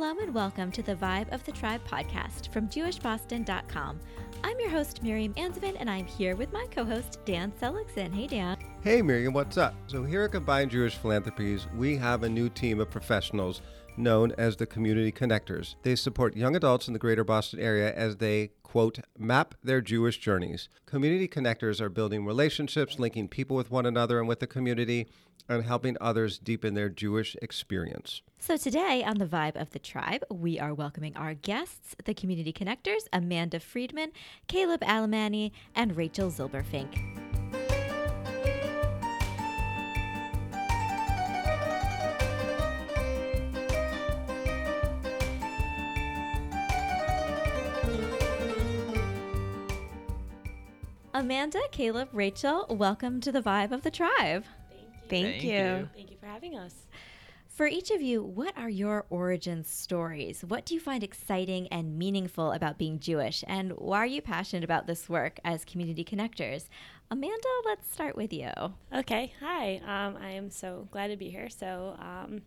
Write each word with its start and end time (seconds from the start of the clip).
Shalom 0.00 0.20
and 0.20 0.32
welcome 0.32 0.72
to 0.72 0.82
the 0.82 0.94
Vibe 0.94 1.30
of 1.30 1.44
the 1.44 1.52
Tribe 1.52 1.82
podcast 1.86 2.50
from 2.54 2.68
JewishBoston.com. 2.68 4.00
I'm 4.42 4.58
your 4.58 4.70
host, 4.70 5.02
Miriam 5.02 5.34
Anzovin, 5.34 5.76
and 5.78 5.90
I'm 5.90 6.06
here 6.06 6.36
with 6.36 6.50
my 6.54 6.66
co 6.70 6.86
host, 6.86 7.18
Dan 7.26 7.52
Seligson. 7.60 8.10
Hey, 8.10 8.26
Dan. 8.26 8.56
Hey, 8.80 9.02
Miriam, 9.02 9.34
what's 9.34 9.58
up? 9.58 9.74
So, 9.88 10.02
here 10.02 10.22
at 10.22 10.32
Combined 10.32 10.70
Jewish 10.70 10.96
Philanthropies, 10.96 11.66
we 11.76 11.98
have 11.98 12.22
a 12.22 12.30
new 12.30 12.48
team 12.48 12.80
of 12.80 12.90
professionals 12.90 13.60
known 13.98 14.32
as 14.38 14.56
the 14.56 14.64
Community 14.64 15.12
Connectors. 15.12 15.74
They 15.82 15.96
support 15.96 16.34
young 16.34 16.56
adults 16.56 16.86
in 16.86 16.94
the 16.94 16.98
greater 16.98 17.22
Boston 17.22 17.60
area 17.60 17.92
as 17.92 18.16
they, 18.16 18.52
quote, 18.62 19.00
map 19.18 19.54
their 19.62 19.82
Jewish 19.82 20.16
journeys. 20.16 20.70
Community 20.86 21.28
Connectors 21.28 21.78
are 21.78 21.90
building 21.90 22.24
relationships, 22.24 22.98
linking 22.98 23.28
people 23.28 23.54
with 23.54 23.70
one 23.70 23.84
another 23.84 24.18
and 24.18 24.26
with 24.26 24.40
the 24.40 24.46
community, 24.46 25.08
and 25.50 25.64
helping 25.64 25.96
others 26.00 26.38
deepen 26.38 26.74
their 26.74 26.88
Jewish 26.88 27.36
experience. 27.42 28.22
So, 28.38 28.56
today 28.56 29.02
on 29.04 29.18
the 29.18 29.26
Vibe 29.26 29.60
of 29.60 29.70
the 29.70 29.78
Tribe, 29.78 30.24
we 30.30 30.58
are 30.58 30.72
welcoming 30.72 31.16
our 31.16 31.34
guests, 31.34 31.96
the 32.04 32.14
Community 32.14 32.52
Connectors, 32.52 33.02
Amanda 33.12 33.58
Friedman, 33.58 34.12
Caleb 34.46 34.80
Alemany, 34.82 35.50
and 35.74 35.96
Rachel 35.96 36.30
Zylberfink. 36.30 36.96
Amanda, 51.12 51.60
Caleb, 51.70 52.08
Rachel, 52.12 52.64
welcome 52.70 53.20
to 53.20 53.30
the 53.30 53.42
Vibe 53.42 53.72
of 53.72 53.82
the 53.82 53.90
Tribe. 53.90 54.44
Thank 55.10 55.26
Thank 55.26 55.42
you. 55.44 55.50
you. 55.50 55.88
Thank 55.94 56.10
you 56.10 56.16
for 56.18 56.26
having 56.26 56.56
us. 56.56 56.74
For 57.60 57.66
each 57.66 57.90
of 57.90 58.00
you, 58.00 58.22
what 58.22 58.56
are 58.56 58.70
your 58.70 59.04
origin 59.10 59.64
stories? 59.64 60.42
What 60.46 60.64
do 60.64 60.72
you 60.72 60.80
find 60.80 61.04
exciting 61.04 61.68
and 61.68 61.98
meaningful 61.98 62.52
about 62.52 62.78
being 62.78 63.00
Jewish? 63.00 63.44
And 63.46 63.72
why 63.72 63.98
are 63.98 64.06
you 64.06 64.22
passionate 64.22 64.64
about 64.64 64.86
this 64.86 65.10
work 65.10 65.38
as 65.44 65.66
community 65.66 66.02
connectors? 66.02 66.68
Amanda, 67.10 67.48
let's 67.66 67.92
start 67.92 68.16
with 68.16 68.32
you. 68.32 68.50
Okay, 68.94 69.34
hi. 69.40 69.82
Um, 69.84 70.16
I 70.22 70.30
am 70.30 70.48
so 70.48 70.88
glad 70.90 71.08
to 71.08 71.16
be 71.16 71.28
here. 71.28 71.50
So, 71.50 71.96
um, 71.98 72.40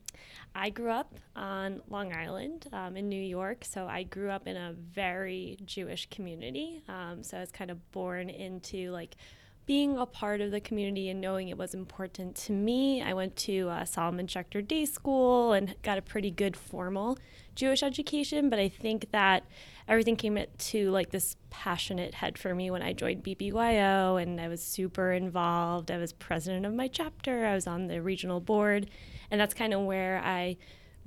I 0.56 0.69
grew 0.69 0.89
up 0.89 1.14
on 1.36 1.81
Long 1.89 2.11
Island 2.11 2.67
um, 2.72 2.95
in 2.97 3.08
New 3.09 3.22
York. 3.22 3.66
So, 3.66 3.86
I 3.86 4.03
grew 4.03 4.31
up 4.31 4.47
in 4.47 4.56
a 4.56 4.73
very 4.73 5.58
Jewish 5.66 6.09
community. 6.09 6.81
Um, 6.88 7.22
so, 7.22 7.38
I 7.38 7.41
was 7.41 7.52
kind 7.52 7.69
of 7.69 7.91
born 7.91 8.30
into 8.30 8.89
like 8.89 9.17
being 9.66 9.97
a 9.97 10.06
part 10.06 10.42
of 10.42 10.52
the 10.52 10.59
community 10.59 11.09
and 11.09 11.22
knowing 11.22 11.47
it 11.47 11.58
was 11.58 11.73
important 11.73 12.36
to 12.36 12.52
me. 12.52 13.02
I 13.02 13.14
went 13.14 13.36
to 13.38 13.69
uh, 13.69 13.86
Solomon 13.86 14.28
Schechter 14.28 14.66
Day 14.66 14.86
School 14.86 15.53
and 15.53 15.75
got 15.83 15.97
a 15.97 16.02
pretty 16.02 16.31
good 16.31 16.58
formal 16.58 17.17
Jewish 17.56 17.81
education, 17.81 18.50
but 18.50 18.59
I 18.59 18.67
think 18.67 19.11
that 19.11 19.44
everything 19.88 20.16
came 20.16 20.38
to 20.58 20.91
like 20.91 21.11
this 21.11 21.38
passionate 21.50 22.16
head 22.16 22.38
for 22.38 22.53
me 22.53 22.72
when 22.72 22.81
I 22.81 22.94
joined 22.94 23.23
BBYO 23.23 24.22
and 24.22 24.41
I 24.41 24.50
was 24.50 24.61
super 24.61 25.14
involved. 25.14 25.91
I 25.91 25.97
was 25.97 26.11
president 26.11 26.66
of 26.66 26.73
my 26.73 26.88
chapter, 26.88 27.45
I 27.45 27.53
was 27.53 27.67
on 27.67 27.88
the 27.88 28.02
regional 28.02 28.41
board, 28.41 28.89
and 29.31 29.39
that's 29.39 29.53
kind 29.53 29.73
of 29.73 29.81
where 29.81 30.22
I 30.23 30.58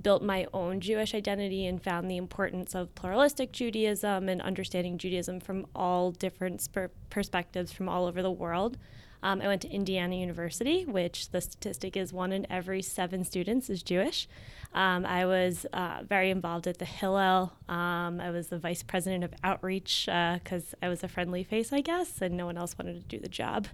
built 0.00 0.22
my 0.22 0.46
own 0.52 0.80
Jewish 0.80 1.14
identity 1.14 1.66
and 1.66 1.82
found 1.82 2.10
the 2.10 2.16
importance 2.16 2.74
of 2.74 2.94
pluralistic 2.94 3.52
Judaism 3.52 4.28
and 4.28 4.42
understanding 4.42 4.98
Judaism 4.98 5.40
from 5.40 5.66
all 5.74 6.10
different 6.10 6.66
perspectives 7.10 7.72
from 7.72 7.88
all 7.88 8.06
over 8.06 8.22
the 8.22 8.30
world. 8.30 8.78
Um, 9.22 9.40
I 9.40 9.48
went 9.48 9.62
to 9.62 9.70
Indiana 9.70 10.16
University, 10.16 10.84
which 10.84 11.30
the 11.30 11.40
statistic 11.40 11.96
is 11.96 12.12
one 12.12 12.32
in 12.32 12.46
every 12.50 12.82
seven 12.82 13.24
students 13.24 13.70
is 13.70 13.82
Jewish. 13.82 14.28
Um, 14.74 15.06
I 15.06 15.24
was 15.24 15.66
uh, 15.72 16.02
very 16.06 16.30
involved 16.30 16.66
at 16.66 16.78
the 16.78 16.84
Hillel. 16.84 17.52
Um, 17.68 18.20
I 18.20 18.30
was 18.30 18.48
the 18.48 18.58
vice 18.58 18.82
president 18.82 19.24
of 19.24 19.34
outreach 19.42 20.04
because 20.06 20.74
uh, 20.74 20.84
I 20.84 20.88
was 20.88 21.02
a 21.02 21.08
friendly 21.08 21.44
face, 21.44 21.72
I 21.72 21.80
guess, 21.80 22.20
and 22.22 22.36
no 22.36 22.46
one 22.46 22.56
else 22.56 22.76
wanted 22.78 22.94
to 22.94 23.16
do 23.16 23.18
the 23.18 23.28
job. 23.28 23.66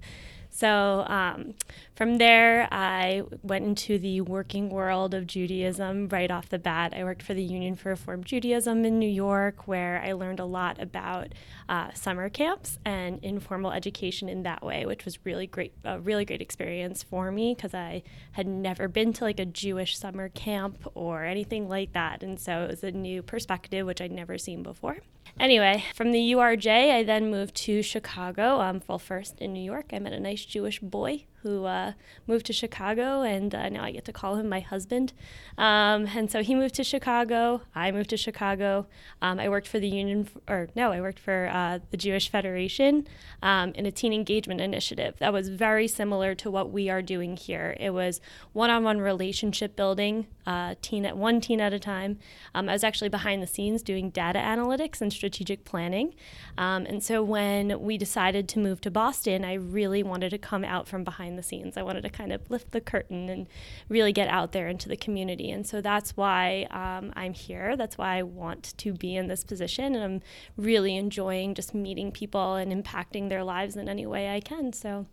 So 0.55 1.05
um, 1.07 1.55
from 1.97 2.19
there, 2.19 2.69
I 2.71 3.23
went 3.43 3.65
into 3.65 3.99
the 3.99 4.21
working 4.21 4.69
world 4.69 5.15
of 5.15 5.27
Judaism 5.27 6.09
right 6.09 6.31
off 6.31 6.51
the 6.51 6.59
bat. 6.59 6.93
I 6.95 7.05
worked 7.05 7.23
for 7.23 7.33
the 7.33 7.43
Union 7.43 7.75
for 7.75 7.89
Reform 7.89 8.23
Judaism 8.23 8.85
in 8.85 8.99
New 8.99 9.09
York, 9.09 9.67
where 9.67 10.03
I 10.05 10.13
learned 10.13 10.41
a 10.41 10.45
lot 10.45 10.79
about 10.79 11.29
uh, 11.71 11.93
summer 11.95 12.29
camps 12.29 12.79
and 12.85 13.19
informal 13.23 13.73
education 13.73 14.29
in 14.29 14.43
that 14.43 14.63
way, 14.63 14.85
which 14.85 15.07
was 15.07 15.19
really 15.25 15.47
great, 15.47 15.73
a 15.85 15.99
really 15.99 16.27
great 16.27 16.43
experience 16.43 17.03
for 17.03 17.33
me 17.33 17.55
because 17.55 17.73
I 17.73 18.03
had 18.33 18.47
never 18.47 18.89
been 18.89 19.15
to 19.15 19.25
like 19.25 19.41
a 19.41 19.47
Jewish 19.47 19.97
summer 19.97 20.29
camp 20.29 20.87
or 20.95 21.25
anything 21.25 21.67
like 21.67 21.95
that, 21.95 22.23
and 22.23 22.39
so 22.39 22.65
it 22.65 22.71
was 22.71 22.85
a 22.85 22.91
new 22.91 23.23
perspective 23.23 23.82
which 23.85 24.01
I'd 24.01 24.13
never 24.13 24.39
seen 24.39 24.63
before. 24.63 24.99
Anyway, 25.41 25.85
from 25.95 26.13
the 26.13 26.33
URJ, 26.33 26.93
I 26.93 27.03
then 27.03 27.31
moved 27.31 27.55
to 27.57 27.83
Chicago. 27.83 28.61
Um, 28.61 28.83
well, 28.87 28.99
first 28.99 29.41
in 29.41 29.53
New 29.53 29.63
York, 29.63 29.91
I 29.93 29.99
met 29.99 30.13
a 30.13 30.21
nice 30.21 30.45
Jewish 30.45 30.79
boy 30.81 31.25
who 31.43 31.65
uh, 31.65 31.93
moved 32.27 32.47
to 32.47 32.53
Chicago, 32.53 33.23
and 33.23 33.55
uh, 33.55 33.69
now 33.69 33.85
I 33.85 33.93
get 33.93 34.05
to 34.07 34.13
call 34.13 34.37
him 34.37 34.49
my 34.49 34.61
husband. 34.61 35.13
Um, 35.59 36.09
and 36.17 36.31
so 36.31 36.43
he 36.43 36.55
moved 36.55 36.75
to 36.77 36.85
Chicago. 36.85 37.63
I 37.75 37.91
moved 37.91 38.11
to 38.11 38.17
Chicago. 38.17 38.87
Um, 39.21 39.41
I 39.41 39.49
worked 39.49 39.69
for 39.69 39.79
the 39.79 39.89
Union, 39.89 40.29
or 40.49 40.69
no, 40.75 40.93
I 40.93 41.01
worked 41.01 41.19
for 41.19 41.49
uh, 41.53 41.81
the 41.91 41.97
Jewish 41.97 42.31
Federation 42.31 43.07
um, 43.43 43.73
in 43.75 43.87
a 43.87 43.91
teen 43.91 44.13
engagement 44.13 44.61
initiative 44.61 45.17
that 45.19 45.33
was 45.33 45.49
very 45.49 45.89
similar 45.89 46.35
to 46.37 46.51
what 46.51 46.71
we 46.71 46.89
are 46.89 47.03
doing 47.03 47.37
here. 47.37 47.77
It 47.79 47.91
was 47.91 48.21
one-on-one 48.53 49.01
relationship 49.01 49.77
building, 49.77 50.27
uh, 50.47 50.75
teen 50.83 51.05
at 51.05 51.17
one 51.17 51.41
teen 51.41 51.61
at 51.61 51.73
a 51.73 51.79
time. 51.79 52.19
Um, 52.55 52.69
I 52.69 52.73
was 52.73 52.85
actually 52.85 53.09
behind 53.09 53.43
the 53.43 53.47
scenes 53.47 53.83
doing 53.83 54.11
data 54.11 54.39
analytics 54.39 55.01
and 55.01 55.13
strategic 55.13 55.65
planning. 55.65 56.15
Um, 56.57 56.87
and 56.87 57.03
so 57.03 57.23
when 57.23 57.81
we 57.81 57.99
decided 57.99 58.49
to 58.51 58.59
move 58.59 58.81
to 58.83 58.91
Boston, 58.91 59.45
I 59.45 59.55
really 59.55 60.03
wanted 60.03 60.31
to 60.31 60.39
come 60.39 60.65
out 60.65 60.87
from 60.89 61.05
behind 61.05 61.32
the 61.37 61.43
scenes. 61.43 61.77
I 61.77 61.83
wanted 61.83 62.03
to 62.03 62.11
kind 62.11 62.33
of 62.33 62.51
lift 62.51 62.73
the 62.73 62.81
curtain 62.81 63.29
and 63.29 63.47
really 63.89 64.13
get 64.13 64.29
out 64.29 64.53
there 64.53 64.69
into 64.69 64.89
the 64.89 64.97
community. 64.97 65.51
And 65.51 65.67
so 65.67 65.81
that's 65.81 66.17
why 66.17 66.67
um, 66.71 67.13
I'm 67.17 67.35
here. 67.35 67.77
That's 67.77 67.99
why 67.99 68.17
I 68.17 68.23
want 68.23 68.75
to 68.79 68.93
be 68.93 69.17
in 69.17 69.29
this 69.29 69.45
position. 69.45 69.95
And 69.95 70.05
I'm 70.05 70.23
really 70.57 70.97
enjoying 70.97 71.55
just 71.55 71.75
meeting 71.75 72.13
people 72.13 72.55
and 72.55 72.73
impacting 72.73 73.29
their 73.29 73.45
lives 73.45 73.77
in 73.77 73.89
any 73.89 74.07
way 74.07 74.35
I 74.35 74.41
can. 74.41 74.73
So 74.73 75.07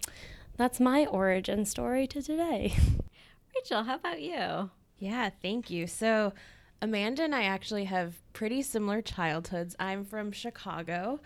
that's 0.57 0.79
my 0.79 1.05
origin 1.05 1.65
story 1.65 2.05
to 2.07 2.21
today. 2.21 2.75
Rachel, 3.55 3.83
how 3.83 3.95
about 3.95 4.21
you? 4.21 4.71
Yeah, 4.97 5.29
thank 5.41 5.69
you. 5.69 5.87
So, 5.87 6.33
Amanda 6.81 7.23
and 7.23 7.33
I 7.33 7.43
actually 7.43 7.85
have 7.85 8.15
pretty 8.33 8.61
similar 8.61 9.01
childhoods. 9.01 9.75
I'm 9.79 10.03
from 10.03 10.31
Chicago, 10.31 11.21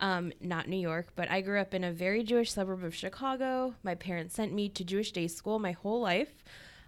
um, 0.00 0.32
not 0.40 0.68
New 0.68 0.76
York, 0.76 1.08
but 1.16 1.30
I 1.30 1.40
grew 1.40 1.60
up 1.60 1.74
in 1.74 1.84
a 1.84 1.92
very 1.92 2.22
Jewish 2.22 2.52
suburb 2.52 2.84
of 2.84 2.94
Chicago. 2.94 3.74
My 3.82 3.94
parents 3.94 4.34
sent 4.34 4.52
me 4.52 4.68
to 4.70 4.84
Jewish 4.84 5.12
day 5.12 5.28
school 5.28 5.58
my 5.58 5.72
whole 5.72 6.00
life. 6.00 6.44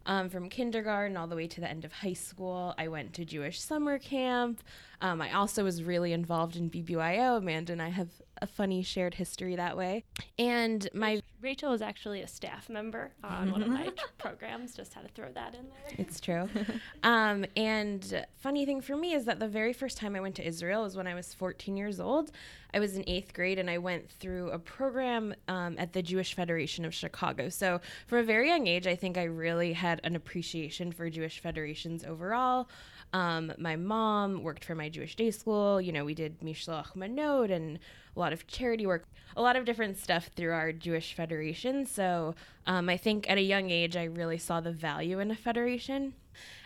Um, 0.07 0.31
from 0.31 0.49
kindergarten 0.49 1.17
all 1.17 1.27
the 1.27 1.37
way 1.37 1.47
to 1.47 1.61
the 1.61 1.69
end 1.69 1.85
of 1.85 1.93
high 1.93 2.15
school, 2.15 2.75
I 2.79 2.89
went 2.89 3.13
to 3.15 3.25
Jewish 3.25 3.61
summer 3.61 3.99
camp. 3.99 4.63
Um, 5.03 5.21
I 5.21 5.33
also 5.33 5.63
was 5.63 5.83
really 5.83 6.13
involved 6.13 6.57
in 6.57 6.71
BBYO. 6.71 7.37
Amanda 7.39 7.73
and 7.73 7.83
I 7.83 7.91
have 7.91 8.09
a 8.43 8.47
funny 8.47 8.83
shared 8.83 9.15
history 9.15 9.57
that 9.57 9.77
way. 9.77 10.05
And 10.39 10.89
my 10.95 11.23
Rachel 11.43 11.73
is 11.73 11.81
actually 11.81 12.21
a 12.21 12.29
staff 12.29 12.69
member 12.69 13.13
on 13.25 13.51
one 13.51 13.63
of 13.63 13.69
my 13.69 13.91
programs. 14.19 14.75
Just 14.75 14.93
had 14.95 15.07
to 15.07 15.13
throw 15.13 15.31
that 15.33 15.55
in 15.55 15.67
there. 15.69 15.97
It's 15.99 16.21
true. 16.21 16.49
um, 17.03 17.47
and 17.57 18.27
funny 18.37 18.67
thing 18.67 18.81
for 18.81 18.97
me 18.97 19.15
is 19.15 19.25
that 19.25 19.41
the 19.41 19.49
very 19.49 19.73
first 19.73 19.97
time 19.97 20.15
I 20.15 20.21
went 20.21 20.35
to 20.37 20.47
Israel 20.47 20.83
was 20.83 20.97
when 20.97 21.07
I 21.07 21.15
was 21.15 21.33
14 21.33 21.77
years 21.77 21.99
old. 21.99 22.31
I 22.75 22.79
was 22.79 22.97
in 22.97 23.05
eighth 23.07 23.33
grade 23.33 23.59
and 23.59 23.71
I 23.71 23.79
went 23.79 24.11
through 24.11 24.51
a 24.51 24.59
program 24.59 25.35
um, 25.49 25.77
at 25.79 25.93
the 25.93 26.03
Jewish 26.03 26.35
Federation 26.35 26.85
of 26.85 26.95
Chicago. 26.95 27.49
So 27.49 27.81
from 28.07 28.19
a 28.19 28.23
very 28.23 28.49
young 28.49 28.67
age, 28.67 28.87
I 28.87 28.95
think 28.95 29.17
I 29.17 29.25
really 29.25 29.73
had 29.73 30.01
an 30.05 30.15
appreciation 30.15 30.93
for 30.93 31.09
Jewish 31.09 31.41
federations 31.41 32.05
overall. 32.05 32.69
Um, 33.13 33.53
my 33.59 33.77
mom 33.77 34.43
worked 34.43 34.65
for 34.65 34.75
my 34.75 34.89
Jewish 34.89 35.17
day 35.17 35.31
school. 35.31 35.81
You 35.81 35.93
know, 35.93 36.05
we 36.05 36.15
did 36.15 36.41
Mishloach 36.41 36.95
Manot 36.95 37.51
and 37.51 37.79
a 38.17 38.19
lot 38.19 38.33
of 38.33 38.47
charity 38.47 38.87
work, 38.87 39.05
a 39.37 39.43
lot 39.43 39.57
of 39.57 39.65
different 39.65 39.99
stuff 39.99 40.31
through 40.35 40.53
our 40.53 40.73
Jewish 40.73 41.15
federation. 41.15 41.87
So 41.87 42.35
um, 42.67 42.89
I 42.89 42.97
think 42.97 43.29
at 43.31 43.39
a 43.39 43.43
young 43.43 43.71
age, 43.71 43.97
I 43.97 44.05
really 44.05 44.39
saw 44.39 44.61
the 44.61 44.73
value 44.73 45.21
in 45.21 45.31
a 45.31 45.37
federation. 45.37 46.15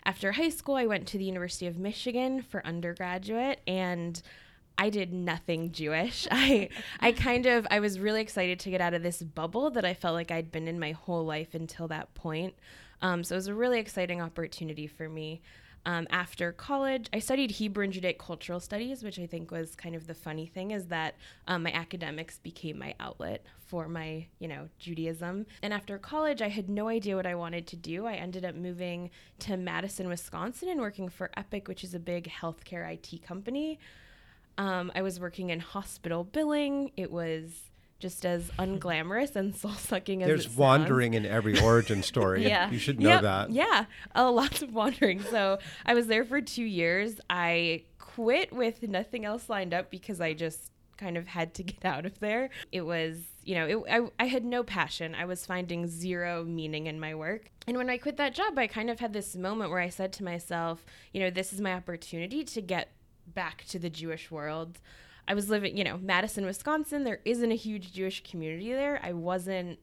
After 0.04 0.32
high 0.32 0.50
school, 0.50 0.76
I 0.76 0.86
went 0.86 1.06
to 1.08 1.18
the 1.18 1.24
University 1.24 1.66
of 1.66 1.78
Michigan 1.78 2.42
for 2.42 2.64
undergraduate 2.66 3.60
and 3.66 4.20
I 4.76 4.90
did 4.90 5.12
nothing 5.12 5.72
Jewish. 5.72 6.26
I 6.30 6.68
I 7.00 7.12
kind 7.12 7.46
of 7.46 7.66
I 7.70 7.80
was 7.80 7.98
really 7.98 8.20
excited 8.20 8.58
to 8.60 8.70
get 8.70 8.80
out 8.80 8.94
of 8.94 9.02
this 9.02 9.22
bubble 9.22 9.70
that 9.70 9.84
I 9.84 9.94
felt 9.94 10.14
like 10.14 10.30
I'd 10.30 10.50
been 10.50 10.68
in 10.68 10.78
my 10.78 10.92
whole 10.92 11.24
life 11.24 11.54
until 11.54 11.88
that 11.88 12.14
point. 12.14 12.54
Um, 13.02 13.22
so 13.22 13.34
it 13.34 13.38
was 13.38 13.48
a 13.48 13.54
really 13.54 13.78
exciting 13.78 14.20
opportunity 14.20 14.86
for 14.86 15.08
me. 15.08 15.42
Um, 15.86 16.06
after 16.10 16.50
college, 16.52 17.08
I 17.12 17.18
studied 17.18 17.50
Hebrew 17.50 17.84
and 17.84 17.92
Judaic 17.92 18.18
cultural 18.18 18.58
studies, 18.58 19.02
which 19.02 19.18
I 19.18 19.26
think 19.26 19.50
was 19.50 19.74
kind 19.74 19.94
of 19.94 20.06
the 20.06 20.14
funny 20.14 20.46
thing 20.46 20.70
is 20.70 20.86
that 20.86 21.14
um, 21.46 21.64
my 21.64 21.72
academics 21.72 22.38
became 22.38 22.78
my 22.78 22.94
outlet 23.00 23.44
for 23.66 23.86
my, 23.86 24.26
you 24.38 24.48
know, 24.48 24.68
Judaism. 24.78 25.44
And 25.62 25.74
after 25.74 25.98
college, 25.98 26.40
I 26.40 26.48
had 26.48 26.70
no 26.70 26.88
idea 26.88 27.16
what 27.16 27.26
I 27.26 27.34
wanted 27.34 27.66
to 27.68 27.76
do. 27.76 28.06
I 28.06 28.14
ended 28.14 28.44
up 28.44 28.54
moving 28.54 29.10
to 29.40 29.56
Madison, 29.58 30.08
Wisconsin, 30.08 30.70
and 30.70 30.80
working 30.80 31.10
for 31.10 31.30
Epic, 31.36 31.68
which 31.68 31.84
is 31.84 31.94
a 31.94 31.98
big 31.98 32.30
healthcare 32.30 32.90
IT 32.90 33.22
company. 33.22 33.78
Um, 34.56 34.90
I 34.94 35.02
was 35.02 35.20
working 35.20 35.50
in 35.50 35.60
hospital 35.60 36.24
billing. 36.24 36.92
It 36.96 37.10
was 37.10 37.70
just 38.04 38.26
as 38.26 38.50
unglamorous 38.58 39.34
and 39.34 39.56
soul 39.60 39.70
sucking 39.72 40.22
as 40.22 40.28
There's 40.28 40.50
wandering 40.50 41.14
in 41.14 41.24
every 41.24 41.58
origin 41.58 42.02
story. 42.02 42.44
Yeah. 42.54 42.70
You 42.70 42.78
should 42.78 43.00
know 43.00 43.08
Yep, 43.08 43.22
that. 43.22 43.50
Yeah, 43.50 43.86
uh, 44.14 44.30
lots 44.30 44.60
of 44.60 44.74
wandering. 44.74 45.22
So 45.22 45.58
I 45.86 45.94
was 45.94 46.06
there 46.06 46.22
for 46.22 46.42
two 46.42 46.64
years. 46.64 47.18
I 47.30 47.84
quit 47.98 48.52
with 48.52 48.82
nothing 48.82 49.24
else 49.24 49.48
lined 49.48 49.72
up 49.72 49.90
because 49.90 50.20
I 50.20 50.34
just 50.34 50.70
kind 50.98 51.16
of 51.16 51.26
had 51.28 51.54
to 51.54 51.62
get 51.62 51.82
out 51.94 52.04
of 52.04 52.20
there. 52.20 52.50
It 52.72 52.82
was, 52.82 53.20
you 53.42 53.54
know, 53.54 53.66
it, 53.66 53.78
I, 53.90 54.22
I 54.22 54.26
had 54.26 54.44
no 54.44 54.62
passion. 54.62 55.14
I 55.14 55.24
was 55.24 55.46
finding 55.46 55.86
zero 55.86 56.44
meaning 56.44 56.86
in 56.86 57.00
my 57.00 57.14
work. 57.14 57.50
And 57.66 57.78
when 57.78 57.88
I 57.88 57.96
quit 57.96 58.18
that 58.18 58.34
job, 58.34 58.58
I 58.58 58.66
kind 58.66 58.90
of 58.90 59.00
had 59.00 59.14
this 59.14 59.34
moment 59.34 59.70
where 59.70 59.80
I 59.80 59.88
said 59.88 60.12
to 60.14 60.24
myself, 60.24 60.84
you 61.14 61.20
know, 61.20 61.30
this 61.30 61.54
is 61.54 61.60
my 61.62 61.72
opportunity 61.72 62.44
to 62.44 62.60
get 62.60 62.90
back 63.26 63.64
to 63.68 63.78
the 63.78 63.88
Jewish 63.88 64.30
world. 64.30 64.78
I 65.26 65.34
was 65.34 65.48
living, 65.48 65.76
you 65.76 65.84
know, 65.84 65.98
Madison, 65.98 66.44
Wisconsin. 66.44 67.04
There 67.04 67.20
isn't 67.24 67.50
a 67.50 67.56
huge 67.56 67.92
Jewish 67.92 68.22
community 68.22 68.72
there. 68.72 69.00
I 69.02 69.12
wasn't, 69.12 69.78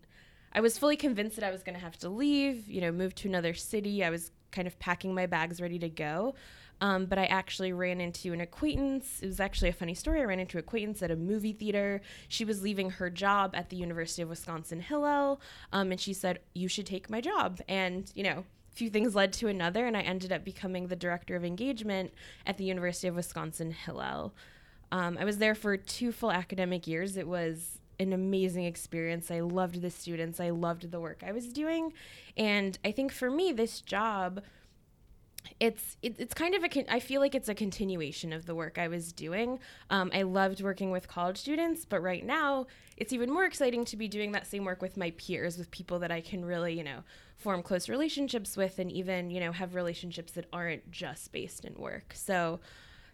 I 0.53 0.61
was 0.61 0.77
fully 0.77 0.95
convinced 0.95 1.35
that 1.38 1.45
I 1.45 1.51
was 1.51 1.63
going 1.63 1.75
to 1.75 1.81
have 1.81 1.97
to 1.99 2.09
leave, 2.09 2.69
you 2.69 2.81
know, 2.81 2.91
move 2.91 3.15
to 3.15 3.27
another 3.27 3.53
city. 3.53 4.03
I 4.03 4.09
was 4.09 4.31
kind 4.51 4.67
of 4.67 4.77
packing 4.79 5.15
my 5.15 5.25
bags 5.25 5.61
ready 5.61 5.79
to 5.79 5.89
go. 5.89 6.35
Um, 6.81 7.05
but 7.05 7.19
I 7.19 7.25
actually 7.25 7.73
ran 7.73 8.01
into 8.01 8.33
an 8.33 8.41
acquaintance. 8.41 9.19
It 9.21 9.27
was 9.27 9.39
actually 9.39 9.69
a 9.69 9.73
funny 9.73 9.93
story. 9.93 10.19
I 10.19 10.25
ran 10.25 10.39
into 10.39 10.57
an 10.57 10.63
acquaintance 10.63 11.03
at 11.03 11.11
a 11.11 11.15
movie 11.15 11.53
theater. 11.53 12.01
She 12.27 12.43
was 12.43 12.63
leaving 12.63 12.89
her 12.89 13.09
job 13.11 13.53
at 13.53 13.69
the 13.69 13.75
University 13.75 14.23
of 14.23 14.29
Wisconsin 14.29 14.79
Hillel, 14.79 15.39
um, 15.71 15.91
and 15.91 16.01
she 16.01 16.11
said, 16.11 16.39
"You 16.55 16.67
should 16.67 16.88
take 16.88 17.07
my 17.07 17.21
job." 17.21 17.61
And 17.67 18.11
you 18.15 18.23
know, 18.23 18.45
a 18.71 18.75
few 18.75 18.89
things 18.89 19.13
led 19.13 19.31
to 19.33 19.47
another, 19.47 19.85
and 19.85 19.95
I 19.95 20.01
ended 20.01 20.31
up 20.31 20.43
becoming 20.43 20.88
the 20.88 20.95
director 20.95 21.35
of 21.35 21.45
engagement 21.45 22.15
at 22.47 22.57
the 22.57 22.63
University 22.63 23.07
of 23.07 23.15
Wisconsin 23.15 23.69
Hillel. 23.69 24.33
Um, 24.91 25.17
I 25.19 25.25
was 25.25 25.38
there 25.38 25.55
for 25.55 25.77
two 25.77 26.11
full 26.11 26.31
academic 26.31 26.88
years. 26.88 27.17
It 27.17 27.27
was 27.27 27.79
an 27.99 28.13
amazing 28.13 28.65
experience. 28.65 29.31
I 29.31 29.41
loved 29.41 29.81
the 29.81 29.89
students. 29.89 30.39
I 30.39 30.49
loved 30.49 30.91
the 30.91 30.99
work 30.99 31.23
I 31.25 31.31
was 31.31 31.53
doing, 31.53 31.93
and 32.35 32.77
I 32.83 32.91
think 32.91 33.11
for 33.11 33.29
me, 33.29 33.51
this 33.51 33.81
job 33.81 34.41
it's 35.59 35.97
it, 36.01 36.15
it's 36.19 36.33
kind 36.33 36.55
of 36.55 36.63
a 36.63 36.69
con- 36.69 36.85
I 36.89 36.99
feel 36.99 37.21
like 37.21 37.35
it's 37.35 37.49
a 37.49 37.55
continuation 37.55 38.33
of 38.33 38.45
the 38.45 38.55
work 38.55 38.77
I 38.77 38.88
was 38.88 39.11
doing. 39.11 39.59
Um, 39.89 40.11
I 40.13 40.23
loved 40.23 40.61
working 40.61 40.91
with 40.91 41.07
college 41.07 41.38
students, 41.38 41.85
but 41.85 42.01
right 42.01 42.25
now 42.25 42.67
it's 42.97 43.13
even 43.13 43.31
more 43.31 43.45
exciting 43.45 43.85
to 43.85 43.97
be 43.97 44.07
doing 44.07 44.31
that 44.33 44.47
same 44.47 44.65
work 44.65 44.81
with 44.81 44.97
my 44.97 45.11
peers, 45.11 45.57
with 45.57 45.71
people 45.71 45.99
that 45.99 46.11
I 46.11 46.21
can 46.21 46.45
really 46.45 46.77
you 46.77 46.83
know 46.83 47.03
form 47.38 47.63
close 47.63 47.89
relationships 47.89 48.55
with, 48.57 48.79
and 48.79 48.91
even 48.91 49.29
you 49.29 49.39
know 49.39 49.51
have 49.51 49.75
relationships 49.75 50.33
that 50.33 50.45
aren't 50.53 50.89
just 50.91 51.31
based 51.31 51.65
in 51.65 51.75
work. 51.75 52.13
So 52.15 52.59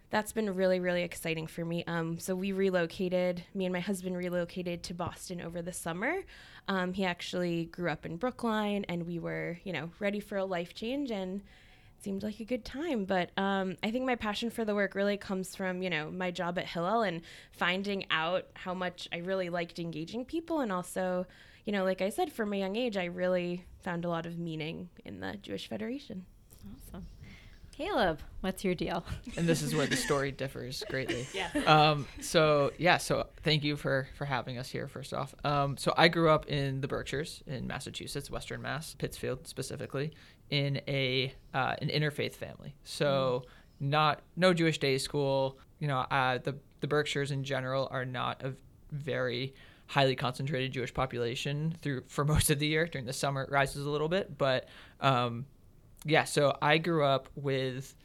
that's 0.10 0.32
been 0.32 0.54
really 0.56 0.80
really 0.80 1.04
exciting 1.04 1.48
for 1.48 1.66
me. 1.66 1.84
Um, 1.86 2.20
so 2.20 2.36
we 2.36 2.52
relocated. 2.52 3.44
Me 3.54 3.66
and 3.66 3.74
my 3.74 3.80
husband 3.80 4.18
relocated 4.18 4.84
to 4.84 4.94
Boston 4.94 5.42
over 5.42 5.62
the 5.62 5.74
summer. 5.74 6.24
Um, 6.68 6.94
he 6.94 7.06
actually 7.06 7.66
grew 7.66 7.90
up 7.90 8.06
in 8.06 8.18
Brookline, 8.18 8.86
and 8.90 9.06
we 9.06 9.20
were 9.20 9.60
you 9.64 9.74
know 9.74 9.92
ready 10.00 10.20
for 10.20 10.38
a 10.38 10.46
life 10.46 10.74
change 10.74 11.12
and 11.12 11.42
seemed 12.00 12.24
like 12.24 12.40
a 12.40 12.46
good 12.46 12.66
time. 12.66 13.06
But 13.06 13.32
um, 13.38 13.76
I 13.84 13.92
think 13.92 14.06
my 14.06 14.16
passion 14.16 14.50
for 14.50 14.66
the 14.66 14.76
work 14.76 14.96
really 14.96 15.18
comes 15.18 15.56
from, 15.56 15.82
you 15.82 15.90
know, 15.90 16.12
my 16.12 16.32
job 16.32 16.58
at 16.58 16.66
Hillel 16.66 17.02
and 17.02 17.22
finding 17.52 18.06
out 18.12 18.46
how 18.54 18.74
much 18.74 19.08
I 19.12 19.18
really 19.18 19.50
liked 19.50 19.80
engaging 19.80 20.26
people. 20.26 20.60
And 20.60 20.72
also, 20.72 21.26
you 21.66 21.74
know, 21.74 21.84
like 21.84 22.02
I 22.02 22.10
said, 22.10 22.32
from 22.32 22.54
a 22.54 22.60
young 22.60 22.76
age, 22.76 22.98
I 22.98 23.06
really 23.06 23.66
found 23.82 24.06
a 24.06 24.10
lot 24.10 24.26
of 24.26 24.38
meaning 24.38 24.90
in 25.06 25.20
the 25.20 25.38
Jewish 25.42 25.68
Federation. 25.68 26.26
Awesome. 26.74 27.06
Caleb, 27.78 28.22
what's 28.42 28.64
your 28.66 28.74
deal? 28.74 29.06
and 29.38 29.48
this 29.48 29.62
is 29.62 29.76
where 29.76 29.86
the 29.86 29.96
story 29.96 30.32
differs 30.32 30.84
greatly. 30.90 31.28
Yeah. 31.34 31.50
Um, 31.68 32.08
so 32.22 32.72
yeah, 32.80 32.98
so 32.98 33.28
thank 33.44 33.64
you 33.64 33.76
for 33.76 34.08
for 34.18 34.26
having 34.26 34.58
us 34.58 34.70
here. 34.70 34.88
First 34.88 35.14
off, 35.14 35.36
um, 35.44 35.78
so 35.78 35.94
I 35.96 36.08
grew 36.08 36.30
up 36.30 36.48
in 36.48 36.82
the 36.82 36.88
Berkshires 36.88 37.44
in 37.46 37.68
Massachusetts, 37.68 38.32
Western 38.32 38.64
Mass, 38.64 38.96
Pittsfield 38.98 39.48
specifically, 39.48 40.14
in 40.50 40.82
a 40.88 41.32
uh, 41.54 41.76
an 41.80 41.90
interfaith 41.90 42.34
family. 42.34 42.74
So 42.84 43.44
not 43.80 44.22
no 44.36 44.54
Jewish 44.54 44.80
day 44.80 44.98
school. 44.98 45.60
You 45.78 45.88
know, 45.88 46.00
uh, 46.00 46.40
the 46.40 46.56
the 46.80 46.88
Berkshires 46.88 47.30
in 47.30 47.44
general 47.44 47.88
are 47.92 48.06
not 48.06 48.42
a 48.44 48.54
very 48.92 49.54
highly 49.86 50.16
concentrated 50.16 50.72
Jewish 50.72 50.94
population 50.94 51.76
through 51.82 52.04
for 52.08 52.26
most 52.26 52.50
of 52.50 52.58
the 52.58 52.66
year. 52.68 52.88
During 52.88 53.06
the 53.06 53.14
summer, 53.14 53.44
it 53.44 53.52
rises 53.52 53.86
a 53.86 53.90
little 53.90 54.10
bit, 54.10 54.36
but 54.38 54.68
um, 55.00 55.46
yeah. 56.08 56.24
So 56.24 56.58
I 56.62 56.78
grew 56.78 57.04
up 57.04 57.30
with, 57.36 57.96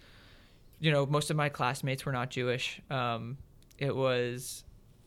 you 0.81 0.91
know, 0.91 1.07
most 1.07 1.31
of 1.31 1.37
my 1.37 1.49
classmates 1.49 2.05
were 2.05 2.13
not 2.13 2.31
Jewish. 2.31 2.81
Um, 2.91 3.39
it 3.79 3.95
was 3.95 4.65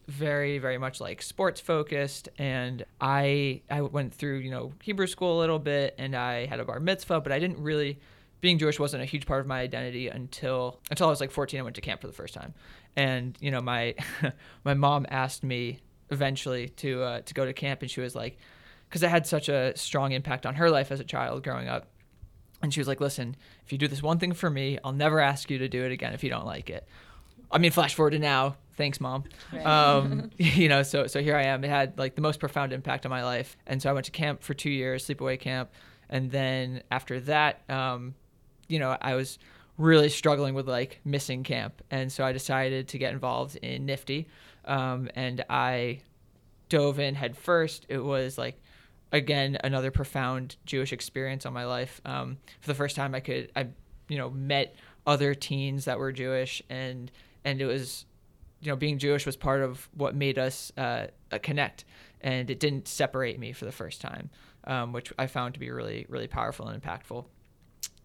very 0.08 0.60
very 0.60 0.78
much 0.78 1.02
like 1.02 1.22
sports 1.22 1.60
focused 1.60 2.30
and 2.38 2.86
i 3.02 3.60
i 3.72 3.82
went 3.82 4.14
through 4.14 4.38
you 4.38 4.52
know 4.52 4.72
hebrew 4.84 5.08
school 5.08 5.38
a 5.38 5.40
little 5.40 5.58
bit 5.58 5.96
and 5.98 6.16
i 6.16 6.46
had 6.46 6.60
a 6.60 6.66
bar 6.66 6.80
mitzvah 6.80 7.20
but 7.20 7.32
i 7.32 7.40
didn't 7.40 7.60
really 7.60 8.00
being 8.40 8.60
jewish 8.60 8.80
wasn't 8.80 9.02
a 9.02 9.06
huge 9.06 9.26
part 9.26 9.42
of 9.42 9.48
my 9.48 9.60
identity 9.60 10.08
until 10.08 10.80
until 10.92 11.08
i 11.08 11.10
was 11.10 11.20
like 11.20 11.32
14 11.32 11.60
i 11.60 11.64
went 11.64 11.76
to 11.76 11.82
camp 11.82 12.02
for 12.02 12.08
the 12.08 12.14
first 12.14 12.36
time 12.36 12.54
and 12.96 13.36
you 13.42 13.50
know 13.50 13.62
my 13.62 13.96
my 14.64 14.76
mom 14.76 15.08
asked 15.10 15.44
me 15.44 15.80
eventually 16.12 16.70
to 16.70 17.02
uh, 17.02 17.22
to 17.22 17.34
go 17.34 17.44
to 17.44 17.54
camp 17.54 17.82
and 17.82 17.90
she 17.90 18.00
was 18.00 18.14
like 18.16 18.38
because 18.88 19.02
it 19.02 19.10
had 19.10 19.26
such 19.26 19.50
a 19.50 19.76
strong 19.76 20.12
impact 20.12 20.46
on 20.46 20.54
her 20.54 20.70
life 20.70 20.92
as 20.92 21.00
a 21.00 21.04
child 21.04 21.44
growing 21.44 21.68
up 21.68 21.88
and 22.66 22.74
she 22.74 22.80
was 22.82 22.88
like 22.88 23.00
listen 23.00 23.36
if 23.64 23.72
you 23.72 23.78
do 23.78 23.88
this 23.88 24.04
one 24.04 24.20
thing 24.20 24.34
for 24.34 24.50
me 24.50 24.78
i'll 24.84 24.92
never 24.92 25.20
ask 25.20 25.50
you 25.50 25.58
to 25.58 25.70
do 25.70 25.84
it 25.84 25.92
again 25.92 26.14
if 26.14 26.24
you 26.24 26.30
don't 26.30 26.46
like 26.46 26.70
it 26.70 26.86
I 27.52 27.58
mean, 27.58 27.72
flash 27.72 27.96
forward 27.96 28.12
to 28.12 28.20
now. 28.20 28.58
Thanks, 28.76 29.00
mom. 29.00 29.24
Um, 29.64 30.32
you 30.38 30.68
know, 30.68 30.84
so 30.84 31.08
so 31.08 31.22
here 31.22 31.36
I 31.36 31.44
am. 31.44 31.64
It 31.64 31.70
had 31.70 31.98
like 31.98 32.16
the 32.16 32.22
most 32.22 32.40
profound 32.40 32.74
impact 32.74 33.06
on 33.06 33.10
my 33.10 33.24
life, 33.24 33.56
and 33.66 33.82
so 33.82 33.90
I 33.90 33.94
went 33.94 34.06
to 34.08 34.12
camp 34.12 34.44
for 34.44 34.54
two 34.54 34.70
years, 34.70 35.08
sleepaway 35.08 35.40
camp, 35.40 35.72
and 36.10 36.30
then 36.32 36.84
after 36.92 37.20
that, 37.22 37.62
um, 37.70 38.16
you 38.68 38.80
know, 38.80 38.98
I 39.02 39.16
was 39.16 39.40
really 39.78 40.10
struggling 40.10 40.54
with 40.54 40.68
like 40.68 41.00
missing 41.06 41.44
camp, 41.44 41.82
and 41.90 42.12
so 42.12 42.24
I 42.24 42.32
decided 42.32 42.90
to 42.90 42.98
get 42.98 43.14
involved 43.14 43.56
in 43.58 43.86
Nifty, 43.86 44.28
um, 44.66 45.10
and 45.16 45.44
I 45.50 46.02
dove 46.68 47.00
in 47.00 47.16
head 47.16 47.38
first. 47.38 47.86
It 47.88 48.00
was 48.00 48.38
like 48.38 48.62
again 49.16 49.58
another 49.64 49.92
profound 49.92 50.58
Jewish 50.66 50.92
experience 50.94 51.46
on 51.46 51.54
my 51.54 51.66
life. 51.66 52.02
Um, 52.06 52.38
for 52.62 52.68
the 52.68 52.76
first 52.76 52.96
time, 52.96 53.16
I 53.16 53.22
could 53.22 53.52
I 53.56 53.68
you 54.08 54.18
know 54.18 54.30
met 54.30 54.76
other 55.08 55.34
teens 55.34 55.86
that 55.86 55.98
were 55.98 56.12
Jewish, 56.12 56.62
and 56.70 57.12
and 57.44 57.62
it 57.62 57.66
was 57.66 58.06
you 58.62 58.70
know 58.70 58.76
being 58.76 58.98
Jewish 59.00 59.26
was 59.26 59.36
part 59.36 59.62
of 59.62 59.88
what 59.94 60.16
made 60.16 60.38
us 60.38 60.72
uh, 60.78 61.08
connect, 61.42 61.86
and 62.22 62.50
it 62.50 62.60
didn't 62.60 62.88
separate 62.88 63.40
me 63.40 63.54
for 63.54 63.66
the 63.66 63.72
first 63.72 64.02
time, 64.02 64.30
um, 64.66 64.94
which 64.94 65.12
I 65.18 65.28
found 65.28 65.54
to 65.54 65.60
be 65.60 65.72
really 65.72 66.06
really 66.10 66.28
powerful 66.28 66.68
and 66.68 66.82
impactful. 66.82 67.26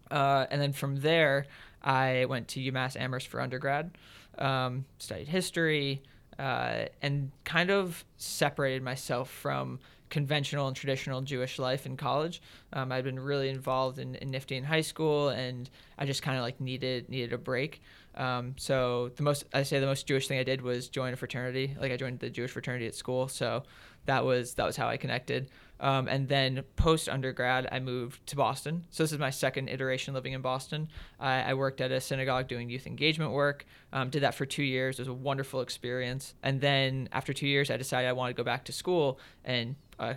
Uh, 0.09 0.45
and 0.49 0.61
then 0.61 0.73
from 0.73 0.97
there, 0.97 1.45
I 1.81 2.25
went 2.25 2.49
to 2.49 2.59
UMass 2.59 2.99
Amherst 2.99 3.27
for 3.27 3.39
undergrad, 3.39 3.91
um, 4.37 4.85
studied 4.97 5.29
history, 5.29 6.03
uh, 6.37 6.85
and 7.01 7.31
kind 7.43 7.69
of 7.69 8.03
separated 8.17 8.83
myself 8.83 9.29
from 9.29 9.79
conventional 10.11 10.67
and 10.67 10.75
traditional 10.75 11.21
Jewish 11.21 11.57
life 11.57 11.87
in 11.87 11.97
college. 11.97 12.41
Um, 12.73 12.91
I'd 12.91 13.03
been 13.03 13.19
really 13.19 13.49
involved 13.49 13.97
in, 13.97 14.13
in 14.15 14.29
Nifty 14.29 14.57
in 14.57 14.63
high 14.63 14.81
school, 14.81 15.29
and 15.29 15.67
I 15.97 16.05
just 16.05 16.21
kind 16.21 16.37
of 16.37 16.43
like 16.43 16.61
needed 16.61 17.09
needed 17.09 17.33
a 17.33 17.39
break. 17.39 17.81
Um, 18.13 18.53
so 18.57 19.11
the 19.15 19.23
most 19.23 19.45
I 19.53 19.63
say 19.63 19.79
the 19.79 19.87
most 19.87 20.05
Jewish 20.05 20.27
thing 20.27 20.37
I 20.37 20.43
did 20.43 20.61
was 20.61 20.89
join 20.89 21.13
a 21.13 21.15
fraternity. 21.15 21.75
Like 21.79 21.91
I 21.91 21.97
joined 21.97 22.19
the 22.19 22.29
Jewish 22.29 22.51
fraternity 22.51 22.85
at 22.85 22.93
school. 22.93 23.27
So 23.27 23.63
that 24.05 24.25
was 24.25 24.53
that 24.55 24.65
was 24.65 24.75
how 24.75 24.87
I 24.87 24.97
connected. 24.97 25.49
Um, 25.79 26.07
and 26.07 26.27
then 26.27 26.63
post 26.75 27.09
undergrad, 27.09 27.67
I 27.71 27.79
moved 27.79 28.27
to 28.27 28.35
Boston. 28.35 28.85
So 28.91 29.01
this 29.01 29.11
is 29.11 29.17
my 29.17 29.31
second 29.31 29.67
iteration 29.67 30.13
living 30.13 30.33
in 30.33 30.41
Boston. 30.41 30.89
I, 31.19 31.41
I 31.41 31.53
worked 31.55 31.81
at 31.81 31.91
a 31.91 31.99
synagogue 31.99 32.47
doing 32.47 32.69
youth 32.69 32.85
engagement 32.85 33.31
work. 33.31 33.65
Um, 33.91 34.11
did 34.11 34.21
that 34.21 34.35
for 34.35 34.45
two 34.45 34.63
years. 34.63 34.99
It 34.99 35.03
was 35.03 35.07
a 35.07 35.13
wonderful 35.13 35.61
experience. 35.61 36.35
And 36.43 36.61
then 36.61 37.09
after 37.11 37.33
two 37.33 37.47
years, 37.47 37.71
I 37.71 37.77
decided 37.77 38.07
I 38.07 38.13
wanted 38.13 38.33
to 38.33 38.37
go 38.37 38.43
back 38.43 38.65
to 38.65 38.71
school 38.71 39.19
and 39.43 39.75
uh, 40.01 40.13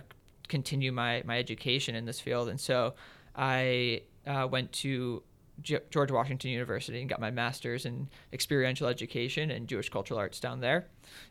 continue 0.47 0.91
my 0.91 1.23
my 1.25 1.37
education 1.39 1.95
in 1.95 2.05
this 2.05 2.19
field. 2.19 2.49
And 2.49 2.59
so 2.59 2.95
I 3.35 4.01
uh, 4.27 4.47
went 4.49 4.71
to 4.83 5.23
G- 5.61 5.77
George 5.89 6.11
Washington 6.11 6.51
University 6.51 6.99
and 6.99 7.09
got 7.09 7.19
my 7.19 7.31
master's 7.31 7.85
in 7.85 8.09
experiential 8.33 8.87
education 8.87 9.51
and 9.51 9.67
Jewish 9.67 9.89
cultural 9.89 10.19
arts 10.19 10.39
down 10.39 10.59
there. 10.59 10.87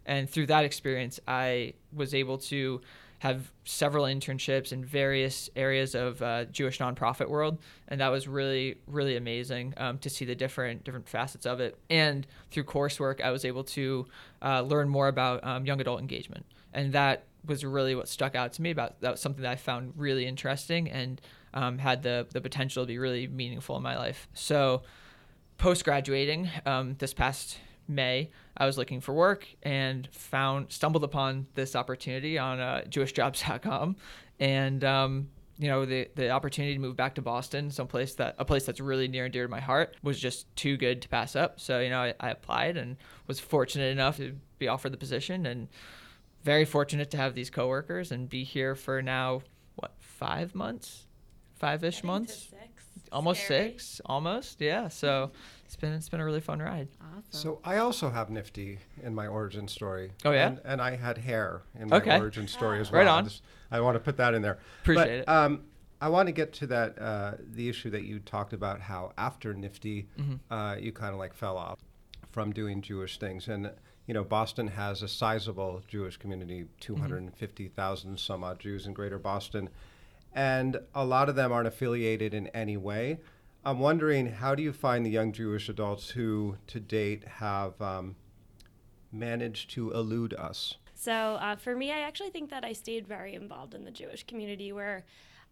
And 0.06 0.28
through 0.28 0.46
that 0.46 0.64
experience, 0.64 1.20
I 1.28 1.74
was 1.92 2.14
able 2.14 2.38
to 2.38 2.80
have 3.20 3.50
several 3.64 4.04
internships 4.04 4.72
in 4.72 4.84
various 4.84 5.48
areas 5.56 5.94
of 5.94 6.20
uh, 6.20 6.44
Jewish 6.46 6.78
nonprofit 6.78 7.28
world, 7.28 7.58
and 7.88 8.00
that 8.00 8.08
was 8.08 8.28
really 8.28 8.76
really 8.86 9.16
amazing 9.16 9.72
um, 9.78 9.98
to 9.98 10.10
see 10.10 10.24
the 10.26 10.34
different 10.34 10.84
different 10.84 11.08
facets 11.08 11.46
of 11.46 11.60
it. 11.60 11.78
And 11.88 12.26
through 12.50 12.64
coursework, 12.64 13.22
I 13.22 13.30
was 13.30 13.44
able 13.44 13.64
to 13.64 14.06
uh, 14.42 14.60
learn 14.62 14.88
more 14.88 15.08
about 15.08 15.42
um, 15.44 15.64
young 15.64 15.80
adult 15.80 16.00
engagement, 16.00 16.44
and 16.72 16.92
that 16.92 17.24
was 17.46 17.64
really 17.64 17.94
what 17.94 18.08
stuck 18.08 18.34
out 18.34 18.52
to 18.54 18.62
me 18.62 18.70
about 18.70 19.00
that 19.00 19.12
was 19.12 19.20
something 19.20 19.42
that 19.42 19.52
I 19.52 19.56
found 19.56 19.92
really 19.96 20.26
interesting 20.26 20.90
and 20.90 21.20
um, 21.52 21.78
had 21.78 22.02
the 22.02 22.26
the 22.32 22.40
potential 22.40 22.82
to 22.84 22.86
be 22.86 22.98
really 22.98 23.26
meaningful 23.26 23.76
in 23.76 23.82
my 23.82 23.96
life. 23.96 24.28
So 24.34 24.82
post 25.58 25.84
graduating 25.84 26.50
um, 26.66 26.96
this 26.98 27.14
past 27.14 27.58
May, 27.86 28.30
I 28.56 28.66
was 28.66 28.78
looking 28.78 29.00
for 29.00 29.12
work 29.12 29.46
and 29.62 30.08
found 30.10 30.72
stumbled 30.72 31.04
upon 31.04 31.46
this 31.54 31.76
opportunity 31.76 32.38
on 32.38 32.58
uh, 32.60 32.82
JewishJobs.com, 32.88 33.96
and 34.40 34.84
um, 34.84 35.28
you 35.58 35.68
know 35.68 35.84
the 35.84 36.08
the 36.14 36.30
opportunity 36.30 36.74
to 36.74 36.80
move 36.80 36.96
back 36.96 37.14
to 37.16 37.22
Boston, 37.22 37.70
someplace 37.70 38.14
that 38.14 38.36
a 38.38 38.44
place 38.44 38.64
that's 38.64 38.80
really 38.80 39.06
near 39.08 39.24
and 39.24 39.32
dear 39.32 39.44
to 39.44 39.50
my 39.50 39.60
heart, 39.60 39.96
was 40.02 40.18
just 40.18 40.54
too 40.56 40.76
good 40.76 41.02
to 41.02 41.08
pass 41.08 41.36
up. 41.36 41.60
So 41.60 41.80
you 41.80 41.90
know 41.90 42.00
I, 42.00 42.14
I 42.20 42.30
applied 42.30 42.76
and 42.76 42.96
was 43.26 43.38
fortunate 43.38 43.92
enough 43.92 44.16
to 44.16 44.34
be 44.58 44.68
offered 44.68 44.92
the 44.92 44.98
position, 44.98 45.46
and 45.46 45.68
very 46.44 46.64
fortunate 46.64 47.10
to 47.10 47.16
have 47.16 47.34
these 47.34 47.50
coworkers 47.50 48.12
and 48.12 48.28
be 48.28 48.44
here 48.44 48.74
for 48.74 49.02
now 49.02 49.42
what 49.76 49.92
five 49.98 50.54
months, 50.54 51.06
five 51.56 51.82
ish 51.82 52.04
months 52.04 52.50
almost 53.10 53.44
Scary. 53.44 53.70
six, 53.70 54.00
almost. 54.06 54.60
Yeah. 54.60 54.88
So 54.88 55.32
it's 55.64 55.74
been 55.76 55.92
it's 55.94 56.08
been 56.08 56.20
a 56.20 56.24
really 56.24 56.40
fun 56.40 56.60
ride. 56.60 56.88
Awesome. 57.00 57.22
So 57.30 57.60
I 57.64 57.78
also 57.78 58.10
have 58.10 58.30
Nifty 58.30 58.78
in 59.02 59.14
my 59.14 59.26
origin 59.26 59.66
story. 59.68 60.12
Oh, 60.24 60.30
yeah? 60.32 60.48
and, 60.48 60.60
and 60.64 60.82
I 60.82 60.96
had 60.96 61.18
hair 61.18 61.62
in 61.78 61.88
my 61.88 61.96
Okay. 61.96 62.18
origin 62.18 62.46
story 62.46 62.78
as 62.80 62.92
Right 62.92 63.04
well. 63.06 63.14
I 63.14 63.18
on. 63.18 63.24
just- 63.24 63.42
I 63.70 63.80
want 63.80 63.96
to 63.96 64.00
put 64.00 64.16
that 64.18 64.34
in 64.34 64.42
there. 64.42 64.58
Appreciate 64.82 65.04
but, 65.04 65.08
it. 65.10 65.28
Um, 65.28 65.62
I 66.00 66.08
want 66.08 66.26
to 66.28 66.32
get 66.32 66.52
to 66.54 66.66
that 66.68 66.98
uh, 67.00 67.32
the 67.40 67.68
issue 67.68 67.90
that 67.90 68.04
you 68.04 68.20
talked 68.20 68.52
about 68.52 68.80
how 68.80 69.12
after 69.18 69.52
Nifty, 69.54 70.06
Mm-hmm. 70.18 70.52
uh, 70.52 70.74
you 70.76 70.92
kind 70.92 71.12
of 71.12 71.18
like 71.18 71.34
fell 71.34 71.56
off 71.56 71.78
from 72.34 72.52
doing 72.52 72.82
Jewish 72.82 73.20
things, 73.20 73.46
and 73.46 73.70
you 74.08 74.12
know 74.12 74.24
Boston 74.24 74.66
has 74.66 75.02
a 75.02 75.08
sizable 75.08 75.82
Jewish 75.86 76.16
community, 76.16 76.64
two 76.80 76.96
hundred 76.96 77.22
and 77.22 77.32
fifty 77.32 77.68
thousand 77.68 78.18
some 78.18 78.42
odd 78.42 78.58
Jews 78.58 78.86
in 78.86 78.92
Greater 78.92 79.20
Boston, 79.20 79.70
and 80.32 80.80
a 80.96 81.04
lot 81.04 81.28
of 81.28 81.36
them 81.36 81.52
aren't 81.52 81.68
affiliated 81.68 82.34
in 82.34 82.48
any 82.48 82.76
way. 82.76 83.20
I'm 83.64 83.78
wondering 83.78 84.26
how 84.26 84.56
do 84.56 84.64
you 84.64 84.72
find 84.72 85.06
the 85.06 85.10
young 85.10 85.30
Jewish 85.32 85.68
adults 85.68 86.10
who, 86.10 86.56
to 86.66 86.80
date, 86.80 87.22
have 87.24 87.80
um, 87.80 88.16
managed 89.12 89.70
to 89.70 89.92
elude 89.92 90.34
us? 90.34 90.74
So 90.96 91.12
uh, 91.12 91.54
for 91.54 91.76
me, 91.76 91.92
I 91.92 92.00
actually 92.00 92.30
think 92.30 92.50
that 92.50 92.64
I 92.64 92.72
stayed 92.72 93.06
very 93.06 93.34
involved 93.34 93.74
in 93.74 93.84
the 93.84 93.92
Jewish 93.92 94.26
community 94.26 94.72
where 94.72 95.04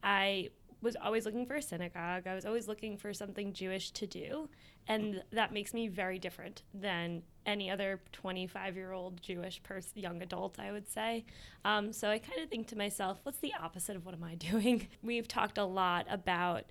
I 0.03 0.51
was 0.83 0.97
always 0.97 1.25
looking 1.25 1.47
for 1.47 1.55
a 1.55 1.63
synagogue. 1.63 2.27
I 2.27 2.35
was 2.35 2.45
always 2.45 2.69
looking 2.69 2.97
for 2.97 3.15
something 3.15 3.53
Jewish 3.53 3.93
to 3.93 4.07
do. 4.07 4.49
And 4.89 5.23
that 5.33 5.53
makes 5.53 5.73
me 5.73 5.87
very 5.87 6.19
different 6.19 6.63
than 6.75 7.23
any 7.47 7.71
other 7.71 8.01
25 8.13 8.77
year 8.77 8.93
old 8.93 9.23
Jewish 9.23 9.63
person, 9.63 9.93
young 9.95 10.23
adult, 10.23 10.59
I 10.59 10.73
would 10.73 10.89
say. 10.89 11.25
Um, 11.65 11.93
so 11.93 12.11
I 12.11 12.19
kind 12.19 12.41
of 12.41 12.49
think 12.49 12.67
to 12.69 12.77
myself, 12.77 13.21
what's 13.23 13.39
the 13.39 13.53
opposite 13.61 13.97
of 13.97 14.05
what 14.05 14.15
am 14.15 14.25
I 14.25 14.35
doing? 14.51 14.89
We've 15.03 15.29
talked 15.29 15.59
a 15.59 15.65
lot 15.65 16.07
about 16.11 16.65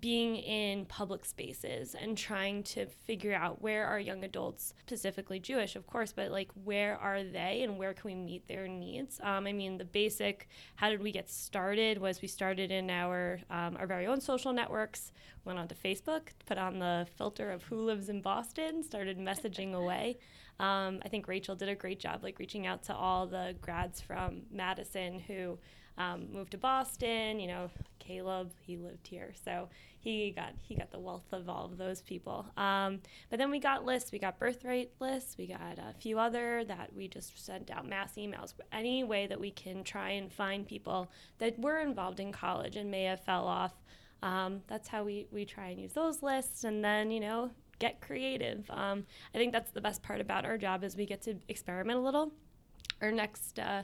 being 0.00 0.36
in 0.36 0.86
public 0.86 1.24
spaces 1.24 1.94
and 1.94 2.16
trying 2.16 2.62
to 2.62 2.86
figure 2.86 3.34
out 3.34 3.60
where 3.60 3.86
are 3.86 4.00
young 4.00 4.24
adults, 4.24 4.72
specifically 4.86 5.38
Jewish, 5.38 5.76
of 5.76 5.86
course, 5.86 6.12
but 6.12 6.30
like 6.30 6.50
where 6.64 6.96
are 6.96 7.22
they 7.22 7.62
and 7.62 7.76
where 7.76 7.92
can 7.92 8.10
we 8.10 8.14
meet 8.14 8.48
their 8.48 8.66
needs? 8.66 9.20
Um, 9.22 9.46
I 9.46 9.52
mean, 9.52 9.76
the 9.76 9.84
basic 9.84 10.48
how 10.76 10.88
did 10.88 11.02
we 11.02 11.12
get 11.12 11.28
started 11.28 11.98
was 11.98 12.22
we 12.22 12.28
started 12.28 12.70
in 12.70 12.88
our 12.88 13.40
um, 13.50 13.76
our 13.78 13.86
very 13.86 14.06
own 14.06 14.20
social 14.20 14.52
networks, 14.52 15.12
went 15.44 15.58
onto 15.58 15.74
Facebook, 15.74 16.28
put 16.46 16.56
on 16.56 16.78
the 16.78 17.06
filter 17.16 17.50
of 17.50 17.62
who 17.64 17.76
lives 17.84 18.08
in 18.08 18.22
Boston, 18.22 18.82
started 18.82 19.18
messaging 19.18 19.74
away. 19.74 20.16
Um, 20.58 21.00
I 21.04 21.08
think 21.08 21.28
Rachel 21.28 21.54
did 21.54 21.68
a 21.68 21.74
great 21.74 22.00
job, 22.00 22.22
like 22.22 22.38
reaching 22.38 22.66
out 22.66 22.82
to 22.84 22.94
all 22.94 23.26
the 23.26 23.54
grads 23.60 24.00
from 24.00 24.42
Madison 24.50 25.20
who 25.20 25.58
um, 25.98 26.28
moved 26.32 26.52
to 26.52 26.58
Boston. 26.58 27.40
You 27.40 27.48
know, 27.48 27.70
Caleb, 28.02 28.52
he 28.60 28.76
lived 28.76 29.06
here, 29.06 29.32
so 29.44 29.68
he 30.00 30.32
got 30.32 30.52
he 30.60 30.74
got 30.74 30.90
the 30.90 30.98
wealth 30.98 31.32
of 31.32 31.48
all 31.48 31.64
of 31.66 31.78
those 31.78 32.02
people. 32.02 32.46
Um, 32.56 33.00
but 33.30 33.38
then 33.38 33.50
we 33.50 33.60
got 33.60 33.84
lists. 33.84 34.12
We 34.12 34.18
got 34.18 34.38
birthright 34.38 34.90
lists. 35.00 35.36
We 35.38 35.46
got 35.46 35.78
a 35.78 35.94
few 35.98 36.18
other 36.18 36.64
that 36.64 36.92
we 36.94 37.08
just 37.08 37.44
sent 37.44 37.70
out 37.70 37.88
mass 37.88 38.14
emails. 38.16 38.54
Any 38.72 39.04
way 39.04 39.26
that 39.26 39.40
we 39.40 39.50
can 39.50 39.84
try 39.84 40.10
and 40.10 40.32
find 40.32 40.66
people 40.66 41.10
that 41.38 41.58
were 41.58 41.78
involved 41.78 42.20
in 42.20 42.32
college 42.32 42.76
and 42.76 42.90
may 42.90 43.04
have 43.04 43.20
fell 43.20 43.46
off. 43.46 43.72
Um, 44.22 44.62
that's 44.68 44.88
how 44.88 45.02
we, 45.02 45.26
we 45.32 45.44
try 45.44 45.68
and 45.68 45.80
use 45.80 45.92
those 45.94 46.22
lists 46.22 46.62
and 46.62 46.84
then 46.84 47.10
you 47.10 47.18
know 47.18 47.50
get 47.80 48.00
creative 48.00 48.64
um, 48.70 49.04
i 49.34 49.38
think 49.38 49.52
that's 49.52 49.72
the 49.72 49.80
best 49.80 50.00
part 50.00 50.20
about 50.20 50.44
our 50.44 50.56
job 50.56 50.84
is 50.84 50.96
we 50.96 51.04
get 51.04 51.20
to 51.22 51.34
experiment 51.48 51.98
a 51.98 52.00
little 52.00 52.30
our 53.00 53.10
next 53.10 53.58
uh, 53.58 53.82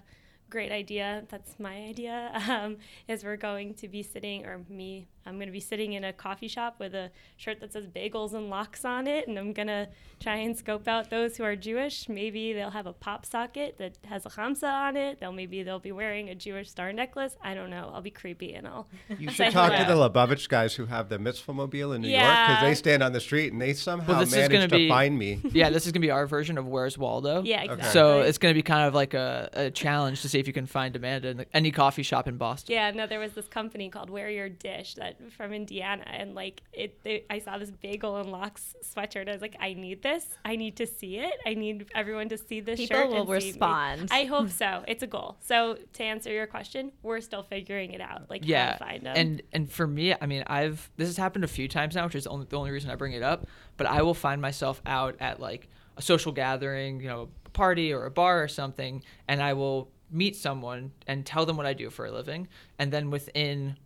great 0.50 0.72
idea 0.72 1.24
that's 1.28 1.58
my 1.58 1.76
idea 1.76 2.30
um, 2.48 2.76
is 3.06 3.24
we're 3.24 3.36
going 3.36 3.74
to 3.74 3.88
be 3.88 4.02
sitting 4.02 4.44
or 4.44 4.64
me 4.68 5.06
i'm 5.28 5.34
going 5.36 5.46
to 5.46 5.52
be 5.52 5.60
sitting 5.60 5.92
in 5.92 6.02
a 6.04 6.12
coffee 6.12 6.48
shop 6.48 6.76
with 6.78 6.94
a 6.94 7.10
shirt 7.36 7.60
that 7.60 7.72
says 7.72 7.86
bagels 7.86 8.34
and 8.34 8.50
lox 8.50 8.84
on 8.84 9.06
it 9.06 9.28
and 9.28 9.38
i'm 9.38 9.52
going 9.52 9.68
to 9.68 9.86
try 10.20 10.36
and 10.36 10.56
scope 10.56 10.88
out 10.88 11.10
those 11.10 11.36
who 11.36 11.44
are 11.44 11.54
jewish 11.54 12.08
maybe 12.08 12.52
they'll 12.52 12.70
have 12.70 12.86
a 12.86 12.92
pop 12.92 13.24
socket 13.24 13.76
that 13.78 13.96
has 14.04 14.26
a 14.26 14.30
hamsa 14.30 14.64
on 14.72 14.96
it 14.96 15.20
they'll 15.20 15.30
maybe 15.32 15.62
they'll 15.62 15.78
be 15.78 15.92
wearing 15.92 16.28
a 16.30 16.34
jewish 16.34 16.68
star 16.70 16.92
necklace 16.92 17.36
i 17.42 17.54
don't 17.54 17.70
know 17.70 17.90
i'll 17.94 18.00
be 18.02 18.10
creepy 18.10 18.54
and 18.54 18.66
i'll 18.66 18.86
You 19.18 19.30
should 19.32 19.52
talk 19.52 19.70
to 19.72 19.78
the 19.78 19.84
hello. 19.84 20.08
Lubavitch 20.10 20.48
guys 20.48 20.74
who 20.74 20.86
have 20.86 21.08
the 21.08 21.18
mitzvah 21.18 21.52
mobile 21.52 21.92
in 21.92 22.02
New 22.02 22.08
York 22.08 22.22
because 22.22 22.62
they 22.62 22.74
stand 22.74 23.02
on 23.02 23.12
the 23.12 23.20
street 23.20 23.52
and 23.52 23.60
they 23.60 23.74
somehow 23.74 24.20
this 24.20 24.30
is 24.30 24.34
manage 24.34 24.52
gonna 24.52 24.68
be- 24.68 24.88
find 24.88 25.18
me. 25.18 25.40
Yeah, 25.52 25.70
this 25.70 25.86
is 25.86 25.92
gonna 25.92 26.00
be 26.00 26.10
our 26.10 26.26
version 26.26 26.56
of 26.58 26.66
Where's 26.66 26.96
Waldo. 26.96 27.42
yeah 27.42 27.62
exactly 27.62 27.90
So 27.90 28.20
it's 28.20 28.38
gonna 28.38 28.54
be 28.54 28.62
kind 28.62 28.86
of 28.86 28.94
like 28.94 29.14
a, 29.14 29.48
a 29.52 29.70
challenge 29.70 30.22
to 30.22 30.28
see 30.28 30.38
if 30.38 30.46
you 30.46 30.52
can 30.52 30.66
find 30.66 30.94
Amanda 30.96 31.28
in 31.28 31.36
the, 31.38 31.46
any 31.52 31.70
coffee 31.70 32.02
shop 32.02 32.26
in 32.28 32.36
Boston. 32.36 32.74
Yeah, 32.74 32.90
no, 32.92 33.06
there 33.06 33.20
was 33.20 33.32
this 33.32 33.48
company 33.48 33.88
called 33.90 34.08
Wear 34.10 34.30
Your 34.30 34.48
Dish 34.48 34.94
that 34.94 35.17
from 35.36 35.52
Indiana, 35.52 36.04
and 36.06 36.34
like 36.34 36.62
it, 36.72 37.02
they, 37.02 37.24
I 37.28 37.38
saw 37.38 37.58
this 37.58 37.70
bagel 37.70 38.16
and 38.16 38.30
lox 38.30 38.74
sweatshirt. 38.84 39.28
I 39.28 39.32
was 39.32 39.42
like, 39.42 39.56
I 39.60 39.74
need 39.74 40.02
this. 40.02 40.26
I 40.44 40.56
need 40.56 40.76
to 40.76 40.86
see 40.86 41.18
it. 41.18 41.34
I 41.46 41.54
need 41.54 41.86
everyone 41.94 42.28
to 42.30 42.38
see 42.38 42.60
this 42.60 42.78
People 42.78 42.96
shirt. 42.96 43.08
will 43.08 43.32
and 43.32 43.42
see 43.42 43.48
me." 43.48 43.52
respond. 43.52 44.08
I 44.10 44.24
hope 44.24 44.50
so. 44.62 44.84
It's 44.88 45.02
a 45.02 45.06
goal. 45.06 45.36
So 45.40 45.78
to 45.94 46.02
answer 46.02 46.32
your 46.32 46.46
question, 46.46 46.92
we're 47.02 47.20
still 47.20 47.42
figuring 47.42 47.92
it 47.92 48.00
out. 48.00 48.28
Like 48.30 48.46
yeah 48.46 48.66
how 48.66 48.72
to 48.72 48.78
find 48.78 49.06
them. 49.06 49.14
and 49.16 49.42
and 49.52 49.70
for 49.70 49.86
me 49.86 50.14
i 50.20 50.26
mean 50.26 50.42
i've 50.46 50.90
this 50.96 51.08
has 51.08 51.16
happened 51.16 51.44
a 51.44 51.48
few 51.48 51.68
times 51.68 51.94
now 51.94 52.04
which 52.04 52.14
is 52.14 52.26
only, 52.26 52.46
the 52.48 52.56
only 52.56 52.70
reason 52.70 52.90
i 52.90 52.94
bring 52.94 53.12
it 53.12 53.22
up 53.22 53.46
but 53.76 53.86
i 53.86 54.02
will 54.02 54.14
find 54.14 54.40
myself 54.40 54.80
out 54.86 55.16
at 55.20 55.40
like 55.40 55.68
a 55.96 56.02
social 56.02 56.32
gathering 56.32 57.00
you 57.00 57.08
know 57.08 57.28
a 57.46 57.50
party 57.50 57.92
or 57.92 58.04
a 58.06 58.10
bar 58.10 58.42
or 58.42 58.48
something 58.48 59.02
and 59.28 59.42
i 59.42 59.52
will 59.52 59.90
meet 60.10 60.36
someone 60.36 60.92
and 61.06 61.26
tell 61.26 61.44
them 61.46 61.56
what 61.56 61.66
i 61.66 61.72
do 61.72 61.90
for 61.90 62.06
a 62.06 62.10
living 62.10 62.48
and 62.78 62.92
then 62.92 63.10
within 63.10 63.76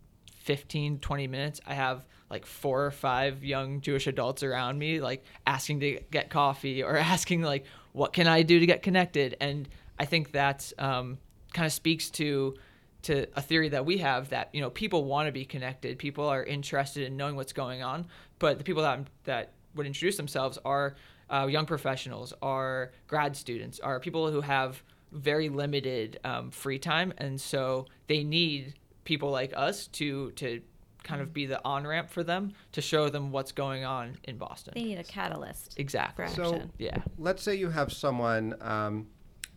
15 0.43 0.99
20 0.99 1.27
minutes 1.27 1.61
i 1.65 1.73
have 1.73 2.05
like 2.29 2.45
four 2.45 2.85
or 2.85 2.91
five 2.91 3.43
young 3.43 3.81
jewish 3.81 4.07
adults 4.07 4.43
around 4.43 4.77
me 4.77 4.99
like 4.99 5.23
asking 5.47 5.79
to 5.79 5.99
get 6.11 6.29
coffee 6.29 6.83
or 6.83 6.97
asking 7.13 7.41
like 7.41 7.65
what 7.93 8.11
can 8.11 8.27
i 8.27 8.41
do 8.41 8.59
to 8.59 8.65
get 8.65 8.81
connected? 8.81 9.37
And 9.39 9.69
i 9.99 10.05
think 10.05 10.31
that 10.33 10.71
um, 10.77 11.17
kind 11.53 11.65
of 11.65 11.71
speaks 11.71 12.09
to 12.11 12.55
to 13.03 13.27
a 13.35 13.41
theory 13.41 13.69
that 13.69 13.85
we 13.85 13.97
have 13.97 14.29
that 14.29 14.49
you 14.53 14.61
know 14.61 14.69
people 14.69 15.05
want 15.05 15.27
to 15.27 15.31
be 15.31 15.45
connected. 15.45 15.97
People 15.99 16.27
are 16.27 16.43
interested 16.43 17.03
in 17.03 17.15
knowing 17.15 17.35
what's 17.35 17.53
going 17.53 17.83
on. 17.83 18.07
But 18.39 18.57
the 18.57 18.63
people 18.63 18.81
that 18.83 19.07
that 19.25 19.51
would 19.75 19.85
introduce 19.85 20.17
themselves 20.17 20.57
are 20.65 20.95
uh, 21.29 21.47
young 21.49 21.65
professionals 21.65 22.33
are 22.41 22.91
grad 23.07 23.35
students 23.35 23.79
are 23.79 23.99
people 23.99 24.31
who 24.31 24.41
have 24.41 24.83
very 25.11 25.49
limited 25.49 26.19
um, 26.23 26.49
free 26.49 26.79
time. 26.79 27.13
And 27.17 27.39
so 27.39 27.85
they 28.07 28.23
need 28.23 28.73
people 29.03 29.29
like 29.31 29.53
us 29.55 29.87
to 29.87 30.31
to 30.31 30.61
kind 31.03 31.21
of 31.21 31.33
be 31.33 31.45
the 31.45 31.59
on 31.65 31.85
ramp 31.85 32.09
for 32.09 32.23
them 32.23 32.53
to 32.71 32.81
show 32.81 33.09
them 33.09 33.29
what's 33.31 33.51
going 33.51 33.83
on 33.83 34.15
in 34.23 34.37
boston 34.37 34.71
They 34.75 34.83
need 34.83 34.99
a 34.99 35.03
catalyst. 35.03 35.77
exactly 35.77 36.27
for 36.27 36.33
So- 36.33 36.61
yeah 36.77 36.97
Let's 37.17 37.43
say 37.43 37.55
you 37.55 37.69
have 37.71 37.91
someone, 37.91 38.55
um, 38.61 39.07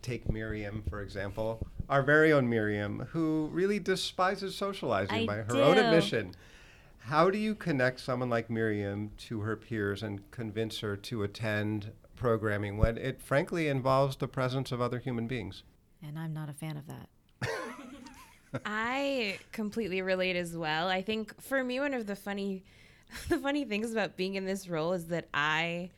take 0.02 0.28
Miriam, 0.30 0.82
for 0.90 1.00
example, 1.02 1.64
our 1.88 2.02
very 2.02 2.32
own 2.32 2.48
Miriam, 2.48 3.06
who 3.12 3.48
really 3.52 3.78
despises 3.78 4.56
socializing 4.56 5.22
I 5.22 5.26
by 5.26 5.36
her 5.36 5.56
own 5.62 5.78
admission. 5.78 6.32
How 6.98 7.30
do 7.30 7.38
you 7.38 7.54
connect 7.54 8.00
someone 8.00 8.28
like 8.30 8.50
Miriam 8.50 9.12
to 9.28 9.40
her 9.42 9.54
peers 9.56 10.02
and 10.02 10.28
convince 10.32 10.80
her 10.80 10.96
to 10.96 11.22
attend 11.22 11.92
programming 12.16 12.76
when 12.76 12.98
it 12.98 13.20
frankly 13.22 13.68
involves 13.68 14.16
the 14.16 14.26
presence 14.28 14.72
of 14.72 14.80
other 14.80 14.98
human 14.98 15.26
beings? 15.28 15.62
and 16.02 16.18
I'm 16.18 16.32
not 16.34 16.48
a 16.48 16.52
fan 16.52 16.76
of 16.76 16.86
that. 16.88 17.08
I 18.64 19.38
completely 19.52 20.00
relate 20.02 20.36
as 20.36 20.56
well. 20.56 20.88
I 20.88 21.02
think 21.02 21.40
for 21.42 21.62
me, 21.62 21.80
one 21.80 21.94
of 21.94 22.06
the 22.06 22.16
funny 22.16 22.64
the 23.28 23.38
funny 23.38 23.64
things 23.64 23.92
about 23.92 24.16
being 24.16 24.34
in 24.34 24.44
this 24.46 24.68
role 24.68 24.92
is 24.92 25.06
that 25.06 25.28
I 25.34 25.90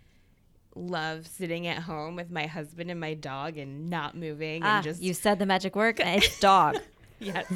love 0.75 1.27
sitting 1.27 1.67
at 1.67 1.79
home 1.83 2.15
with 2.17 2.31
my 2.31 2.47
husband 2.47 2.91
and 2.91 3.01
my 3.01 3.15
dog 3.15 3.57
and 3.57 3.89
not 3.91 4.17
moving 4.17 4.63
Ah, 4.63 4.77
and 4.77 4.85
just 4.85 5.03
you 5.03 5.15
said 5.15 5.39
the 5.39 5.47
magic 5.47 5.75
word. 5.75 6.01
It's 6.05 6.39
dog. 6.39 6.79
yes. 7.19 7.51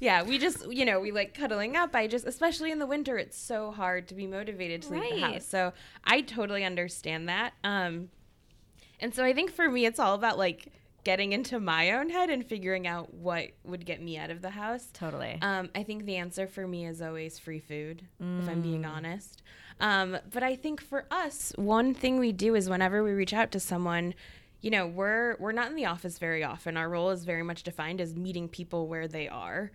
Yeah, 0.00 0.22
we 0.24 0.38
just, 0.38 0.66
you 0.72 0.84
know, 0.84 0.98
we 0.98 1.12
like 1.12 1.34
cuddling 1.34 1.76
up. 1.76 1.94
I 1.94 2.06
just, 2.08 2.26
especially 2.26 2.72
in 2.72 2.78
the 2.80 2.86
winter, 2.86 3.16
it's 3.16 3.38
so 3.38 3.70
hard 3.70 4.08
to 4.08 4.14
be 4.14 4.26
motivated 4.26 4.82
to 4.82 4.88
leave 4.90 5.14
the 5.14 5.20
house. 5.20 5.46
So 5.46 5.72
I 6.04 6.22
totally 6.22 6.64
understand 6.64 7.28
that. 7.28 7.52
Um, 7.62 8.08
and 8.98 9.14
so 9.14 9.24
I 9.24 9.32
think 9.32 9.52
for 9.52 9.68
me, 9.70 9.86
it's 9.86 10.00
all 10.00 10.14
about 10.14 10.36
like 10.38 10.72
getting 11.04 11.32
into 11.32 11.60
my 11.60 11.92
own 11.92 12.10
head 12.10 12.30
and 12.30 12.44
figuring 12.44 12.86
out 12.86 13.12
what 13.14 13.50
would 13.62 13.84
get 13.84 14.02
me 14.02 14.16
out 14.16 14.30
of 14.30 14.42
the 14.42 14.50
house. 14.50 14.88
totally. 14.92 15.38
Um, 15.42 15.70
I 15.74 15.82
think 15.82 16.04
the 16.04 16.16
answer 16.16 16.46
for 16.46 16.66
me 16.66 16.86
is 16.86 17.00
always 17.00 17.38
free 17.38 17.60
food, 17.60 18.02
if 18.20 18.48
I'm 18.48 18.62
being 18.62 18.84
honest. 18.84 19.42
Um, 19.80 20.16
but 20.32 20.42
I 20.42 20.56
think 20.56 20.80
for 20.80 21.06
us, 21.10 21.52
one 21.56 21.94
thing 21.94 22.18
we 22.18 22.32
do 22.32 22.54
is 22.54 22.68
whenever 22.68 23.02
we 23.02 23.12
reach 23.12 23.32
out 23.34 23.50
to 23.52 23.60
someone, 23.60 24.14
you 24.60 24.70
know, 24.70 24.86
we're 24.86 25.36
we're 25.38 25.52
not 25.52 25.68
in 25.68 25.76
the 25.76 25.86
office 25.86 26.18
very 26.18 26.42
often. 26.42 26.76
Our 26.76 26.88
role 26.88 27.10
is 27.10 27.24
very 27.24 27.42
much 27.42 27.64
defined 27.64 28.00
as 28.00 28.14
meeting 28.14 28.48
people 28.48 28.88
where 28.88 29.06
they 29.06 29.28
are. 29.28 29.72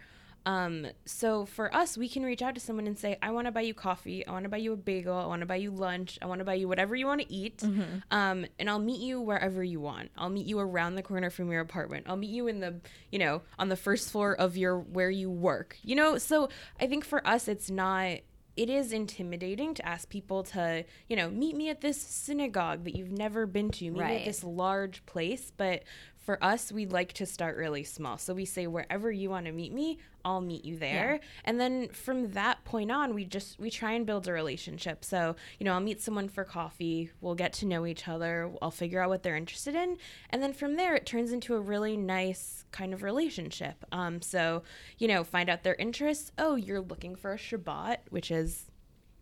Um, 0.50 0.88
so 1.06 1.46
for 1.46 1.74
us, 1.76 1.96
we 1.96 2.10
can 2.10 2.24
reach 2.24 2.42
out 2.42 2.56
to 2.56 2.60
someone 2.60 2.88
and 2.88 2.98
say, 2.98 3.18
I 3.22 3.30
want 3.30 3.46
to 3.46 3.52
buy 3.52 3.62
you 3.62 3.76
coffee. 3.76 4.26
I 4.26 4.32
want 4.32 4.46
to 4.46 4.50
buy 4.50 4.58
you 4.58 4.74
a 4.74 4.78
bagel. 4.78 5.16
I 5.16 5.28
want 5.28 5.42
to 5.42 5.46
buy 5.46 5.58
you 5.58 5.70
lunch. 5.70 6.18
I 6.24 6.26
want 6.26 6.40
to 6.40 6.46
buy 6.46 6.56
you 6.56 6.68
whatever 6.68 6.96
you 6.96 7.06
want 7.06 7.22
to 7.22 7.32
eat. 7.32 7.62
Um, 8.10 8.46
and 8.58 8.68
I'll 8.68 8.80
meet 8.80 9.00
you 9.00 9.22
wherever 9.22 9.64
you 9.64 9.80
want. 9.80 10.10
I'll 10.18 10.30
meet 10.30 10.48
you 10.48 10.58
around 10.60 10.96
the 10.96 11.04
corner 11.04 11.30
from 11.30 11.52
your 11.52 11.62
apartment. 11.62 12.08
I'll 12.10 12.18
meet 12.18 12.32
you 12.32 12.48
in 12.48 12.62
the, 12.62 12.82
you 13.12 13.20
know, 13.20 13.44
on 13.60 13.70
the 13.70 13.76
first 13.76 14.12
floor 14.12 14.34
of 14.34 14.58
your, 14.58 14.80
where 14.80 15.12
you 15.12 15.30
work, 15.30 15.78
you 15.84 15.96
know? 15.96 16.18
So 16.18 16.50
I 16.80 16.88
think 16.88 17.06
for 17.06 17.26
us, 17.28 17.48
it's 17.48 17.70
not, 17.70 18.20
it 18.58 18.70
is 18.70 18.92
intimidating 18.92 19.74
to 19.76 19.88
ask 19.88 20.10
people 20.10 20.44
to, 20.44 20.84
you 21.08 21.16
know, 21.16 21.30
meet 21.30 21.56
me 21.56 21.70
at 21.70 21.80
this 21.80 22.02
synagogue 22.02 22.84
that 22.86 22.96
you've 22.96 23.12
never 23.12 23.46
been 23.46 23.70
to, 23.70 23.86
meet 23.86 23.94
me 23.94 24.16
at 24.18 24.26
this 24.26 24.44
large 24.44 25.06
place. 25.06 25.52
But 25.56 25.84
for 26.20 26.44
us, 26.44 26.72
we 26.72 26.86
like 26.86 27.14
to 27.14 27.26
start 27.26 27.58
really 27.58 27.84
small. 27.84 28.18
So 28.18 28.34
we 28.34 28.46
say, 28.46 28.68
wherever 28.68 29.12
you 29.12 29.30
want 29.30 29.46
to 29.46 29.52
meet 29.52 29.74
me, 29.74 30.00
I'll 30.24 30.42
meet 30.42 30.66
you 30.66 30.78
there. 30.78 31.22
And 31.46 31.60
then 31.60 31.90
from 31.90 32.32
that 32.34 32.64
point 32.66 32.92
on, 32.92 33.14
we 33.14 33.26
just, 33.26 33.60
we 33.60 33.72
try 33.72 33.94
and 33.94 34.06
build 34.06 34.28
a 34.28 34.34
relationship. 34.34 35.06
So, 35.06 35.36
you 35.58 35.64
know, 35.64 35.74
I'll 35.74 35.80
meet 35.80 36.02
someone 36.02 36.28
for 36.28 36.44
coffee, 36.44 37.10
we'll 37.22 37.36
get 37.36 37.54
to 37.54 37.66
know 37.66 37.86
each 37.86 38.08
other, 38.08 38.52
I'll 38.62 38.70
figure 38.70 39.02
out 39.02 39.10
what 39.10 39.24
they're 39.24 39.38
interested 39.38 39.76
in. 39.76 39.98
And 40.30 40.44
then 40.44 40.54
from 40.54 40.76
there, 40.76 40.94
it 40.94 41.06
turns 41.06 41.32
into 41.32 41.56
a 41.56 41.60
really 41.60 41.96
nice 41.96 42.66
kind 42.72 42.94
of 42.94 43.02
relationship. 43.02 43.86
Um, 43.92 44.22
so, 44.22 44.64
you 44.98 45.08
know, 45.08 45.24
find 45.24 45.50
out 45.50 45.64
their 45.64 45.76
interests. 45.76 46.32
Oh, 46.38 46.56
you're 46.56 46.82
looking 46.82 47.16
for 47.16 47.34
a 47.34 47.38
Shabbat, 47.38 47.98
which 48.10 48.30
is 48.30 48.66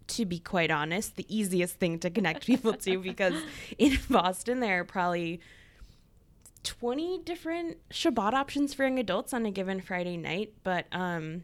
to 0.07 0.25
be 0.25 0.39
quite 0.39 0.71
honest, 0.71 1.15
the 1.15 1.25
easiest 1.27 1.75
thing 1.75 1.99
to 1.99 2.09
connect 2.09 2.45
people 2.45 2.73
to 2.73 2.97
because 3.01 3.35
in 3.77 3.97
Boston 4.09 4.61
there 4.61 4.79
are 4.79 4.85
probably 4.85 5.41
20 6.67 7.19
different 7.19 7.77
Shabbat 7.89 8.33
options 8.33 8.73
for 8.73 8.83
young 8.83 8.99
adults 8.99 9.33
on 9.33 9.45
a 9.45 9.51
given 9.51 9.79
Friday 9.81 10.17
night, 10.17 10.53
but 10.63 10.85
um 10.91 11.43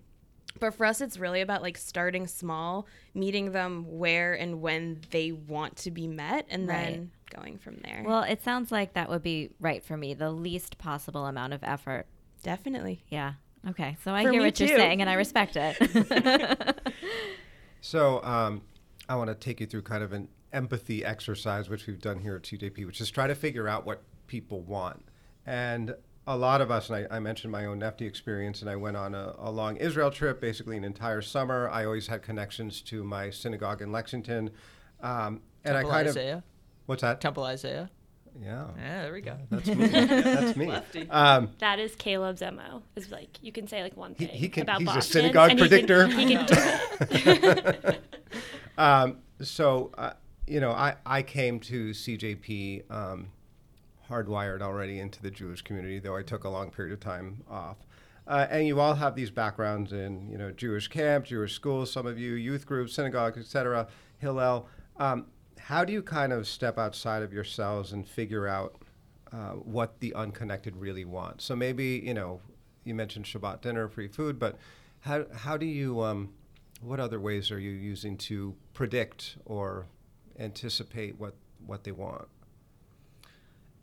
but 0.60 0.74
for 0.74 0.86
us 0.86 1.02
it's 1.02 1.18
really 1.18 1.42
about 1.42 1.62
like 1.62 1.78
starting 1.78 2.28
small, 2.28 2.86
meeting 3.14 3.52
them 3.54 3.86
where 3.98 4.34
and 4.34 4.62
when 4.62 5.00
they 5.12 5.32
want 5.32 5.78
to 5.78 5.92
be 5.92 6.08
met 6.08 6.46
and 6.50 6.70
then 6.70 7.12
going 7.34 7.58
from 7.58 7.78
there. 7.84 8.04
well, 8.06 8.22
it 8.24 8.44
sounds 8.44 8.72
like 8.72 8.94
that 8.94 9.10
would 9.10 9.24
be 9.24 9.50
right 9.60 9.84
for 9.84 9.98
me. 9.98 10.14
The 10.14 10.30
least 10.30 10.78
possible 10.78 11.26
amount 11.26 11.54
of 11.54 11.64
effort. 11.64 12.06
definitely. 12.44 13.04
Yeah. 13.10 13.34
Okay. 13.70 13.98
So 14.04 14.14
I 14.14 14.24
For 14.24 14.32
hear 14.32 14.42
me 14.42 14.46
what 14.46 14.60
you're 14.60 14.70
saying 14.78 15.02
and 15.02 15.10
I 15.10 15.14
respect 15.14 15.56
it. 15.56 16.78
So 17.86 18.24
um, 18.24 18.62
I 19.10 19.18
want 19.18 19.28
to 19.28 19.36
take 19.36 19.60
you 19.60 19.68
through 19.68 19.82
kind 19.82 20.04
of 20.04 20.14
an 20.14 20.30
empathy 20.54 21.04
exercise, 21.04 21.70
which 21.70 21.86
we've 21.86 22.00
done 22.00 22.20
here 22.20 22.36
at 22.38 22.44
CJP, 22.44 22.86
which 22.86 23.02
is 23.02 23.12
try 23.12 23.28
to 23.28 23.36
figure 23.36 23.68
out 23.68 23.86
what 23.86 24.04
people 24.28 24.62
want. 24.62 25.04
And 25.46 25.96
a 26.26 26.38
lot 26.38 26.62
of 26.62 26.72
us, 26.72 26.90
and 26.90 27.06
I, 27.12 27.18
I 27.18 27.20
mentioned 27.20 27.52
my 27.52 27.66
own 27.66 27.80
Nifty 27.80 28.06
experience, 28.06 28.62
and 28.62 28.70
I 28.70 28.76
went 28.76 28.96
on 28.98 29.14
a, 29.14 29.36
a 29.38 29.52
long 29.52 29.76
Israel 29.78 30.10
trip, 30.12 30.40
basically 30.40 30.78
an 30.78 30.84
entire 30.84 31.22
summer. 31.22 31.70
I 31.70 31.86
always 31.86 32.08
had 32.08 32.22
connections 32.22 32.82
to 32.84 33.04
my 33.04 33.30
synagogue 33.30 33.82
in 33.82 33.92
Lexington. 33.92 34.50
Um, 35.02 35.42
and 35.66 35.76
Temple 35.76 35.92
I 35.92 35.94
kind 35.96 36.08
Isaiah. 36.08 36.36
of. 36.38 36.44
What's 36.86 37.02
that? 37.02 37.20
Temple 37.22 37.44
Isaiah. 37.44 37.90
Yeah. 38.42 38.66
Yeah, 38.78 39.02
there 39.04 39.14
we 39.14 39.22
go. 39.22 39.38
That's 39.52 39.68
me. 39.68 39.86
That's 39.88 40.58
me. 40.58 41.08
Um, 41.12 41.52
That 41.60 41.78
is 41.80 41.94
Caleb's 41.96 42.42
mo. 42.42 42.82
Is 42.96 43.12
like 43.12 43.38
you 43.44 43.52
can 43.52 43.68
say 43.68 43.84
like 43.84 43.96
one 43.96 44.16
thing 44.16 44.30
he 44.30 44.50
can- 44.50 44.64
about 44.64 44.82
he's 44.82 44.96
a 44.96 45.02
synagogue 45.02 45.52
and 45.52 45.60
he 45.60 45.70
can- 45.70 45.86
predictor. 45.86 46.08
He 46.08 46.36
can, 46.36 46.46
do 46.46 46.54
it. 47.60 48.04
Um, 48.78 49.18
so, 49.40 49.92
uh, 50.00 50.14
you 50.48 50.60
know, 50.60 50.72
I, 50.72 50.96
I 51.06 51.22
came 51.22 51.60
to 51.62 51.92
CJP 51.92 52.90
um, 52.92 53.28
hardwired 54.14 54.62
already 54.62 55.00
into 55.00 55.22
the 55.22 55.32
Jewish 55.32 55.62
community, 55.62 56.00
though 56.00 56.16
I 56.16 56.22
took 56.24 56.44
a 56.44 56.50
long 56.50 56.70
period 56.70 56.94
of 56.94 57.00
time 57.00 57.44
off. 57.50 57.78
Uh, 58.28 58.48
and 58.50 58.66
you 58.68 58.80
all 58.80 58.94
have 58.94 59.16
these 59.16 59.32
backgrounds 59.32 59.92
in, 59.92 60.30
you 60.30 60.38
know, 60.38 60.52
Jewish 60.52 60.88
camp, 60.88 61.26
Jewish 61.26 61.54
schools, 61.54 61.92
some 61.92 62.06
of 62.06 62.18
you, 62.18 62.34
youth 62.34 62.66
groups, 62.66 62.94
synagogues, 62.94 63.38
etc., 63.38 63.88
Hillel. 64.20 64.68
Um, 64.98 65.26
how 65.60 65.84
do 65.84 65.92
you 65.92 66.02
kind 66.02 66.32
of 66.32 66.48
step 66.48 66.78
outside 66.78 67.22
of 67.24 67.34
yourselves 67.34 67.92
and 67.92 68.08
figure 68.08 68.48
out 68.48 68.82
uh, 69.32 69.52
what 69.52 70.00
the 70.00 70.14
unconnected 70.14 70.76
really 70.78 71.06
want? 71.06 71.42
So 71.42 71.56
maybe, 71.56 72.02
you 72.06 72.14
know, 72.14 72.40
you 72.86 72.96
mentioned 72.96 73.26
Shabbat 73.26 73.62
dinner, 73.62 73.90
free 73.90 74.08
food, 74.08 74.40
but 74.40 74.58
how, 75.02 75.26
how 75.36 75.58
do 75.58 75.66
you, 75.66 76.02
um, 76.02 76.30
what 76.82 77.00
other 77.00 77.20
ways 77.20 77.52
are 77.52 77.60
you 77.60 77.72
using 77.72 78.18
to 78.18 78.56
predict 78.74 79.38
or 79.46 79.88
anticipate 80.40 81.20
what, 81.20 81.34
what 81.66 81.84
they 81.84 81.92
want? 81.92 82.28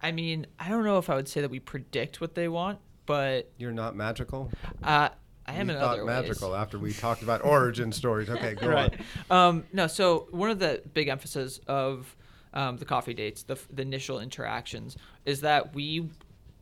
I 0.03 0.13
mean, 0.13 0.47
I 0.59 0.69
don't 0.69 0.85
know 0.85 0.99
if 0.99 1.11
I 1.11 1.15
would 1.15 1.29
say 1.29 1.41
that 1.43 1.51
we 1.51 1.61
predict 1.61 2.21
what 2.21 2.35
they 2.35 2.49
want, 2.49 2.79
but 3.07 3.51
You're 3.59 3.73
not 3.73 3.95
magical? 3.97 4.51
uh, 4.83 5.11
I 5.47 5.55
am 5.55 5.67
we 5.67 5.75
in 5.75 5.81
thought 5.81 5.95
other 5.95 6.05
ways. 6.05 6.23
magical 6.29 6.55
after 6.55 6.79
we 6.79 6.93
talked 6.93 7.23
about 7.23 7.45
origin 7.45 7.93
stories. 7.93 8.29
Okay, 8.31 8.55
go 8.55 8.69
right. 8.69 8.95
on. 9.31 9.37
Um, 9.49 9.65
no, 9.73 9.87
so 9.87 10.29
one 10.31 10.51
of 10.51 10.59
the 10.59 10.83
big 10.95 11.09
emphasis 11.09 11.61
of 11.67 12.15
um, 12.55 12.77
the 12.77 12.85
coffee 12.85 13.15
dates, 13.15 13.43
the, 13.43 13.59
the 13.73 13.83
initial 13.83 14.21
interactions, 14.21 14.97
is 15.25 15.41
that 15.43 15.75
we 15.75 16.09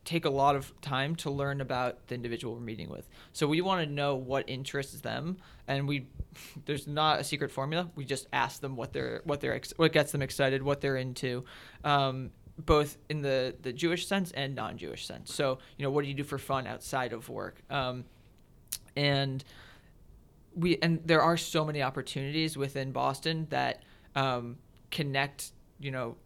take 0.04 0.24
a 0.24 0.30
lot 0.30 0.56
of 0.56 0.72
time 0.80 1.14
to 1.14 1.30
learn 1.30 1.60
about 1.60 2.06
the 2.06 2.14
individual 2.14 2.54
we're 2.54 2.60
meeting 2.60 2.88
with. 2.88 3.06
So 3.34 3.46
we 3.46 3.60
want 3.60 3.86
to 3.86 3.92
know 3.92 4.16
what 4.16 4.48
interests 4.48 5.00
them, 5.02 5.36
and 5.66 5.86
we 5.86 6.06
there's 6.64 6.86
not 6.86 7.20
a 7.20 7.24
secret 7.24 7.50
formula. 7.50 7.90
We 7.94 8.06
just 8.06 8.26
ask 8.32 8.60
them 8.62 8.74
what 8.74 8.94
they're 8.94 9.20
what 9.24 9.40
they're 9.42 9.54
ex- 9.54 9.74
what 9.76 9.92
gets 9.92 10.12
them 10.12 10.22
excited, 10.22 10.62
what 10.62 10.80
they're 10.80 10.96
into. 10.96 11.44
Um, 11.84 12.30
both 12.58 12.98
in 13.08 13.22
the, 13.22 13.54
the 13.62 13.72
Jewish 13.72 14.06
sense 14.06 14.32
and 14.32 14.54
non-Jewish 14.54 15.06
sense. 15.06 15.34
So, 15.34 15.58
you 15.76 15.84
know, 15.84 15.90
what 15.90 16.02
do 16.02 16.08
you 16.08 16.14
do 16.14 16.24
for 16.24 16.38
fun 16.38 16.66
outside 16.66 17.12
of 17.12 17.28
work? 17.28 17.62
Um, 17.70 18.04
and 18.96 19.44
we 20.54 20.78
and 20.82 21.00
there 21.04 21.22
are 21.22 21.36
so 21.36 21.64
many 21.64 21.82
opportunities 21.82 22.56
within 22.56 22.90
Boston 22.90 23.46
that 23.50 23.82
um, 24.16 24.56
connect, 24.90 25.52
you 25.78 25.90
know, 25.90 26.16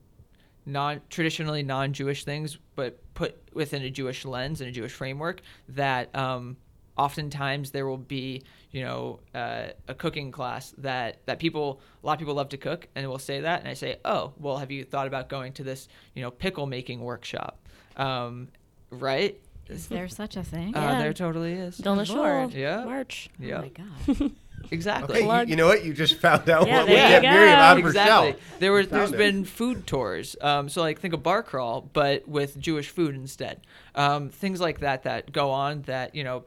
non 0.65 1.01
traditionally 1.11 1.63
non-Jewish 1.63 2.25
things, 2.25 2.59
but 2.75 2.99
put 3.15 3.37
within 3.53 3.83
a 3.83 3.91
Jewish 3.91 4.25
lens 4.25 4.61
and 4.61 4.69
a 4.71 4.73
Jewish 4.73 4.93
framework. 4.93 5.43
That 5.69 6.15
um, 6.17 6.57
oftentimes 6.97 7.71
there 7.71 7.87
will 7.87 7.99
be, 7.99 8.43
you 8.73 8.83
know, 8.83 9.21
uh, 9.35 9.67
a 9.87 9.95
cooking 9.95 10.33
class 10.33 10.75
that 10.79 11.19
that 11.27 11.39
people 11.39 11.81
a 12.03 12.07
lot 12.07 12.15
of 12.15 12.19
people 12.19 12.35
love 12.35 12.49
to 12.51 12.57
cook, 12.57 12.89
and 12.95 13.07
will 13.09 13.19
say 13.19 13.41
that, 13.41 13.61
and 13.61 13.69
I 13.69 13.75
say, 13.75 13.99
oh, 14.05 14.33
well, 14.39 14.57
have 14.59 14.71
you 14.71 14.83
thought 14.85 15.07
about 15.07 15.29
going 15.29 15.53
to 15.55 15.63
this, 15.65 15.89
you 16.15 16.23
know, 16.23 16.31
pickle 16.31 16.67
making 16.67 17.01
workshop, 17.01 17.59
um, 17.97 18.49
right? 18.91 19.39
Is 19.69 19.87
there 19.87 20.09
such 20.09 20.37
a 20.37 20.43
thing? 20.43 20.75
Uh, 20.77 20.81
Yeah. 20.81 20.99
there 20.99 21.13
totally 21.13 21.53
is. 21.53 21.77
Vilna 21.79 22.05
Shul. 22.05 22.51
Yeah. 22.51 22.85
March. 22.85 23.31
Yeah. 23.39 23.59
Oh 23.59 23.63
my 23.63 23.69
god. 23.69 24.33
Exactly. 24.71 25.25
Okay, 25.25 25.43
you, 25.45 25.51
you 25.51 25.57
know 25.57 25.67
what? 25.67 25.85
You 25.85 25.93
just 25.93 26.19
found 26.19 26.49
out 26.49 26.69
Yeah, 26.69 26.79
what 26.79 26.89
we 26.89 26.95
there 26.95 27.21
get 27.21 27.25
you 27.25 27.31
Miriam 27.31 27.57
go. 27.57 27.63
out 27.63 27.79
of 27.79 27.85
exactly. 27.85 28.27
Rochelle. 28.33 28.41
There 28.61 28.73
was 28.73 28.87
Found 28.87 29.01
there's 29.01 29.13
it. 29.13 29.19
been 29.19 29.45
food 29.45 29.87
tours. 29.89 30.37
Um, 30.41 30.69
so 30.69 30.83
like 30.83 31.01
think 31.01 31.15
of 31.15 31.23
bar 31.25 31.43
crawl, 31.43 31.81
but 31.93 32.29
with 32.29 32.59
Jewish 32.61 32.89
food 32.89 33.17
instead. 33.17 33.61
Um, 33.97 34.29
things 34.29 34.61
like 34.61 34.79
that 34.81 35.03
that 35.03 35.33
go 35.33 35.51
on 35.51 35.83
that 35.83 36.15
you 36.15 36.23
know, 36.23 36.45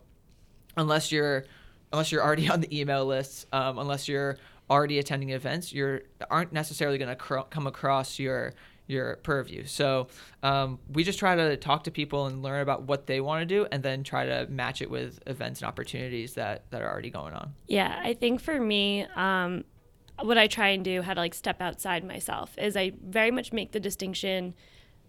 unless 0.77 1.11
you're 1.11 1.43
unless 1.95 2.11
you're 2.11 2.23
already 2.23 2.49
on 2.55 2.61
the 2.61 2.79
email 2.79 3.05
lists, 3.05 3.45
um, 3.51 3.79
unless 3.79 4.07
you're 4.07 4.37
already 4.69 4.99
attending 4.99 5.29
events, 5.29 5.73
you're 5.73 6.01
aren't 6.29 6.51
necessarily 6.53 6.97
going 6.97 7.09
to 7.09 7.15
cr- 7.15 7.47
come 7.49 7.67
across 7.67 8.19
your 8.19 8.53
your 8.87 9.15
purview. 9.17 9.65
So 9.65 10.07
um, 10.43 10.77
we 10.91 11.03
just 11.03 11.17
try 11.17 11.35
to 11.35 11.57
talk 11.57 11.85
to 11.85 11.91
people 11.91 12.27
and 12.27 12.43
learn 12.43 12.61
about 12.61 12.83
what 12.83 13.07
they 13.07 13.19
want 13.19 13.41
to 13.41 13.45
do, 13.45 13.67
and 13.71 13.81
then 13.81 14.03
try 14.03 14.25
to 14.25 14.45
match 14.47 14.81
it 14.81 14.89
with 14.89 15.19
events 15.25 15.61
and 15.61 15.67
opportunities 15.67 16.33
that 16.33 16.69
that 16.71 16.81
are 16.81 16.91
already 16.91 17.09
going 17.09 17.33
on. 17.33 17.53
Yeah, 17.67 17.99
I 18.03 18.13
think 18.13 18.41
for 18.41 18.59
me, 18.59 19.07
um, 19.15 19.63
what 20.21 20.37
I 20.37 20.47
try 20.47 20.69
and 20.69 20.83
do, 20.83 21.01
how 21.01 21.13
to 21.13 21.19
like 21.19 21.33
step 21.33 21.61
outside 21.61 22.03
myself, 22.03 22.57
is 22.57 22.75
I 22.75 22.91
very 23.03 23.31
much 23.31 23.53
make 23.53 23.71
the 23.71 23.79
distinction 23.79 24.53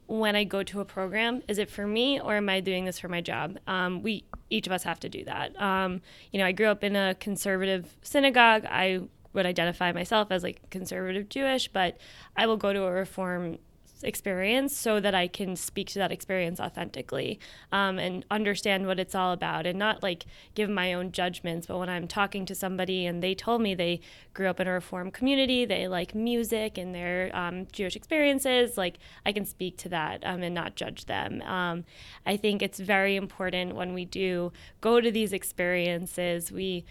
when 0.06 0.36
I 0.36 0.44
go 0.44 0.62
to 0.62 0.80
a 0.80 0.84
program. 0.84 1.42
Is 1.48 1.58
it 1.58 1.70
for 1.70 1.86
me 1.86 2.20
or 2.20 2.36
am 2.36 2.48
I 2.48 2.60
doing 2.60 2.84
this 2.84 2.98
for 2.98 3.08
my 3.08 3.20
job? 3.20 3.58
Um, 3.66 4.02
we 4.02 4.24
each 4.50 4.66
of 4.66 4.72
us 4.72 4.84
have 4.84 5.00
to 5.00 5.08
do 5.08 5.24
that. 5.24 5.60
Um, 5.60 6.00
you 6.32 6.38
know, 6.38 6.46
I 6.46 6.52
grew 6.52 6.66
up 6.66 6.84
in 6.84 6.94
a 6.94 7.14
conservative 7.16 7.96
synagogue. 8.02 8.64
I 8.66 9.00
would 9.32 9.46
identify 9.46 9.92
myself 9.92 10.28
as 10.30 10.42
like 10.42 10.70
conservative 10.70 11.28
Jewish, 11.28 11.68
but 11.68 11.98
I 12.36 12.46
will 12.46 12.56
go 12.56 12.72
to 12.72 12.84
a 12.84 12.90
reform 12.90 13.58
experience 14.02 14.76
so 14.76 15.00
that 15.00 15.14
I 15.14 15.28
can 15.28 15.56
speak 15.56 15.88
to 15.88 15.98
that 15.98 16.12
experience 16.12 16.60
authentically 16.60 17.38
um, 17.72 17.98
and 17.98 18.24
understand 18.30 18.86
what 18.86 18.98
it's 18.98 19.14
all 19.14 19.32
about 19.32 19.66
and 19.66 19.78
not 19.78 20.02
like 20.02 20.26
give 20.54 20.68
my 20.68 20.92
own 20.92 21.12
judgments. 21.12 21.66
But 21.66 21.78
when 21.78 21.88
I'm 21.88 22.08
talking 22.08 22.46
to 22.46 22.54
somebody 22.54 23.06
and 23.06 23.22
they 23.22 23.34
told 23.34 23.62
me 23.62 23.74
they 23.74 24.00
grew 24.34 24.48
up 24.48 24.60
in 24.60 24.66
a 24.66 24.72
reform 24.72 25.10
community, 25.10 25.64
they 25.64 25.88
like 25.88 26.14
music 26.14 26.78
and 26.78 26.94
their 26.94 27.30
um, 27.34 27.66
Jewish 27.72 27.96
experiences, 27.96 28.76
like 28.76 28.98
I 29.24 29.32
can 29.32 29.44
speak 29.44 29.76
to 29.78 29.88
that 29.90 30.24
um, 30.24 30.42
and 30.42 30.54
not 30.54 30.76
judge 30.76 31.06
them. 31.06 31.42
Um, 31.42 31.84
I 32.24 32.36
think 32.36 32.62
it's 32.62 32.78
very 32.78 33.16
important 33.16 33.74
when 33.74 33.94
we 33.94 34.04
do 34.04 34.52
go 34.80 35.00
to 35.00 35.10
these 35.10 35.32
experiences, 35.32 36.52
we 36.52 36.84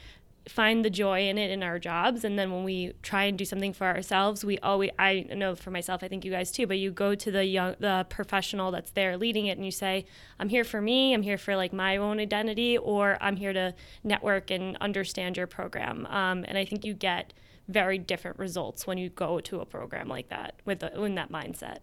find 0.47 0.86
the 0.86 0.89
joy 0.89 1.27
in 1.27 1.38
it 1.38 1.49
in 1.49 1.63
our 1.63 1.79
jobs 1.79 2.23
and 2.23 2.38
then 2.38 2.51
when 2.51 2.63
we 2.63 2.93
try 3.01 3.23
and 3.23 3.38
do 3.38 3.45
something 3.45 3.73
for 3.73 3.88
ourselves 3.88 4.45
we 4.45 4.60
always 4.60 4.91
i 4.99 5.25
know 5.36 5.55
for 5.55 5.71
myself 5.71 6.03
i 6.03 6.08
think 6.08 6.23
you 6.23 6.31
guys 6.31 6.51
too 6.51 6.67
but 6.67 6.77
you 6.77 6.91
go 6.91 7.15
to 7.15 7.31
the 7.31 7.45
young 7.45 7.75
the 7.79 8.05
professional 8.10 8.69
that's 8.69 8.91
there 8.91 9.17
leading 9.17 9.47
it 9.47 9.58
and 9.58 9.65
you 9.65 9.71
say 9.71 10.05
i'm 10.39 10.49
here 10.49 10.63
for 10.63 10.81
me 10.81 11.13
i'm 11.13 11.23
here 11.23 11.38
for 11.38 11.55
like 11.55 11.73
my 11.73 11.97
own 11.97 12.19
identity 12.19 12.77
or 12.77 13.17
i'm 13.21 13.36
here 13.36 13.53
to 13.53 13.73
network 14.03 14.51
and 14.51 14.77
understand 14.77 15.36
your 15.36 15.47
program 15.47 16.05
um, 16.08 16.45
and 16.47 16.58
i 16.58 16.65
think 16.65 16.86
you 16.86 16.93
get 16.93 17.34
very 17.67 17.97
different 17.97 18.38
results 18.38 18.86
when 18.86 18.99
you 18.99 19.10
go 19.10 19.39
to 19.39 19.60
a 19.60 19.65
program 19.65 20.08
like 20.08 20.29
that 20.29 20.53
with 20.65 20.79
the, 20.79 21.03
in 21.03 21.15
that 21.15 21.31
mindset 21.31 21.79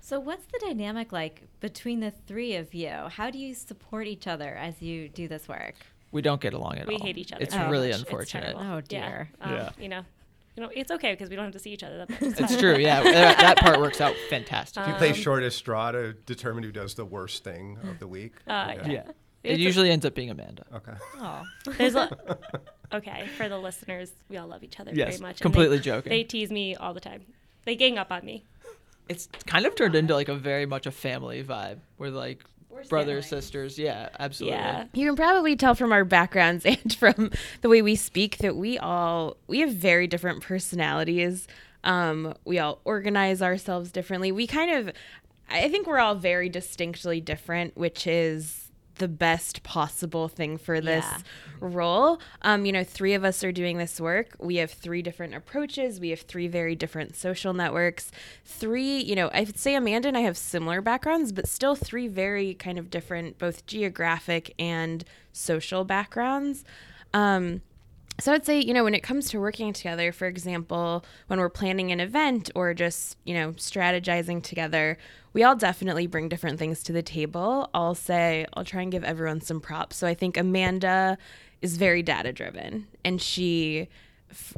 so, 0.00 0.20
what's 0.20 0.44
the 0.44 0.58
dynamic 0.58 1.12
like 1.12 1.44
between 1.60 2.00
the 2.00 2.10
three 2.10 2.56
of 2.56 2.74
you? 2.74 2.90
How 2.90 3.30
do 3.30 3.38
you 3.38 3.54
support 3.54 4.06
each 4.06 4.26
other 4.26 4.54
as 4.54 4.82
you 4.82 5.08
do 5.08 5.28
this 5.28 5.48
work? 5.48 5.76
We 6.14 6.22
don't 6.22 6.40
get 6.40 6.54
along 6.54 6.78
at 6.78 6.86
we 6.86 6.94
all. 6.94 7.00
We 7.00 7.06
hate 7.06 7.18
each 7.18 7.32
other 7.32 7.42
It's 7.42 7.52
so 7.54 7.68
really 7.68 7.90
much. 7.90 7.98
Unfortunate. 8.00 8.42
terrible. 8.54 8.62
Oh, 8.62 8.76
Yeah. 8.76 8.80
dear. 9.08 9.30
Um, 9.42 9.52
Yeah. 9.52 9.70
you 9.78 9.88
know 9.90 10.02
you 10.56 10.62
know 10.62 10.70
it's 10.72 10.90
okay 10.92 11.12
because 11.12 11.28
we 11.28 11.34
don't 11.36 11.44
have 11.46 11.52
to 11.54 11.58
see 11.58 11.72
each 11.72 11.82
other 11.82 11.98
that 11.98 12.08
much. 12.08 12.22
It's 12.22 12.40
it's 12.40 12.56
true. 12.56 12.76
Yeah, 12.78 13.02
that, 13.02 13.38
that 13.38 13.56
part 13.58 13.80
works 13.80 14.00
out 14.00 14.14
fantastic. 14.30 14.84
Do 14.84 14.90
you 14.90 14.96
play 14.96 15.08
Um, 15.10 15.14
shortest 15.16 15.58
straw 15.58 15.90
to 15.90 16.12
determine 16.12 16.62
who 16.62 16.70
does 16.72 16.94
the 16.94 17.04
worst 17.04 17.42
thing 17.44 17.76
of 17.90 17.98
the 17.98 18.06
week? 18.06 18.34
Uh, 18.46 18.74
yeah. 18.76 18.86
yeah. 18.88 19.00
It 19.42 19.50
It's 19.54 19.58
a- 19.58 19.62
usually 19.62 19.90
ends 19.90 20.06
up 20.06 20.14
being 20.14 20.30
Amanda. 20.30 20.64
Okay. 20.72 20.92
Oh, 21.18 21.42
There's 21.76 21.96
a 21.96 22.08
okay 22.94 23.26
for 23.36 23.48
the 23.48 23.58
listeners. 23.58 24.12
We 24.30 24.36
all 24.36 24.46
love 24.46 24.62
each 24.62 24.78
other 24.80 24.92
Yes, 24.94 25.18
very 25.18 25.22
much. 25.28 25.36
and 25.36 25.40
completely 25.42 25.78
they, 25.78 25.82
joking. 25.82 26.10
They 26.10 26.22
tease 26.22 26.50
me 26.52 26.76
all 26.76 26.94
the 26.94 27.00
time. 27.00 27.22
They 27.64 27.74
gang 27.74 27.98
up 27.98 28.12
on 28.12 28.24
me. 28.24 28.44
It's 29.08 29.28
kind 29.46 29.66
of 29.66 29.74
turned 29.74 29.94
into 29.96 30.14
like 30.14 30.28
a 30.30 30.34
very 30.34 30.64
much 30.66 30.86
a 30.86 30.90
family 30.90 31.42
vibe. 31.44 31.78
We're 31.98 32.08
like 32.10 32.42
brothers, 32.88 33.26
siblings. 33.26 33.44
sisters. 33.44 33.78
Yeah, 33.78 34.08
absolutely. 34.18 34.58
Yeah. 34.58 34.84
You 34.92 35.06
can 35.08 35.16
probably 35.16 35.56
tell 35.56 35.74
from 35.74 35.92
our 35.92 36.04
backgrounds 36.04 36.64
and 36.66 36.94
from 36.94 37.30
the 37.60 37.68
way 37.68 37.82
we 37.82 37.96
speak 37.96 38.38
that 38.38 38.56
we 38.56 38.78
all 38.78 39.36
we 39.46 39.60
have 39.60 39.72
very 39.72 40.06
different 40.06 40.42
personalities. 40.42 41.46
Um, 41.82 42.34
we 42.44 42.58
all 42.58 42.80
organize 42.84 43.42
ourselves 43.42 43.90
differently. 43.90 44.32
We 44.32 44.46
kind 44.46 44.70
of 44.70 44.94
I 45.50 45.68
think 45.68 45.86
we're 45.86 45.98
all 45.98 46.14
very 46.14 46.48
distinctly 46.48 47.20
different, 47.20 47.76
which 47.76 48.06
is 48.06 48.63
the 48.96 49.08
best 49.08 49.62
possible 49.62 50.28
thing 50.28 50.56
for 50.56 50.80
this 50.80 51.04
Yeah. 51.04 51.20
role. 51.60 52.20
Um, 52.42 52.64
you 52.64 52.72
know, 52.72 52.84
three 52.84 53.14
of 53.14 53.24
us 53.24 53.42
are 53.42 53.52
doing 53.52 53.78
this 53.78 54.00
work. 54.00 54.36
We 54.38 54.56
have 54.56 54.70
three 54.70 55.02
different 55.02 55.34
approaches. 55.34 55.98
We 56.00 56.10
have 56.10 56.20
three 56.20 56.46
very 56.48 56.74
different 56.74 57.16
social 57.16 57.52
networks. 57.52 58.10
Three, 58.44 58.98
you 58.98 59.14
know, 59.16 59.30
I'd 59.32 59.58
say 59.58 59.74
Amanda 59.74 60.08
and 60.08 60.16
I 60.16 60.20
have 60.20 60.36
similar 60.36 60.80
backgrounds, 60.80 61.32
but 61.32 61.48
still 61.48 61.74
three 61.74 62.08
very 62.08 62.54
kind 62.54 62.78
of 62.78 62.90
different, 62.90 63.38
both 63.38 63.66
geographic 63.66 64.54
and 64.58 65.04
social 65.32 65.84
backgrounds. 65.84 66.64
Um, 67.12 67.62
so 68.20 68.32
I'd 68.32 68.46
say, 68.46 68.60
you 68.60 68.72
know, 68.72 68.84
when 68.84 68.94
it 68.94 69.02
comes 69.02 69.28
to 69.30 69.40
working 69.40 69.72
together, 69.72 70.12
for 70.12 70.26
example, 70.26 71.04
when 71.26 71.40
we're 71.40 71.48
planning 71.48 71.90
an 71.90 71.98
event 72.00 72.50
or 72.54 72.72
just, 72.72 73.16
you 73.24 73.34
know, 73.34 73.52
strategizing 73.52 74.42
together, 74.42 74.96
we 75.32 75.42
all 75.42 75.56
definitely 75.56 76.06
bring 76.06 76.28
different 76.28 76.58
things 76.58 76.82
to 76.84 76.92
the 76.92 77.02
table. 77.02 77.68
I'll 77.74 77.96
say, 77.96 78.46
I'll 78.54 78.64
try 78.64 78.82
and 78.82 78.92
give 78.92 79.02
everyone 79.02 79.40
some 79.40 79.60
props. 79.60 79.96
So 79.96 80.06
I 80.06 80.14
think 80.14 80.36
Amanda 80.36 81.18
is 81.60 81.76
very 81.76 82.02
data 82.02 82.32
driven 82.32 82.86
and 83.04 83.20
she 83.20 83.88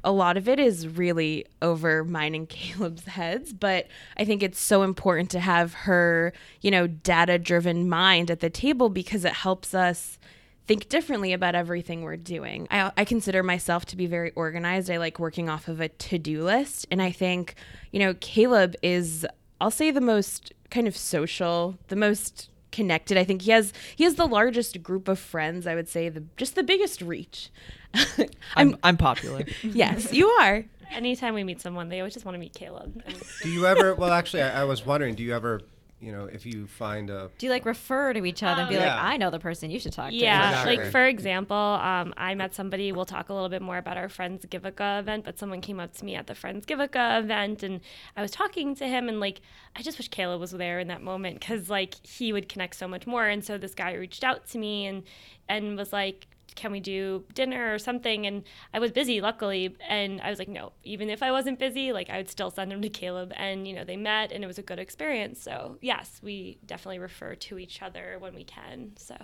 a 0.05 0.13
lot 0.13 0.37
of 0.37 0.49
it 0.49 0.59
is 0.59 0.89
really 0.89 1.47
over 1.61 2.05
mine 2.05 2.35
and 2.35 2.49
Caleb's 2.49 3.05
heads, 3.05 3.53
but 3.53 3.87
I 4.17 4.25
think 4.25 4.43
it's 4.43 4.61
so 4.61 4.83
important 4.83 5.31
to 5.31 5.41
have 5.41 5.75
her, 5.75 6.33
you 6.61 6.71
know, 6.71 6.87
data 6.87 7.39
driven 7.39 7.89
mind 7.89 8.31
at 8.31 8.41
the 8.41 8.51
table 8.51 8.89
because 8.89 9.25
it 9.25 9.33
helps 9.33 9.75
us 9.75 10.19
think 10.67 10.89
differently 10.89 11.33
about 11.33 11.55
everything 11.55 12.03
we're 12.03 12.17
doing. 12.17 12.67
I, 12.71 12.93
I 12.97 13.05
consider 13.05 13.43
myself 13.43 13.85
to 13.87 13.97
be 13.97 14.07
very 14.07 14.33
organized. 14.33 14.91
I 14.91 14.97
like 14.97 15.19
working 15.19 15.49
off 15.49 15.69
of 15.69 15.81
a 15.81 15.89
to 15.89 16.19
do 16.19 16.43
list. 16.43 16.87
And 16.91 17.01
I 17.01 17.13
think, 17.13 17.55
you 17.93 18.01
know, 18.01 18.15
Caleb 18.21 18.75
is, 18.83 19.27
I'll 19.61 19.71
say, 19.71 19.91
the 19.91 20.01
most 20.01 20.53
kind 20.71 20.89
of 20.89 20.97
social, 20.97 21.79
the 21.89 21.97
most 21.97 22.51
connected. 22.73 23.17
I 23.17 23.25
think 23.25 23.43
he 23.43 23.53
has 23.53 23.73
he 23.95 24.05
has 24.05 24.17
the 24.17 24.27
largest 24.27 24.83
group 24.83 25.09
of 25.09 25.19
friends. 25.19 25.67
I 25.67 25.75
would 25.75 25.89
say 25.89 26.09
the 26.09 26.25
just 26.37 26.55
the 26.55 26.63
biggest 26.63 27.01
reach. 27.01 27.51
I'm 28.57 28.77
I'm 28.83 28.97
popular. 28.97 29.45
yes, 29.63 30.13
you 30.13 30.29
are. 30.29 30.65
Anytime 30.93 31.35
we 31.35 31.43
meet 31.43 31.61
someone, 31.61 31.89
they 31.89 32.01
always 32.01 32.15
just 32.15 32.25
want 32.25 32.35
to 32.35 32.39
meet 32.39 32.55
Caleb. 32.55 33.03
Do 33.43 33.51
you 33.51 33.67
ever? 33.67 33.95
Well, 33.95 34.13
actually, 34.13 34.43
I, 34.43 34.63
I 34.63 34.65
was 34.65 34.85
wondering. 34.85 35.15
Do 35.15 35.23
you 35.23 35.35
ever? 35.35 35.63
You 35.99 36.13
know, 36.13 36.27
if 36.27 36.45
you 36.45 36.67
find 36.67 37.09
a 37.09 37.31
do 37.39 37.47
you 37.47 37.51
like 37.53 37.65
refer 37.65 38.13
to 38.13 38.23
each 38.27 38.43
other 38.43 38.61
and 38.63 38.69
be 38.69 38.77
Um, 38.77 38.83
like, 38.83 38.99
I 39.03 39.17
know 39.17 39.31
the 39.31 39.39
person 39.39 39.71
you 39.71 39.81
should 39.81 39.95
talk 39.95 40.11
to? 40.11 40.15
Yeah, 40.15 40.51
Exactly. 40.51 40.77
like 40.77 40.93
for 40.93 41.07
example, 41.07 41.57
um, 41.57 42.13
I 42.19 42.35
met 42.35 42.55
somebody. 42.55 42.93
We'll 42.93 43.07
talk 43.07 43.31
a 43.31 43.33
little 43.33 43.49
bit 43.49 43.63
more 43.63 43.79
about 43.79 43.97
our 43.97 44.11
Friends 44.11 44.45
Givica 44.45 45.01
event, 45.01 45.25
but 45.25 45.39
someone 45.39 45.63
came 45.63 45.81
up 45.81 45.95
to 45.95 46.05
me 46.05 46.15
at 46.15 46.27
the 46.27 46.35
Friends 46.35 46.67
Givica 46.67 47.19
event, 47.19 47.63
and 47.63 47.81
I 48.15 48.21
was 48.21 48.31
talking 48.31 48.75
to 48.77 48.87
him, 48.87 49.09
and 49.09 49.21
like, 49.21 49.41
I 49.75 49.81
just 49.81 49.97
wish 49.97 50.09
Caleb 50.09 50.39
was 50.39 50.51
there 50.51 50.81
in 50.81 50.89
that 50.89 51.01
moment 51.01 51.41
because 51.41 51.71
like 51.71 51.95
he 52.07 52.31
would 52.31 52.49
connect 52.51 52.77
so 52.77 52.87
much 52.87 53.07
more. 53.07 53.27
And 53.27 53.43
so 53.43 53.57
this 53.57 53.75
guy 53.75 53.95
reached 53.95 54.23
out 54.23 54.47
to 54.49 54.59
me 54.59 54.87
and 54.87 55.03
and 55.49 55.79
was 55.79 55.93
like. 55.95 56.27
Can 56.57 56.73
we 56.73 56.81
do 56.81 57.25
dinner 57.35 57.73
or 57.73 57.79
something? 57.79 58.27
And 58.27 58.43
I 58.75 58.79
was 58.79 58.91
busy, 58.91 59.21
luckily, 59.21 59.77
and 59.89 60.21
I 60.21 60.31
was 60.31 60.39
like, 60.39 60.49
no. 60.49 60.73
Even 60.83 61.11
if 61.11 61.23
I 61.23 61.31
wasn't 61.31 61.59
busy, 61.59 61.93
like 61.93 62.11
I 62.11 62.17
would 62.17 62.29
still 62.29 62.51
send 62.51 62.71
them 62.71 62.83
to 62.83 62.89
Caleb. 62.89 63.33
And 63.37 63.69
you 63.69 63.75
know, 63.75 63.85
they 63.85 63.97
met, 63.97 64.33
and 64.33 64.43
it 64.43 64.47
was 64.47 64.59
a 64.59 64.63
good 64.63 64.79
experience. 64.79 65.41
So 65.41 65.79
yes, 65.81 66.21
we 66.23 66.59
definitely 66.67 66.99
refer 66.99 67.35
to 67.37 67.59
each 67.59 67.83
other 67.83 68.17
when 68.19 68.35
we 68.35 68.45
can. 68.45 68.93
So. 68.97 69.17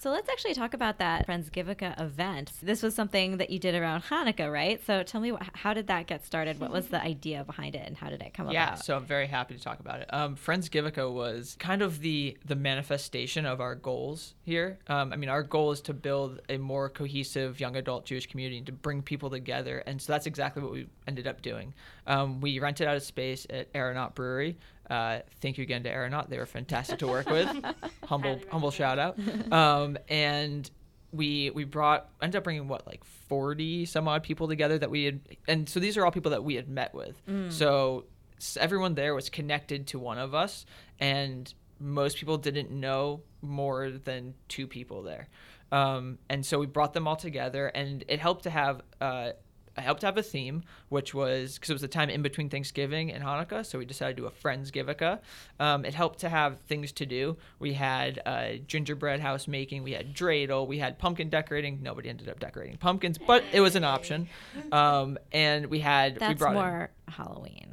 So 0.00 0.10
let's 0.10 0.30
actually 0.30 0.54
talk 0.54 0.72
about 0.72 0.96
that 0.96 1.26
Friendsgivica 1.26 2.00
event. 2.00 2.52
This 2.62 2.82
was 2.82 2.94
something 2.94 3.36
that 3.36 3.50
you 3.50 3.58
did 3.58 3.74
around 3.74 4.00
Hanukkah, 4.04 4.50
right? 4.50 4.82
So 4.86 5.02
tell 5.02 5.20
me, 5.20 5.32
wh- 5.32 5.50
how 5.52 5.74
did 5.74 5.88
that 5.88 6.06
get 6.06 6.24
started? 6.24 6.58
What 6.58 6.70
was 6.70 6.86
the 6.86 6.98
idea 7.02 7.44
behind 7.44 7.74
it, 7.74 7.86
and 7.86 7.94
how 7.98 8.08
did 8.08 8.22
it 8.22 8.32
come 8.32 8.46
Yeah, 8.50 8.68
about? 8.68 8.78
Yeah, 8.78 8.82
so 8.82 8.96
I'm 8.96 9.04
very 9.04 9.26
happy 9.26 9.54
to 9.54 9.62
talk 9.62 9.78
about 9.78 10.00
it. 10.00 10.06
Um, 10.10 10.36
Friends 10.36 10.70
Givica 10.70 11.12
was 11.12 11.54
kind 11.58 11.82
of 11.82 12.00
the 12.00 12.38
the 12.46 12.56
manifestation 12.56 13.44
of 13.44 13.60
our 13.60 13.74
goals 13.74 14.32
here. 14.42 14.78
Um, 14.88 15.12
I 15.12 15.16
mean, 15.16 15.28
our 15.28 15.42
goal 15.42 15.70
is 15.70 15.82
to 15.82 15.92
build 15.92 16.40
a 16.48 16.56
more 16.56 16.88
cohesive 16.88 17.60
young 17.60 17.76
adult 17.76 18.06
Jewish 18.06 18.26
community 18.26 18.56
and 18.56 18.66
to 18.68 18.72
bring 18.72 19.02
people 19.02 19.28
together, 19.28 19.82
and 19.86 20.00
so 20.00 20.14
that's 20.14 20.24
exactly 20.24 20.62
what 20.62 20.72
we 20.72 20.86
ended 21.06 21.26
up 21.26 21.42
doing. 21.42 21.74
Um, 22.06 22.40
we 22.40 22.58
rented 22.58 22.88
out 22.88 22.96
a 22.96 23.00
space 23.00 23.46
at 23.50 23.70
Aeronaut 23.74 24.14
Brewery. 24.14 24.56
Uh, 24.90 25.20
thank 25.40 25.56
you 25.56 25.62
again 25.62 25.82
to 25.84 25.90
Aeronaut; 25.90 26.28
they 26.28 26.36
were 26.38 26.46
fantastic 26.46 26.98
to 26.98 27.06
work 27.06 27.30
with. 27.30 27.48
humble, 28.06 28.40
humble 28.50 28.70
shout 28.70 28.98
out. 28.98 29.18
Um, 29.52 29.96
and 30.08 30.68
we 31.12 31.50
we 31.50 31.64
brought 31.64 32.08
ended 32.22 32.36
up 32.38 32.44
bringing 32.44 32.68
what 32.68 32.86
like 32.86 33.02
40 33.04 33.84
some 33.86 34.06
odd 34.08 34.22
people 34.22 34.46
together 34.46 34.78
that 34.78 34.90
we 34.90 35.04
had 35.04 35.20
and 35.48 35.68
so 35.68 35.80
these 35.80 35.96
are 35.96 36.04
all 36.04 36.12
people 36.12 36.30
that 36.32 36.44
we 36.44 36.54
had 36.54 36.68
met 36.68 36.94
with. 36.94 37.20
So 37.50 38.04
s- 38.38 38.56
everyone 38.60 38.94
there 38.94 39.14
was 39.14 39.28
connected 39.28 39.86
to 39.88 39.98
one 39.98 40.18
of 40.18 40.34
us 40.34 40.66
and 41.00 41.52
most 41.80 42.16
people 42.18 42.38
didn't 42.38 42.70
know 42.70 43.22
more 43.42 43.90
than 43.90 44.34
two 44.48 44.66
people 44.68 45.02
there. 45.02 45.28
Um, 45.72 46.18
and 46.28 46.44
so 46.46 46.58
we 46.60 46.66
brought 46.66 46.92
them 46.94 47.08
all 47.08 47.16
together 47.16 47.66
and 47.68 48.04
it 48.06 48.20
helped 48.20 48.42
to 48.44 48.50
have 48.50 48.82
uh, 49.00 49.30
I 49.76 49.82
helped 49.82 50.00
to 50.00 50.06
have 50.06 50.16
a 50.18 50.22
theme, 50.22 50.62
which 50.88 51.14
was 51.14 51.54
because 51.54 51.70
it 51.70 51.72
was 51.74 51.82
the 51.82 51.88
time 51.88 52.10
in 52.10 52.22
between 52.22 52.48
Thanksgiving 52.50 53.12
and 53.12 53.22
Hanukkah, 53.24 53.64
so 53.64 53.78
we 53.78 53.84
decided 53.84 54.16
to 54.16 54.22
do 54.22 54.26
a 54.26 54.30
Friends 54.30 54.70
Givica. 54.70 55.20
Um, 55.58 55.84
it 55.84 55.94
helped 55.94 56.18
to 56.20 56.28
have 56.28 56.58
things 56.60 56.92
to 56.92 57.06
do. 57.06 57.36
We 57.58 57.72
had 57.74 58.20
uh, 58.26 58.52
gingerbread 58.66 59.20
house 59.20 59.48
making, 59.48 59.82
we 59.82 59.92
had 59.92 60.14
dreidel, 60.14 60.66
we 60.66 60.78
had 60.78 60.98
pumpkin 60.98 61.30
decorating. 61.30 61.80
Nobody 61.82 62.08
ended 62.08 62.28
up 62.28 62.40
decorating 62.40 62.76
pumpkins, 62.76 63.18
but 63.18 63.44
it 63.52 63.60
was 63.60 63.76
an 63.76 63.84
option. 63.84 64.28
Um, 64.72 65.18
and 65.32 65.66
we 65.66 65.80
had 65.80 66.14
we 66.14 66.18
That's 66.18 66.38
brought 66.38 66.50
in- 66.50 66.60
more 66.60 66.90
Halloween 67.08 67.70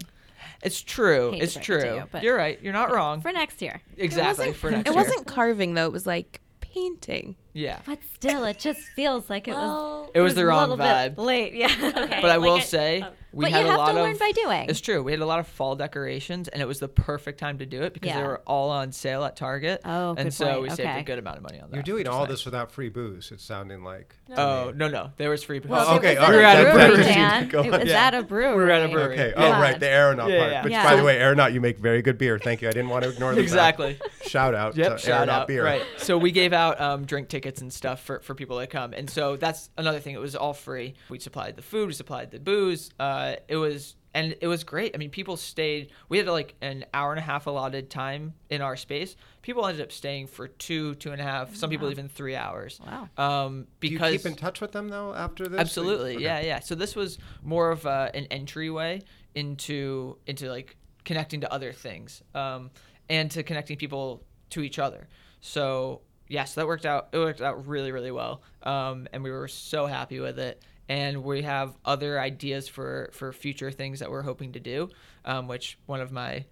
it's 0.63 0.81
true. 0.81 1.31
Hate 1.31 1.43
It's 1.43 1.53
break 1.53 1.63
it 1.63 1.65
true. 1.65 1.95
you, 1.95 2.03
but- 2.11 2.23
You're 2.23 2.37
right. 2.37 2.59
You're 2.61 2.73
not 2.73 2.91
wrong. 2.91 3.21
for 3.21 3.31
next 3.31 3.61
year. 3.61 3.81
exactly 3.97 4.53
for 4.53 4.71
next 4.71 4.89
It 4.89 4.93
year. 4.93 5.01
It 5.01 5.07
wasn't 5.07 5.27
carving 5.27 5.73
though. 5.73 5.85
It 5.85 5.91
was 5.91 6.05
like 6.07 6.41
painting. 6.61 7.35
Yeah. 7.57 7.79
But 7.87 7.99
still, 8.13 8.43
it 8.45 8.59
just 8.59 8.79
feels 8.95 9.29
like 9.31 9.47
it 9.47 9.51
was. 9.55 9.57
Well, 9.63 10.11
It 10.13 10.21
was 10.21 10.35
the 10.35 10.45
wrong 10.45 10.69
little 10.69 10.85
vibe. 10.85 11.17
late. 11.17 11.53
Yeah. 11.53 11.71
Okay. 11.81 12.19
But 12.21 12.29
I 12.29 12.35
like 12.35 12.39
will 12.41 12.57
it- 12.57 12.63
say 12.65 13.01
oh. 13.03 13.11
We 13.33 13.45
but 13.45 13.51
had 13.51 13.59
you 13.61 13.65
a 13.67 13.69
have 13.71 13.77
lot 13.79 13.87
to 13.91 13.93
learn 13.93 14.11
of 14.13 14.19
by 14.19 14.31
doing. 14.31 14.69
It's 14.69 14.81
true. 14.81 15.03
We 15.03 15.11
had 15.11 15.21
a 15.21 15.25
lot 15.25 15.39
of 15.39 15.47
fall 15.47 15.75
decorations, 15.75 16.47
and 16.47 16.61
it 16.61 16.65
was 16.65 16.79
the 16.79 16.87
perfect 16.87 17.39
time 17.39 17.57
to 17.59 17.65
do 17.65 17.83
it 17.83 17.93
because 17.93 18.13
they 18.13 18.21
were 18.23 18.41
all 18.47 18.69
on 18.69 18.91
sale 18.91 19.23
at 19.25 19.35
Target. 19.35 19.81
Oh, 19.85 20.09
and 20.11 20.27
good 20.27 20.33
so 20.33 20.45
point. 20.47 20.61
we 20.61 20.69
saved 20.69 20.79
Okay. 20.81 20.99
a 20.99 21.03
good 21.03 21.19
amount 21.19 21.37
of 21.37 21.43
money 21.43 21.59
on 21.59 21.69
that. 21.69 21.75
You're 21.75 21.83
doing 21.83 22.07
all 22.07 22.21
nice. 22.21 22.29
this 22.29 22.45
without 22.45 22.71
free 22.71 22.89
booze. 22.89 23.31
It's 23.31 23.43
sounding 23.43 23.83
like. 23.83 24.15
Oh 24.35 24.73
no 24.75 24.87
no, 24.89 25.11
there 25.17 25.29
was 25.29 25.43
free. 25.43 25.59
Well, 25.59 25.85
Oh, 25.87 25.95
okay, 25.97 26.15
was 26.15 26.23
all 26.27 26.33
at 26.33 26.43
right, 26.43 26.59
a 26.59 26.63
that- 26.63 26.73
brewery, 26.73 27.03
that- 27.03 27.49
Dan. 27.51 27.65
It 27.67 27.71
was 27.83 27.91
at 27.91 28.13
a 28.13 28.23
brewery. 28.23 28.55
We 28.57 28.63
were 28.63 28.69
at 28.71 28.89
a 28.89 28.91
brewery. 28.91 29.13
Okay. 29.13 29.33
Yeah. 29.37 29.57
Oh, 29.57 29.61
right. 29.61 29.79
The 29.79 29.87
aeronaut 29.89 30.29
Yeah, 30.29 30.39
part. 30.39 30.51
yeah. 30.51 30.63
Which, 30.63 30.71
Yeah. 30.73 30.83
by 30.83 30.95
the 30.95 31.03
way, 31.03 31.17
aeronaut, 31.19 31.53
you 31.53 31.61
make 31.61 31.79
very 31.79 32.01
good 32.01 32.17
beer. 32.17 32.37
Thank 32.39 32.61
you. 32.61 32.67
I 32.67 32.71
didn't 32.71 32.89
want 32.89 33.03
to 33.03 33.09
ignore 33.11 33.33
the. 33.35 33.41
Exactly. 33.41 33.97
Shout 34.25 34.53
out 34.53 34.75
Yep, 34.75 34.91
to 34.93 34.97
shout 34.97 35.19
aeronaut 35.19 35.41
out. 35.43 35.47
beer. 35.47 35.63
Right. 35.63 35.81
So 35.97 36.17
we 36.17 36.31
gave 36.31 36.51
out 36.53 36.79
um, 36.81 37.05
drink 37.05 37.29
tickets 37.29 37.61
and 37.61 37.71
stuff 37.71 38.03
for, 38.03 38.19
for 38.19 38.35
people 38.35 38.59
to 38.59 38.67
come. 38.67 38.93
And 38.93 39.09
so 39.09 39.37
that's 39.37 39.69
another 39.77 39.99
thing. 39.99 40.13
It 40.15 40.19
was 40.19 40.35
all 40.35 40.53
free. 40.53 40.95
We 41.09 41.19
supplied 41.19 41.55
the 41.55 41.61
food, 41.61 41.87
we 41.87 41.93
supplied 41.93 42.31
the 42.31 42.39
booze. 42.39 42.89
Uh, 43.17 43.35
it 43.47 43.55
was 43.57 43.95
and 44.13 44.35
it 44.41 44.47
was 44.47 44.63
great. 44.63 44.95
I 44.95 44.97
mean, 44.97 45.09
people 45.11 45.37
stayed. 45.37 45.91
We 46.09 46.17
had 46.17 46.27
like 46.27 46.55
an 46.61 46.85
hour 46.93 47.11
and 47.11 47.19
a 47.19 47.23
half 47.23 47.45
allotted 47.45 47.89
time 47.89 48.33
in 48.49 48.61
our 48.61 48.75
space. 48.75 49.15
People 49.41 49.65
ended 49.67 49.83
up 49.83 49.91
staying 49.91 50.27
for 50.27 50.47
two, 50.47 50.95
two 50.95 51.11
and 51.11 51.21
a 51.21 51.23
half. 51.23 51.55
Some 51.55 51.69
people 51.69 51.91
even 51.91 52.09
three 52.09 52.35
hours. 52.35 52.79
Wow. 52.85 53.09
Um, 53.17 53.67
Do 53.79 53.87
you 53.87 53.99
keep 53.99 54.25
in 54.25 54.35
touch 54.35 54.59
with 54.61 54.71
them 54.71 54.87
though 54.89 55.13
after 55.13 55.47
this? 55.47 55.59
Absolutely, 55.59 56.15
Okay. 56.15 56.23
yeah, 56.23 56.39
yeah. 56.39 56.59
So 56.61 56.73
this 56.75 56.95
was 56.95 57.17
more 57.43 57.69
of 57.71 57.85
uh, 57.85 58.09
an 58.13 58.25
entryway 58.31 59.01
into 59.35 60.17
into 60.25 60.49
like 60.49 60.77
connecting 61.05 61.41
to 61.41 61.53
other 61.53 61.71
things, 61.71 62.21
um, 62.35 62.71
and 63.09 63.29
to 63.31 63.43
connecting 63.43 63.77
people 63.77 64.23
to 64.49 64.61
each 64.61 64.79
other. 64.79 65.07
So 65.41 66.01
yes, 66.27 66.55
that 66.55 66.65
worked 66.65 66.85
out. 66.85 67.09
It 67.11 67.19
worked 67.19 67.41
out 67.41 67.67
really, 67.67 67.91
really 67.91 68.11
well, 68.11 68.41
um, 68.63 69.07
and 69.13 69.23
we 69.23 69.31
were 69.31 69.47
so 69.47 69.85
happy 69.85 70.19
with 70.19 70.39
it. 70.39 70.63
And 70.89 71.23
we 71.23 71.41
have 71.41 71.77
other 71.83 72.19
ideas 72.19 72.67
for 72.67 73.09
for 73.13 73.33
future 73.33 73.71
things 73.71 73.99
that 73.99 74.09
we're 74.09 74.21
hoping 74.21 74.53
to 74.53 74.59
do, 74.59 74.89
um, 75.25 75.47
which 75.47 75.77
one 75.85 76.01
of 76.01 76.11
my 76.11 76.45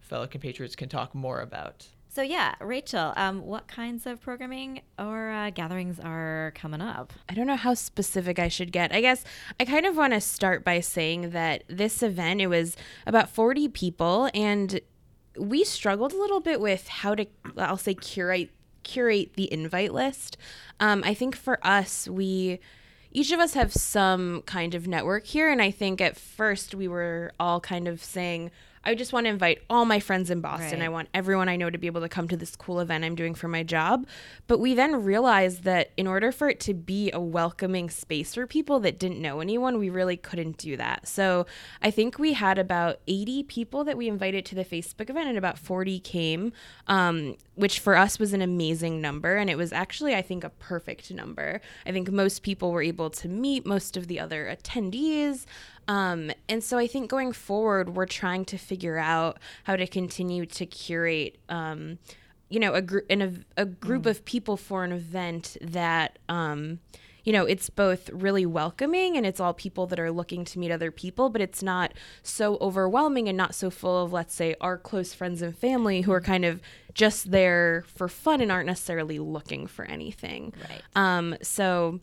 fellow 0.00 0.26
compatriots 0.26 0.76
can 0.76 0.88
talk 0.88 1.14
more 1.14 1.40
about. 1.40 1.86
So 2.12 2.22
yeah, 2.22 2.56
Rachel, 2.60 3.12
um, 3.14 3.46
what 3.46 3.68
kinds 3.68 4.04
of 4.04 4.20
programming 4.20 4.80
or 4.98 5.30
uh, 5.30 5.50
gatherings 5.50 6.00
are 6.00 6.52
coming 6.56 6.80
up? 6.80 7.12
I 7.28 7.34
don't 7.34 7.46
know 7.46 7.54
how 7.54 7.74
specific 7.74 8.40
I 8.40 8.48
should 8.48 8.72
get. 8.72 8.92
I 8.92 9.00
guess 9.00 9.24
I 9.60 9.64
kind 9.64 9.86
of 9.86 9.96
want 9.96 10.14
to 10.14 10.20
start 10.20 10.64
by 10.64 10.80
saying 10.80 11.30
that 11.30 11.62
this 11.68 12.02
event 12.02 12.40
it 12.40 12.48
was 12.48 12.76
about 13.06 13.30
40 13.30 13.68
people 13.68 14.28
and 14.34 14.80
we 15.38 15.62
struggled 15.62 16.12
a 16.12 16.18
little 16.18 16.40
bit 16.40 16.60
with 16.60 16.88
how 16.88 17.14
to 17.14 17.26
I'll 17.56 17.76
say 17.76 17.94
curate 17.94 18.50
curate 18.82 19.34
the 19.34 19.52
invite 19.52 19.94
list. 19.94 20.36
Um, 20.80 21.04
I 21.04 21.14
think 21.14 21.36
for 21.36 21.64
us 21.64 22.08
we 22.08 22.58
each 23.12 23.32
of 23.32 23.40
us 23.40 23.54
have 23.54 23.72
some 23.72 24.42
kind 24.42 24.74
of 24.74 24.86
network 24.86 25.26
here 25.26 25.50
and 25.50 25.60
I 25.60 25.70
think 25.70 26.00
at 26.00 26.16
first 26.16 26.74
we 26.74 26.88
were 26.88 27.32
all 27.38 27.60
kind 27.60 27.88
of 27.88 28.02
saying 28.02 28.50
I 28.82 28.94
just 28.94 29.12
want 29.12 29.26
to 29.26 29.30
invite 29.30 29.62
all 29.68 29.84
my 29.84 30.00
friends 30.00 30.30
in 30.30 30.40
Boston. 30.40 30.80
Right. 30.80 30.86
I 30.86 30.88
want 30.88 31.08
everyone 31.12 31.50
I 31.50 31.56
know 31.56 31.68
to 31.68 31.76
be 31.76 31.86
able 31.86 32.00
to 32.00 32.08
come 32.08 32.28
to 32.28 32.36
this 32.36 32.56
cool 32.56 32.80
event 32.80 33.04
I'm 33.04 33.14
doing 33.14 33.34
for 33.34 33.46
my 33.46 33.62
job. 33.62 34.06
But 34.46 34.58
we 34.58 34.72
then 34.74 35.04
realized 35.04 35.64
that 35.64 35.90
in 35.98 36.06
order 36.06 36.32
for 36.32 36.48
it 36.48 36.60
to 36.60 36.74
be 36.74 37.10
a 37.12 37.20
welcoming 37.20 37.90
space 37.90 38.34
for 38.34 38.46
people 38.46 38.80
that 38.80 38.98
didn't 38.98 39.20
know 39.20 39.40
anyone, 39.40 39.78
we 39.78 39.90
really 39.90 40.16
couldn't 40.16 40.56
do 40.56 40.78
that. 40.78 41.06
So 41.06 41.46
I 41.82 41.90
think 41.90 42.18
we 42.18 42.32
had 42.32 42.58
about 42.58 43.00
80 43.06 43.42
people 43.44 43.84
that 43.84 43.98
we 43.98 44.08
invited 44.08 44.46
to 44.46 44.54
the 44.54 44.64
Facebook 44.64 45.10
event, 45.10 45.28
and 45.28 45.36
about 45.36 45.58
40 45.58 46.00
came, 46.00 46.52
um, 46.86 47.36
which 47.60 47.78
for 47.78 47.96
us 47.96 48.18
was 48.18 48.32
an 48.32 48.42
amazing 48.42 49.00
number. 49.00 49.36
And 49.36 49.50
it 49.50 49.56
was 49.56 49.72
actually, 49.72 50.14
I 50.14 50.22
think, 50.22 50.44
a 50.44 50.50
perfect 50.50 51.10
number. 51.10 51.60
I 51.86 51.92
think 51.92 52.10
most 52.10 52.42
people 52.42 52.72
were 52.72 52.82
able 52.82 53.10
to 53.10 53.28
meet 53.28 53.66
most 53.66 53.96
of 53.96 54.06
the 54.06 54.18
other 54.18 54.46
attendees. 54.46 55.44
Um, 55.86 56.30
and 56.48 56.64
so 56.64 56.78
I 56.78 56.86
think 56.86 57.10
going 57.10 57.32
forward, 57.32 57.96
we're 57.96 58.06
trying 58.06 58.44
to 58.46 58.58
figure 58.58 58.96
out 58.96 59.38
how 59.64 59.76
to 59.76 59.86
continue 59.86 60.46
to 60.46 60.66
curate, 60.66 61.38
um, 61.48 61.98
you 62.48 62.60
know, 62.60 62.74
a, 62.74 62.82
gr- 62.82 62.98
in 63.08 63.22
a, 63.22 63.32
a 63.56 63.66
group 63.66 64.06
of 64.06 64.24
people 64.24 64.56
for 64.56 64.84
an 64.84 64.92
event 64.92 65.56
that, 65.60 66.18
um, 66.28 66.80
you 67.24 67.32
know, 67.32 67.44
it's 67.44 67.70
both 67.70 68.10
really 68.10 68.46
welcoming 68.46 69.16
and 69.16 69.26
it's 69.26 69.40
all 69.40 69.52
people 69.52 69.86
that 69.86 70.00
are 70.00 70.10
looking 70.10 70.44
to 70.46 70.58
meet 70.58 70.70
other 70.70 70.90
people, 70.90 71.30
but 71.30 71.40
it's 71.40 71.62
not 71.62 71.92
so 72.22 72.56
overwhelming 72.60 73.28
and 73.28 73.36
not 73.36 73.54
so 73.54 73.70
full 73.70 74.04
of, 74.04 74.12
let's 74.12 74.34
say, 74.34 74.54
our 74.60 74.76
close 74.76 75.14
friends 75.14 75.42
and 75.42 75.56
family 75.56 76.02
who 76.02 76.12
are 76.12 76.20
kind 76.20 76.44
of 76.44 76.60
just 76.94 77.30
there 77.30 77.84
for 77.86 78.08
fun 78.08 78.40
and 78.40 78.50
aren't 78.50 78.66
necessarily 78.66 79.18
looking 79.18 79.66
for 79.66 79.84
anything. 79.84 80.52
Right. 80.68 80.82
Um, 80.96 81.36
so, 81.42 82.00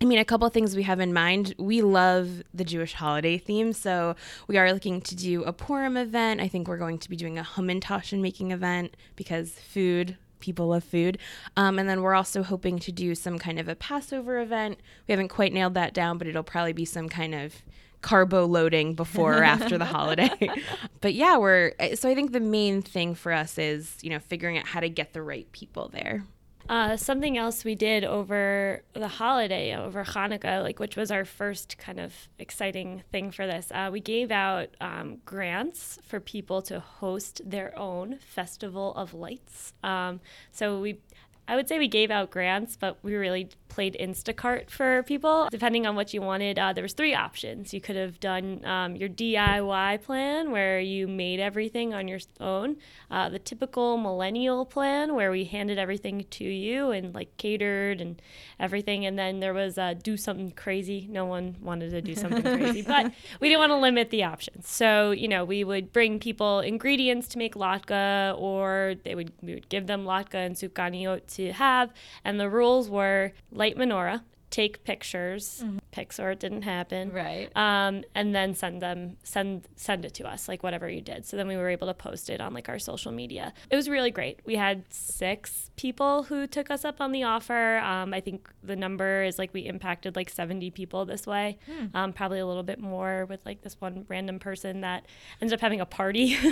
I 0.00 0.04
mean, 0.04 0.18
a 0.18 0.24
couple 0.24 0.46
of 0.46 0.52
things 0.52 0.76
we 0.76 0.84
have 0.84 1.00
in 1.00 1.12
mind. 1.12 1.54
We 1.58 1.82
love 1.82 2.42
the 2.54 2.64
Jewish 2.64 2.94
holiday 2.94 3.36
theme, 3.36 3.72
so 3.72 4.14
we 4.46 4.56
are 4.56 4.72
looking 4.72 5.00
to 5.00 5.16
do 5.16 5.42
a 5.42 5.52
Purim 5.52 5.96
event. 5.96 6.40
I 6.40 6.46
think 6.46 6.68
we're 6.68 6.78
going 6.78 6.98
to 6.98 7.10
be 7.10 7.16
doing 7.16 7.36
a 7.38 7.42
Hamantaschen 7.42 8.20
making 8.20 8.52
event 8.52 8.96
because 9.16 9.50
food, 9.50 10.16
people 10.40 10.68
love 10.68 10.84
food. 10.84 11.18
Um, 11.56 11.78
and 11.78 11.88
then 11.88 12.02
we're 12.02 12.14
also 12.14 12.42
hoping 12.42 12.78
to 12.80 12.92
do 12.92 13.14
some 13.14 13.38
kind 13.38 13.58
of 13.58 13.68
a 13.68 13.74
Passover 13.74 14.40
event. 14.40 14.80
We 15.06 15.12
haven't 15.12 15.28
quite 15.28 15.52
nailed 15.52 15.74
that 15.74 15.94
down, 15.94 16.18
but 16.18 16.26
it'll 16.26 16.42
probably 16.42 16.72
be 16.72 16.84
some 16.84 17.08
kind 17.08 17.34
of 17.34 17.54
carbo 18.00 18.46
loading 18.46 18.94
before 18.94 19.38
or 19.38 19.44
after 19.44 19.76
the 19.76 19.84
holiday. 19.84 20.50
but 21.00 21.14
yeah, 21.14 21.36
we're 21.36 21.72
so 21.94 22.08
I 22.08 22.14
think 22.14 22.32
the 22.32 22.40
main 22.40 22.82
thing 22.82 23.14
for 23.14 23.32
us 23.32 23.58
is, 23.58 23.96
you 24.02 24.10
know, 24.10 24.18
figuring 24.20 24.58
out 24.58 24.66
how 24.66 24.80
to 24.80 24.88
get 24.88 25.12
the 25.12 25.22
right 25.22 25.50
people 25.52 25.88
there. 25.88 26.24
Uh, 26.68 26.96
something 26.96 27.38
else 27.38 27.64
we 27.64 27.74
did 27.74 28.04
over 28.04 28.82
the 28.92 29.08
holiday, 29.08 29.74
over 29.74 30.04
Hanukkah, 30.04 30.62
like 30.62 30.78
which 30.78 30.96
was 30.96 31.10
our 31.10 31.24
first 31.24 31.78
kind 31.78 31.98
of 31.98 32.12
exciting 32.38 33.02
thing 33.10 33.30
for 33.30 33.46
this. 33.46 33.72
Uh, 33.72 33.88
we 33.90 34.00
gave 34.00 34.30
out 34.30 34.68
um, 34.80 35.18
grants 35.24 35.98
for 36.06 36.20
people 36.20 36.60
to 36.60 36.78
host 36.78 37.40
their 37.44 37.76
own 37.78 38.18
festival 38.18 38.92
of 38.94 39.14
lights. 39.14 39.72
Um, 39.82 40.20
so 40.52 40.78
we, 40.78 41.00
I 41.48 41.56
would 41.56 41.66
say 41.66 41.78
we 41.78 41.88
gave 41.88 42.10
out 42.10 42.30
grants, 42.30 42.76
but 42.76 42.98
we 43.02 43.14
really 43.14 43.48
played 43.68 43.96
Instacart 43.98 44.68
for 44.68 45.02
people. 45.04 45.48
Depending 45.50 45.86
on 45.86 45.96
what 45.96 46.12
you 46.12 46.20
wanted, 46.20 46.58
uh, 46.58 46.74
there 46.74 46.82
was 46.82 46.92
three 46.92 47.14
options. 47.14 47.72
You 47.72 47.80
could 47.80 47.96
have 47.96 48.20
done 48.20 48.62
um, 48.66 48.96
your 48.96 49.08
DIY 49.08 50.02
plan, 50.02 50.50
where 50.50 50.78
you 50.78 51.06
made 51.06 51.40
everything 51.40 51.94
on 51.94 52.06
your 52.06 52.18
own. 52.38 52.76
Uh, 53.10 53.30
the 53.30 53.38
typical 53.38 53.96
millennial 53.96 54.66
plan, 54.66 55.14
where 55.14 55.30
we 55.30 55.44
handed 55.44 55.78
everything 55.78 56.26
to 56.30 56.44
you 56.44 56.90
and 56.90 57.14
like 57.14 57.34
catered 57.38 58.02
and 58.02 58.20
everything. 58.60 59.06
And 59.06 59.18
then 59.18 59.40
there 59.40 59.54
was 59.54 59.78
uh, 59.78 59.94
do 59.94 60.18
something 60.18 60.50
crazy. 60.50 61.06
No 61.10 61.24
one 61.24 61.56
wanted 61.62 61.90
to 61.92 62.02
do 62.02 62.14
something 62.14 62.42
crazy, 62.58 62.82
but 62.82 63.12
we 63.40 63.48
didn't 63.48 63.60
want 63.60 63.70
to 63.70 63.76
limit 63.76 64.10
the 64.10 64.24
options. 64.24 64.68
So 64.68 65.12
you 65.12 65.28
know, 65.28 65.46
we 65.46 65.64
would 65.64 65.94
bring 65.94 66.18
people 66.18 66.60
ingredients 66.60 67.28
to 67.28 67.38
make 67.38 67.54
latke, 67.54 68.38
or 68.38 68.96
they 69.04 69.14
would 69.14 69.32
we 69.40 69.54
would 69.54 69.68
give 69.70 69.86
them 69.86 70.04
latke 70.04 70.34
and 70.34 70.56
sufganiyot 70.56 71.30
to 71.46 71.52
have. 71.52 71.92
And 72.24 72.38
the 72.38 72.50
rules 72.50 72.90
were 72.90 73.32
light 73.50 73.76
menorah, 73.76 74.22
take 74.50 74.82
pictures, 74.84 75.62
pics 75.90 76.18
or 76.18 76.30
it 76.30 76.40
didn't 76.40 76.62
happen, 76.62 77.10
Right. 77.12 77.54
um, 77.56 78.02
and 78.14 78.34
then 78.34 78.54
send 78.54 78.80
them 78.80 79.16
send 79.22 79.68
send 79.76 80.04
it 80.04 80.14
to 80.14 80.26
us 80.26 80.48
like 80.48 80.62
whatever 80.62 80.88
you 80.88 81.00
did. 81.00 81.26
So 81.26 81.36
then 81.36 81.48
we 81.48 81.56
were 81.56 81.68
able 81.68 81.86
to 81.88 81.94
post 81.94 82.30
it 82.30 82.40
on 82.40 82.54
like 82.54 82.68
our 82.68 82.78
social 82.78 83.12
media. 83.12 83.52
It 83.70 83.76
was 83.76 83.88
really 83.88 84.10
great. 84.10 84.40
We 84.46 84.56
had 84.56 84.84
six 84.92 85.70
people 85.76 86.24
who 86.24 86.46
took 86.46 86.70
us 86.70 86.84
up 86.84 87.00
on 87.00 87.12
the 87.12 87.22
offer. 87.24 87.78
Um, 87.78 88.12
i 88.14 88.20
think 88.20 88.48
the 88.62 88.74
number 88.76 89.22
is 89.22 89.38
like 89.38 89.52
we 89.52 89.60
impacted 89.66 90.16
like 90.16 90.30
70 90.30 90.70
people 90.70 91.04
this 91.04 91.26
way. 91.26 91.58
Um, 91.94 92.12
probably 92.12 92.38
a 92.38 92.46
little 92.46 92.62
bit 92.62 92.80
more 92.80 93.26
with 93.26 93.44
like 93.46 93.62
this 93.62 93.76
one 93.80 94.04
random 94.08 94.38
person 94.38 94.80
that 94.80 95.06
ended 95.40 95.54
up 95.54 95.60
having 95.60 95.80
a 95.80 95.86
party. 95.86 96.36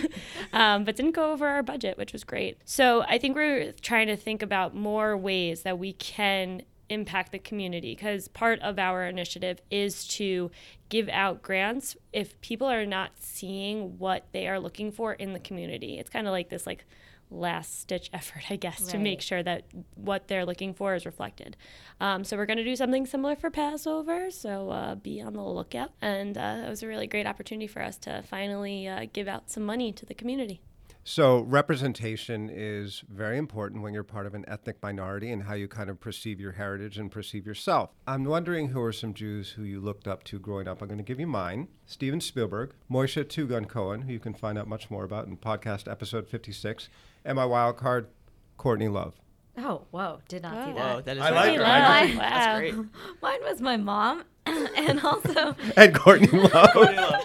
Um, 0.52 0.84
but 0.84 0.96
didn't 0.96 1.12
go 1.14 1.32
over 1.32 1.46
our 1.46 1.62
budget 1.62 1.98
which 1.98 2.12
was 2.12 2.24
great. 2.24 2.58
So 2.64 3.02
i 3.08 3.18
think 3.18 3.36
we're 3.36 3.72
trying 3.80 4.06
to 4.08 4.16
think 4.16 4.42
about 4.42 4.74
more 4.74 5.16
ways 5.16 5.62
that 5.62 5.78
we 5.78 5.92
can 5.94 6.62
impact 6.88 7.32
the 7.32 7.38
community 7.38 7.94
because 7.94 8.28
part 8.28 8.60
of 8.60 8.78
our 8.78 9.06
initiative 9.06 9.60
is 9.70 10.06
to 10.06 10.50
give 10.88 11.08
out 11.08 11.42
grants 11.42 11.96
if 12.12 12.40
people 12.40 12.66
are 12.66 12.86
not 12.86 13.10
seeing 13.18 13.98
what 13.98 14.26
they 14.32 14.46
are 14.48 14.60
looking 14.60 14.92
for 14.92 15.12
in 15.12 15.32
the 15.32 15.40
community. 15.40 15.98
It's 15.98 16.10
kind 16.10 16.26
of 16.26 16.32
like 16.32 16.48
this 16.48 16.66
like 16.66 16.84
last 17.30 17.80
stitch 17.80 18.10
effort, 18.12 18.44
I 18.50 18.56
guess, 18.56 18.86
to 18.88 18.98
make 18.98 19.20
sure 19.20 19.42
that 19.42 19.64
what 19.94 20.28
they're 20.28 20.46
looking 20.46 20.74
for 20.74 20.94
is 20.94 21.06
reflected. 21.06 21.56
Um, 22.00 22.24
so 22.24 22.36
we're 22.36 22.46
going 22.46 22.58
to 22.58 22.64
do 22.64 22.76
something 22.76 23.06
similar 23.06 23.36
for 23.36 23.50
Passover. 23.50 24.30
So 24.30 24.70
uh, 24.70 24.94
be 24.94 25.20
on 25.20 25.32
the 25.34 25.42
lookout. 25.42 25.92
And 26.00 26.36
uh, 26.38 26.62
it 26.66 26.68
was 26.68 26.82
a 26.82 26.86
really 26.86 27.06
great 27.06 27.26
opportunity 27.26 27.66
for 27.66 27.82
us 27.82 27.96
to 27.98 28.22
finally 28.22 28.86
uh, 28.88 29.06
give 29.12 29.28
out 29.28 29.50
some 29.50 29.64
money 29.64 29.92
to 29.92 30.06
the 30.06 30.14
community. 30.14 30.60
So 31.08 31.42
representation 31.42 32.50
is 32.52 33.04
very 33.08 33.38
important 33.38 33.84
when 33.84 33.94
you're 33.94 34.02
part 34.02 34.26
of 34.26 34.34
an 34.34 34.44
ethnic 34.48 34.82
minority 34.82 35.30
and 35.30 35.44
how 35.44 35.54
you 35.54 35.68
kind 35.68 35.88
of 35.88 36.00
perceive 36.00 36.40
your 36.40 36.50
heritage 36.50 36.98
and 36.98 37.12
perceive 37.12 37.46
yourself. 37.46 37.90
I'm 38.08 38.24
wondering 38.24 38.70
who 38.70 38.82
are 38.82 38.92
some 38.92 39.14
Jews 39.14 39.50
who 39.50 39.62
you 39.62 39.78
looked 39.78 40.08
up 40.08 40.24
to 40.24 40.40
growing 40.40 40.66
up. 40.66 40.82
I'm 40.82 40.88
going 40.88 40.98
to 40.98 41.04
give 41.04 41.20
you 41.20 41.28
mine. 41.28 41.68
Steven 41.84 42.20
Spielberg, 42.20 42.72
Moishe 42.90 43.28
Two-Gun 43.28 43.66
Cohen, 43.66 44.02
who 44.02 44.12
you 44.12 44.18
can 44.18 44.34
find 44.34 44.58
out 44.58 44.66
much 44.66 44.90
more 44.90 45.04
about 45.04 45.28
in 45.28 45.36
podcast 45.36 45.88
episode 45.88 46.26
56, 46.26 46.88
and 47.24 47.36
my 47.36 47.44
wild 47.44 47.76
card, 47.76 48.08
Courtney 48.56 48.88
Love. 48.88 49.14
Oh, 49.58 49.82
whoa! 49.90 50.20
Did 50.28 50.42
not 50.42 50.52
see 50.66 50.70
Oh. 50.72 50.74
that. 50.74 50.94
Whoa, 50.96 51.00
that 51.02 51.16
is 51.16 51.22
I 51.22 51.30
like 51.30 51.44
really 51.46 51.56
her. 51.56 51.62
great. 51.64 51.70
I 51.70 52.06
That's 52.16 52.46
Wow. 52.46 52.58
great. 52.58 52.74
Mine 53.22 53.38
was 53.50 53.60
my 53.60 53.76
mom, 53.76 54.24
and 54.46 55.00
also 55.00 55.56
And 55.76 55.94
Courtney 55.94 56.28
Love. 56.38 57.24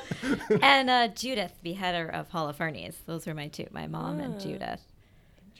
and 0.61 0.89
uh, 0.89 1.07
Judith, 1.09 1.53
beheader 1.61 2.07
of 2.07 2.29
Holofernes. 2.31 2.95
Those 3.05 3.25
were 3.27 3.33
my 3.33 3.47
two, 3.49 3.67
my 3.71 3.87
mom 3.87 4.19
and 4.19 4.35
Oh. 4.35 4.39
Judith. 4.39 4.81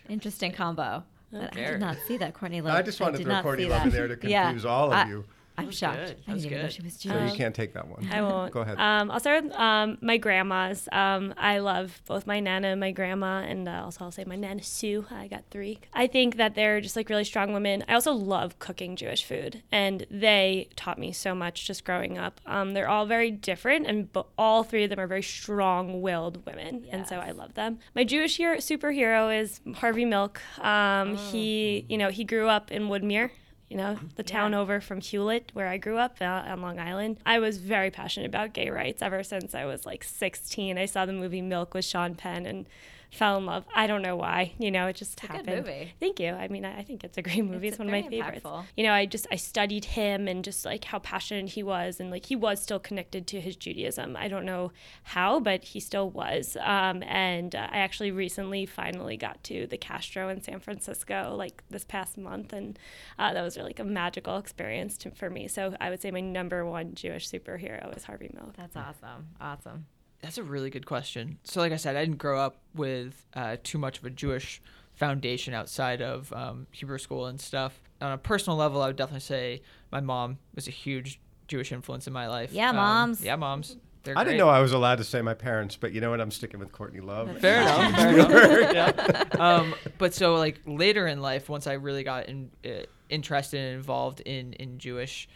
Interesting 0.10 0.52
combo. 0.52 1.04
But 1.32 1.56
I 1.58 1.62
did 1.72 1.80
not 1.80 1.98
see 2.08 2.18
that 2.18 2.34
Courtney 2.34 2.60
Love. 2.62 2.76
I 2.76 2.82
just 2.82 3.00
wanted 3.00 3.18
to 3.20 3.24
did 3.24 3.32
throw 3.32 3.42
Courtney 3.42 3.64
see 3.66 3.70
Love 3.70 3.84
in 3.86 3.90
there 3.92 4.08
to 4.16 4.30
Yeah. 4.30 4.44
confuse 4.46 4.66
all 4.66 4.88
of 4.88 4.94
I- 4.94 5.08
you. 5.08 5.26
I'm 5.62 5.67
was 5.67 5.78
shocked. 5.78 5.97
good. 5.97 6.04
I 6.06 6.08
That 6.08 6.17
didn't 6.17 6.34
was 6.34 6.45
even 6.45 6.58
know 6.58 6.63
good. 6.63 6.74
she 6.74 6.82
was 6.82 6.93
So 6.93 7.24
you 7.26 7.34
can't 7.38 7.56
take 7.56 7.74
that 7.74 7.88
one. 7.88 8.08
I 8.12 8.21
won't. 8.21 8.52
Go 8.52 8.62
ahead. 8.62 8.78
Um, 8.80 9.10
I'll 9.12 9.19
start 9.19 9.43
with 9.43 9.54
um, 9.54 9.97
my 10.02 10.17
grandmas. 10.17 10.88
Um, 10.91 11.34
I 11.38 11.60
love 11.60 12.02
both 12.08 12.28
my 12.28 12.39
nana 12.39 12.69
and 12.69 12.80
my 12.80 12.91
grandma, 12.91 13.39
and 13.41 13.67
uh, 13.67 13.82
also 13.86 14.06
I'll 14.06 14.12
say 14.12 14.24
my 14.26 14.36
nana 14.36 14.63
Sue. 14.63 15.06
I 15.12 15.28
got 15.28 15.43
three. 15.52 15.80
I 15.93 16.08
think 16.08 16.38
that 16.38 16.56
they're 16.56 16.82
just 16.82 16.95
like 16.95 17.10
really 17.10 17.24
strong 17.24 17.54
women. 17.54 17.84
I 17.88 17.93
also 17.93 18.13
love 18.13 18.60
cooking 18.60 18.95
Jewish 18.95 19.24
food, 19.24 19.63
and 19.71 20.06
they 20.12 20.69
taught 20.76 20.97
me 21.00 21.12
so 21.12 21.34
much 21.36 21.65
just 21.65 21.86
growing 21.86 22.17
up. 22.17 22.39
Um, 22.45 22.74
they're 22.74 22.89
all 22.89 23.06
very 23.06 23.32
different, 23.32 23.88
and 23.88 24.12
but 24.12 24.28
all 24.38 24.63
three 24.63 24.84
of 24.84 24.89
them 24.89 25.00
are 25.00 25.08
very 25.08 25.24
strong-willed 25.24 26.45
women, 26.45 26.86
and 26.91 27.08
so 27.08 27.17
I 27.17 27.32
love 27.32 27.54
them. 27.54 27.80
My 27.95 28.04
Jewish 28.04 28.38
hero, 28.38 28.58
superhero 28.58 29.38
is 29.38 29.62
Harvey 29.76 30.06
Milk. 30.06 30.41
Um, 30.60 31.15
He, 31.17 31.86
you 31.89 31.97
know, 31.97 32.10
he 32.10 32.24
grew 32.24 32.47
up 32.47 32.71
in 32.71 32.84
Woodmere 32.84 33.32
you 33.72 33.78
know, 33.78 33.98
the 34.18 34.24
town 34.24 34.54
over 34.54 34.82
from 34.82 35.00
Hewlett, 35.00 35.50
where 35.54 35.68
I 35.68 35.78
grew 35.78 35.98
up 35.98 36.18
uh, 36.22 36.26
on 36.26 36.62
Long 36.62 36.78
Island. 36.78 37.18
I 37.26 37.40
was 37.40 37.58
very 37.58 37.90
passionate 37.90 38.28
about 38.28 38.54
gay 38.54 38.70
rights 38.70 39.02
ever 39.02 39.24
since 39.24 39.56
I 39.56 39.66
was 39.66 39.86
like 39.86 40.04
16. 40.04 40.78
I 40.78 40.86
saw 40.86 41.06
the 41.06 41.14
movie 41.14 41.42
Milk 41.42 41.74
with 41.74 41.86
Sean 41.86 42.14
Penn 42.14 42.46
and 42.46 42.68
fell 43.12 43.38
in 43.38 43.45
love. 43.45 43.65
I 43.76 43.88
don't 43.88 44.02
know 44.02 44.15
why. 44.15 44.54
You 44.58 44.71
know, 44.71 44.88
it 44.88 44.95
just 44.95 45.19
good 45.19 45.30
happened. 45.32 45.65
movie. 45.65 45.93
Thank 46.00 46.19
you. 46.19 46.32
I 46.32 46.47
mean, 46.47 46.63
I, 46.65 46.80
I 46.80 46.84
think 46.84 47.04
it's 47.04 47.17
a 47.17 47.21
great 47.21 47.43
movie. 47.45 47.67
It's 47.67 47.76
It's, 47.76 47.80
one 47.80 47.88
of 47.88 47.91
my 47.91 48.10
favorites. 48.10 48.41
impactful. 48.45 48.63
You 48.78 48.86
know, 48.86 48.93
I 48.93 49.06
just 49.06 49.28
I 49.32 49.36
studied 49.36 49.84
him 49.86 50.28
and 50.28 50.43
just 50.43 50.63
like 50.65 50.86
how 50.86 51.00
passionate 51.00 51.50
he 51.50 51.62
was, 51.62 52.00
and 52.00 52.10
like 52.10 52.26
he 52.26 52.36
was 52.36 52.62
still 52.62 52.80
connected 52.80 53.28
to 53.28 53.41
his 53.41 53.56
Judaism. 53.58 54.15
I 54.15 54.28
don't 54.30 54.45
know 54.45 54.71
how, 55.04 55.39
but 55.39 55.63
he 55.63 55.80
still 55.80 56.10
was. 56.10 56.56
Um, 56.62 57.04
and 57.04 57.54
uh, 57.54 57.67
I 57.69 57.78
actually 57.80 58.12
recently 58.12 58.65
finally 58.65 59.17
got 59.17 59.43
to 59.45 59.67
the 59.67 59.78
Castro 59.78 60.30
in 60.30 60.41
San 60.41 60.60
Francisco, 60.60 61.36
like 61.38 61.63
this 61.69 61.84
past 61.84 62.17
month, 62.17 62.54
and 62.54 62.80
uh, 63.19 63.34
that 63.34 63.41
was 63.41 63.58
really 63.58 63.69
like 63.69 63.80
a 63.80 63.84
magical 63.84 64.38
experience 64.38 64.97
to, 65.00 65.12
for 65.12 65.30
me. 65.30 65.47
So 65.47 65.76
I 65.82 65.89
would 65.89 66.02
say 66.02 66.12
my 66.12 66.21
number 66.21 66.65
one 66.65 66.95
Jewish 66.95 67.30
superhero 67.30 67.95
is 67.95 68.06
Harvey 68.06 68.32
Milk. 68.34 68.56
That's 68.56 68.76
awesome. 68.76 69.28
Awesome. 69.39 69.86
That's 70.22 70.38
a 70.38 70.44
really 70.44 70.70
good 70.70 70.86
question. 70.86 71.38
So, 71.44 71.60
like 71.62 71.72
I 71.72 71.78
said, 71.78 71.96
I 71.96 72.06
didn't 72.06 72.20
grow 72.20 72.40
up 72.40 72.58
with 72.76 73.26
uh, 73.34 73.58
too 73.64 73.78
much 73.78 73.98
of 74.00 74.06
a 74.06 74.10
Jewish 74.10 74.62
foundation 74.96 75.54
outside 75.54 76.02
of 76.02 76.32
um, 76.34 76.68
Hebrew 76.72 76.98
school 77.00 77.26
and 77.26 77.40
stuff. 77.42 77.82
On 78.02 78.12
a 78.12 78.18
personal 78.18 78.58
level, 78.58 78.82
I 78.82 78.88
would 78.88 78.96
definitely 78.96 79.22
say 79.22 79.62
my 79.92 80.00
mom 80.00 80.38
was 80.56 80.68
a 80.68 80.72
huge 80.72 81.20
Jewish 81.48 81.72
influence 81.72 82.08
in 82.08 82.14
my 82.14 82.28
life. 82.28 82.52
Yeah, 82.54 82.70
Um, 82.70 82.76
moms. 82.76 83.24
yeah, 83.24 83.36
moms. 83.36 83.78
They're 84.04 84.18
I 84.18 84.24
didn't 84.24 84.40
know 84.40 84.50
I 84.50 84.62
was 84.62 84.72
allowed 84.74 84.98
to 84.98 85.04
say 85.04 85.22
my 85.22 85.36
parents, 85.36 85.76
but 85.76 85.92
you 85.92 86.02
know 86.02 86.10
what? 86.10 86.20
I'm 86.22 86.32
sticking 86.32 86.60
with 86.60 86.72
Courtney 86.72 87.02
Love. 87.02 87.38
Fair 87.40 87.62
enough. 87.62 87.96
Fair 87.96 88.60
enough. 88.72 88.74
yeah. 88.74 89.24
Um, 89.40 89.76
but 90.00 90.14
so 90.16 90.36
like 90.36 90.60
later 90.66 91.06
in 91.08 91.22
life, 91.22 91.50
once 91.50 91.68
I 91.68 91.74
really 91.74 92.04
got 92.04 92.28
in, 92.28 92.50
uh, 92.66 92.84
interested 93.10 93.60
and 93.60 93.76
involved 93.76 94.22
in 94.22 94.54
in 94.54 94.80
Jewish 94.80 95.30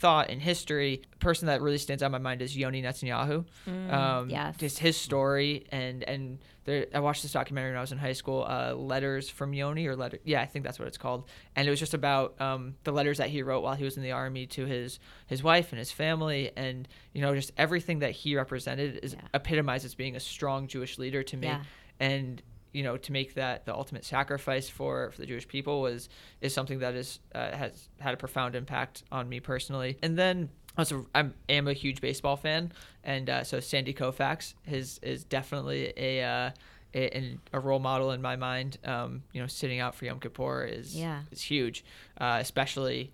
thought 0.00 0.30
in 0.30 0.40
history, 0.40 1.02
a 1.12 1.16
person 1.18 1.46
that 1.46 1.60
really 1.60 1.78
stands 1.78 2.02
out 2.02 2.06
in 2.06 2.12
my 2.12 2.18
mind 2.18 2.40
is 2.42 2.56
Yoni 2.56 2.82
Netanyahu. 2.82 3.44
um, 3.92 4.30
yes. 4.30 4.56
Just 4.56 4.78
his 4.78 4.96
story 4.96 5.66
and 5.70 6.02
and 6.04 6.38
there, 6.64 6.86
I 6.94 7.00
watched 7.00 7.22
this 7.22 7.32
documentary 7.32 7.70
when 7.70 7.78
I 7.78 7.80
was 7.80 7.92
in 7.92 7.98
high 7.98 8.12
school, 8.12 8.44
uh, 8.46 8.74
Letters 8.74 9.28
from 9.30 9.52
Yoni 9.54 9.86
or 9.86 9.96
letter. 9.96 10.18
Yeah, 10.24 10.40
I 10.42 10.46
think 10.46 10.64
that's 10.64 10.78
what 10.78 10.88
it's 10.88 10.98
called. 10.98 11.28
And 11.56 11.66
it 11.66 11.70
was 11.70 11.80
just 11.80 11.94
about 11.94 12.38
um, 12.40 12.74
the 12.84 12.92
letters 12.92 13.18
that 13.18 13.30
he 13.30 13.42
wrote 13.42 13.62
while 13.62 13.74
he 13.74 13.84
was 13.84 13.96
in 13.96 14.02
the 14.02 14.12
army 14.12 14.46
to 14.48 14.66
his 14.66 14.98
his 15.26 15.42
wife 15.42 15.72
and 15.72 15.78
his 15.78 15.90
family, 15.92 16.50
and 16.56 16.86
you 17.12 17.20
know 17.22 17.34
just 17.34 17.52
everything 17.56 18.00
that 18.00 18.12
he 18.12 18.36
represented 18.36 19.00
is 19.02 19.14
Yeah. 19.14 19.20
epitomized 19.34 19.84
as 19.84 19.94
being 19.94 20.16
a 20.16 20.20
strong 20.20 20.66
Jewish 20.66 20.98
leader 20.98 21.22
to 21.24 21.36
me 21.36 21.46
Yeah. 21.48 21.62
and 21.98 22.42
you 22.72 22.82
know 22.82 22.96
to 22.96 23.12
make 23.12 23.34
that 23.34 23.64
the 23.66 23.74
ultimate 23.74 24.04
sacrifice 24.04 24.68
for, 24.68 25.10
for 25.10 25.20
the 25.20 25.26
Jewish 25.26 25.46
people 25.48 25.80
was 25.80 26.08
is 26.40 26.54
something 26.54 26.78
that 26.80 26.94
is 26.94 27.20
uh, 27.34 27.56
has 27.56 27.88
had 27.98 28.14
a 28.14 28.16
profound 28.16 28.54
impact 28.54 29.04
on 29.10 29.28
me 29.28 29.40
personally. 29.40 29.98
And 30.02 30.18
then 30.18 30.50
also 30.78 31.06
I'm 31.14 31.34
am 31.48 31.68
a 31.68 31.72
huge 31.72 32.00
baseball 32.00 32.36
fan, 32.36 32.72
and 33.04 33.28
uh, 33.28 33.44
so 33.44 33.60
Sandy 33.60 33.94
Koufax 33.94 34.54
is 34.66 34.98
is 35.02 35.24
definitely 35.24 35.92
a. 35.96 36.22
Uh, 36.24 36.50
a, 36.92 37.38
a 37.52 37.60
role 37.60 37.78
model 37.78 38.10
in 38.10 38.20
my 38.20 38.34
mind, 38.34 38.76
um, 38.84 39.22
you 39.32 39.40
know, 39.40 39.46
sitting 39.46 39.78
out 39.78 39.94
for 39.94 40.06
Yom 40.06 40.18
Kippur 40.18 40.64
is 40.64 40.96
Yeah. 40.96 41.22
is 41.30 41.40
huge, 41.40 41.84
uh, 42.20 42.38
especially 42.40 43.12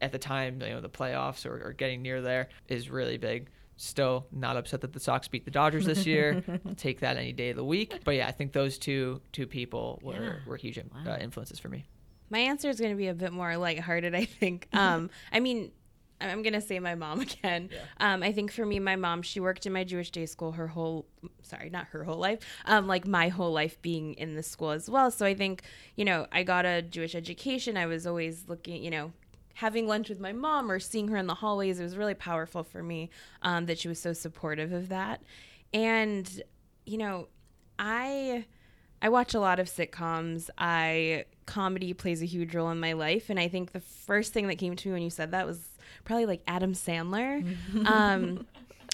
at 0.00 0.12
the 0.12 0.18
time, 0.18 0.62
you 0.62 0.68
know, 0.68 0.80
the 0.80 0.88
playoffs 0.88 1.44
or, 1.44 1.60
or 1.66 1.72
getting 1.72 2.02
near 2.02 2.20
there 2.22 2.48
is 2.68 2.88
really 2.88 3.18
big. 3.18 3.48
Still 3.78 4.26
not 4.32 4.56
upset 4.56 4.80
that 4.80 4.92
the 4.94 5.00
Sox 5.00 5.28
beat 5.28 5.44
the 5.44 5.50
Dodgers 5.50 5.84
this 5.84 6.06
year. 6.06 6.42
I'll 6.66 6.74
take 6.76 7.00
that 7.00 7.16
any 7.18 7.32
day 7.32 7.50
of 7.50 7.56
the 7.56 7.64
week. 7.64 8.00
But 8.04 8.12
yeah, 8.12 8.26
I 8.26 8.32
think 8.32 8.52
those 8.52 8.78
two 8.78 9.20
two 9.32 9.46
people 9.46 10.00
were, 10.02 10.14
Yeah. 10.14 10.32
were 10.46 10.56
huge 10.56 10.78
Wow. 10.78 11.12
uh, 11.12 11.18
influences 11.18 11.58
for 11.58 11.68
me. 11.68 11.84
My 12.30 12.38
answer 12.38 12.68
is 12.70 12.80
going 12.80 12.92
to 12.92 12.96
be 12.96 13.08
a 13.08 13.14
bit 13.14 13.32
more 13.32 13.56
lighthearted, 13.56 14.14
I 14.14 14.24
think. 14.24 14.68
Um, 14.72 15.10
I 15.30 15.40
mean, 15.40 15.72
I'm 16.22 16.42
going 16.42 16.54
to 16.54 16.62
say 16.62 16.78
my 16.80 16.94
mom 16.94 17.20
again. 17.28 17.68
Um, 18.00 18.22
I 18.22 18.32
think 18.32 18.50
for 18.50 18.64
me, 18.64 18.80
my 18.80 18.96
mom, 18.96 19.20
she 19.20 19.40
worked 19.40 19.66
in 19.66 19.74
my 19.74 19.84
Jewish 19.84 20.10
day 20.10 20.24
school 20.24 20.52
her 20.52 20.66
whole, 20.68 21.06
sorry, 21.42 21.68
not 21.68 21.84
her 21.88 22.02
whole 22.04 22.16
life, 22.16 22.38
um, 22.64 22.86
like 22.88 23.06
my 23.06 23.28
whole 23.28 23.52
life 23.52 23.80
being 23.82 24.14
in 24.14 24.34
the 24.36 24.42
school 24.42 24.70
as 24.70 24.88
well. 24.88 25.10
So 25.10 25.26
I 25.26 25.34
think, 25.34 25.62
you 25.96 26.06
know, 26.06 26.26
I 26.32 26.42
got 26.44 26.64
a 26.64 26.80
Jewish 26.80 27.14
education. 27.14 27.76
I 27.76 27.84
was 27.84 28.06
always 28.06 28.44
looking, 28.48 28.82
you 28.82 28.90
know, 28.90 29.12
having 29.56 29.86
lunch 29.86 30.10
with 30.10 30.20
my 30.20 30.32
mom 30.32 30.70
or 30.70 30.78
seeing 30.78 31.08
her 31.08 31.16
in 31.16 31.26
the 31.26 31.34
hallways. 31.34 31.80
It 31.80 31.82
was 31.82 31.96
really 31.96 32.14
powerful 32.14 32.62
for 32.62 32.82
me 32.82 33.08
um, 33.40 33.66
that 33.66 33.78
she 33.78 33.88
was 33.88 33.98
so 33.98 34.12
supportive 34.12 34.72
of 34.72 34.90
that. 34.90 35.22
And, 35.72 36.42
you 36.84 36.98
know, 36.98 37.28
I. 37.78 38.46
I 39.02 39.10
watch 39.10 39.34
a 39.34 39.40
lot 39.40 39.60
of 39.60 39.66
sitcoms. 39.66 40.48
I 40.56 41.26
comedy 41.44 41.92
plays 41.92 42.22
a 42.22 42.24
huge 42.24 42.54
role 42.54 42.70
in 42.70 42.80
my 42.80 42.94
life, 42.94 43.28
and 43.28 43.38
I 43.38 43.46
think 43.46 43.72
the 43.72 43.80
first 43.80 44.32
thing 44.32 44.48
that 44.48 44.56
came 44.56 44.74
to 44.74 44.88
me 44.88 44.94
when 44.94 45.02
you 45.02 45.10
said 45.10 45.32
that 45.32 45.46
was 45.46 45.60
probably 46.06 46.24
like 46.24 46.40
Adam 46.46 46.72
Sandler. 46.72 47.46
um, 47.86 48.46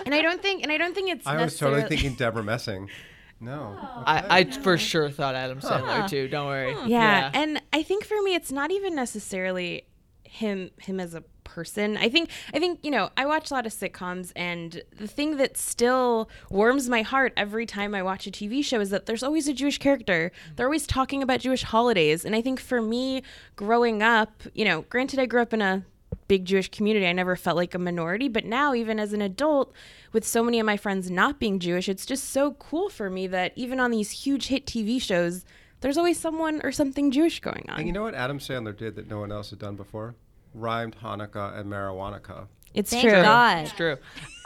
and 0.05 0.13
I 0.13 0.21
don't 0.21 0.43
think, 0.43 0.65
and 0.65 0.73
I 0.73 0.77
don't 0.77 0.93
think 0.93 1.09
it's. 1.09 1.25
I 1.25 1.43
was 1.43 1.57
totally 1.57 1.85
thinking 1.85 2.15
Debra 2.15 2.43
Messing. 2.43 2.91
No. 3.39 3.77
I, 3.81 4.41
I 4.41 4.45
for 4.45 4.77
sure 4.77 5.09
thought 5.09 5.37
Adam 5.37 5.61
Sandler 5.61 6.09
too. 6.11 6.27
Don't 6.27 6.49
worry. 6.49 6.77
yeah, 6.87 7.31
and 7.33 7.63
I 7.73 7.85
think 7.85 8.05
for 8.05 8.21
me, 8.23 8.35
it's 8.35 8.51
not 8.51 8.73
even 8.73 8.97
necessarily 8.97 9.85
him 10.33 10.71
him 10.79 10.99
as 10.99 11.13
a 11.13 11.23
person. 11.45 11.99
I 11.99 12.09
think 12.09 12.31
I 12.55 12.59
think 12.59 12.81
you 12.83 12.91
know 12.91 13.11
I 13.19 13.27
watch 13.27 13.51
a 13.51 13.55
lot 13.55 13.67
of 13.67 13.73
sitcoms, 13.73 14.33
and 14.35 14.83
the 14.97 15.07
thing 15.07 15.37
that 15.37 15.59
still 15.59 16.31
warms 16.49 16.89
my 16.89 17.03
heart 17.03 17.35
every 17.37 17.67
time 17.67 17.95
I 17.95 18.03
watch 18.03 18.27
a 18.27 18.31
TV 18.31 18.65
show 18.65 18.81
is 18.81 18.89
that 18.91 19.05
there's 19.05 19.23
always 19.23 19.47
a 19.47 19.53
Jewish 19.53 19.77
character. 19.77 20.33
Mm-hmm. 20.35 20.55
They're 20.57 20.67
always 20.67 20.87
talking 20.87 21.23
about 21.23 21.41
Jewish 21.41 21.65
holidays, 21.65 22.25
and 22.25 22.35
I 22.35 22.41
think 22.41 22.61
for 22.61 22.81
me, 22.81 23.23
growing 23.57 24.03
up, 24.03 24.43
you 24.55 24.65
know, 24.65 24.83
granted 24.83 25.19
I 25.21 25.27
grew 25.27 25.43
up 25.43 25.53
in 25.53 25.61
a 25.61 25.85
big 26.29 26.47
Jewish 26.47 26.71
community. 26.71 27.07
I 27.07 27.13
never 27.13 27.37
felt 27.37 27.59
like 27.59 27.75
a 27.75 27.79
minority, 27.79 28.29
but 28.29 28.47
now 28.47 28.75
even 28.75 28.99
as 28.99 29.13
an 29.13 29.21
adult 29.21 29.75
with 30.13 30.27
so 30.27 30.43
many 30.43 30.59
of 30.59 30.65
my 30.65 30.79
friends 30.79 31.11
not 31.11 31.39
being 31.39 31.59
Jewish, 31.59 31.91
it's 31.91 32.07
just 32.07 32.31
so 32.31 32.53
cool 32.53 32.89
for 32.89 33.11
me 33.11 33.27
that 33.27 33.53
even 33.55 33.79
on 33.79 33.91
these 33.91 34.11
huge 34.11 34.47
hit 34.47 34.65
TV 34.65 35.01
shows, 35.01 35.45
there's 35.83 35.99
always 35.99 36.19
someone 36.19 36.61
or 36.65 36.73
something 36.73 37.11
Jewish 37.11 37.41
going 37.41 37.67
on. 37.69 37.79
And 37.79 37.87
you 37.87 37.93
know 37.93 38.03
what 38.03 38.15
Adam 38.15 38.39
Sandler 38.39 38.77
did 38.77 38.97
that 38.97 39.09
no 39.09 39.21
one 39.21 39.31
else 39.31 39.51
had 39.51 39.59
done 39.59 39.77
before? 39.77 40.15
Rhymed 40.55 40.97
Hanukkah 41.03 41.59
and 41.59 41.71
marijuana. 41.71 42.47
it's 42.75 42.91
Thank 42.91 43.03
true. 43.03 43.23
God. 43.23 43.65
It's 43.65 43.73
true. 43.73 43.97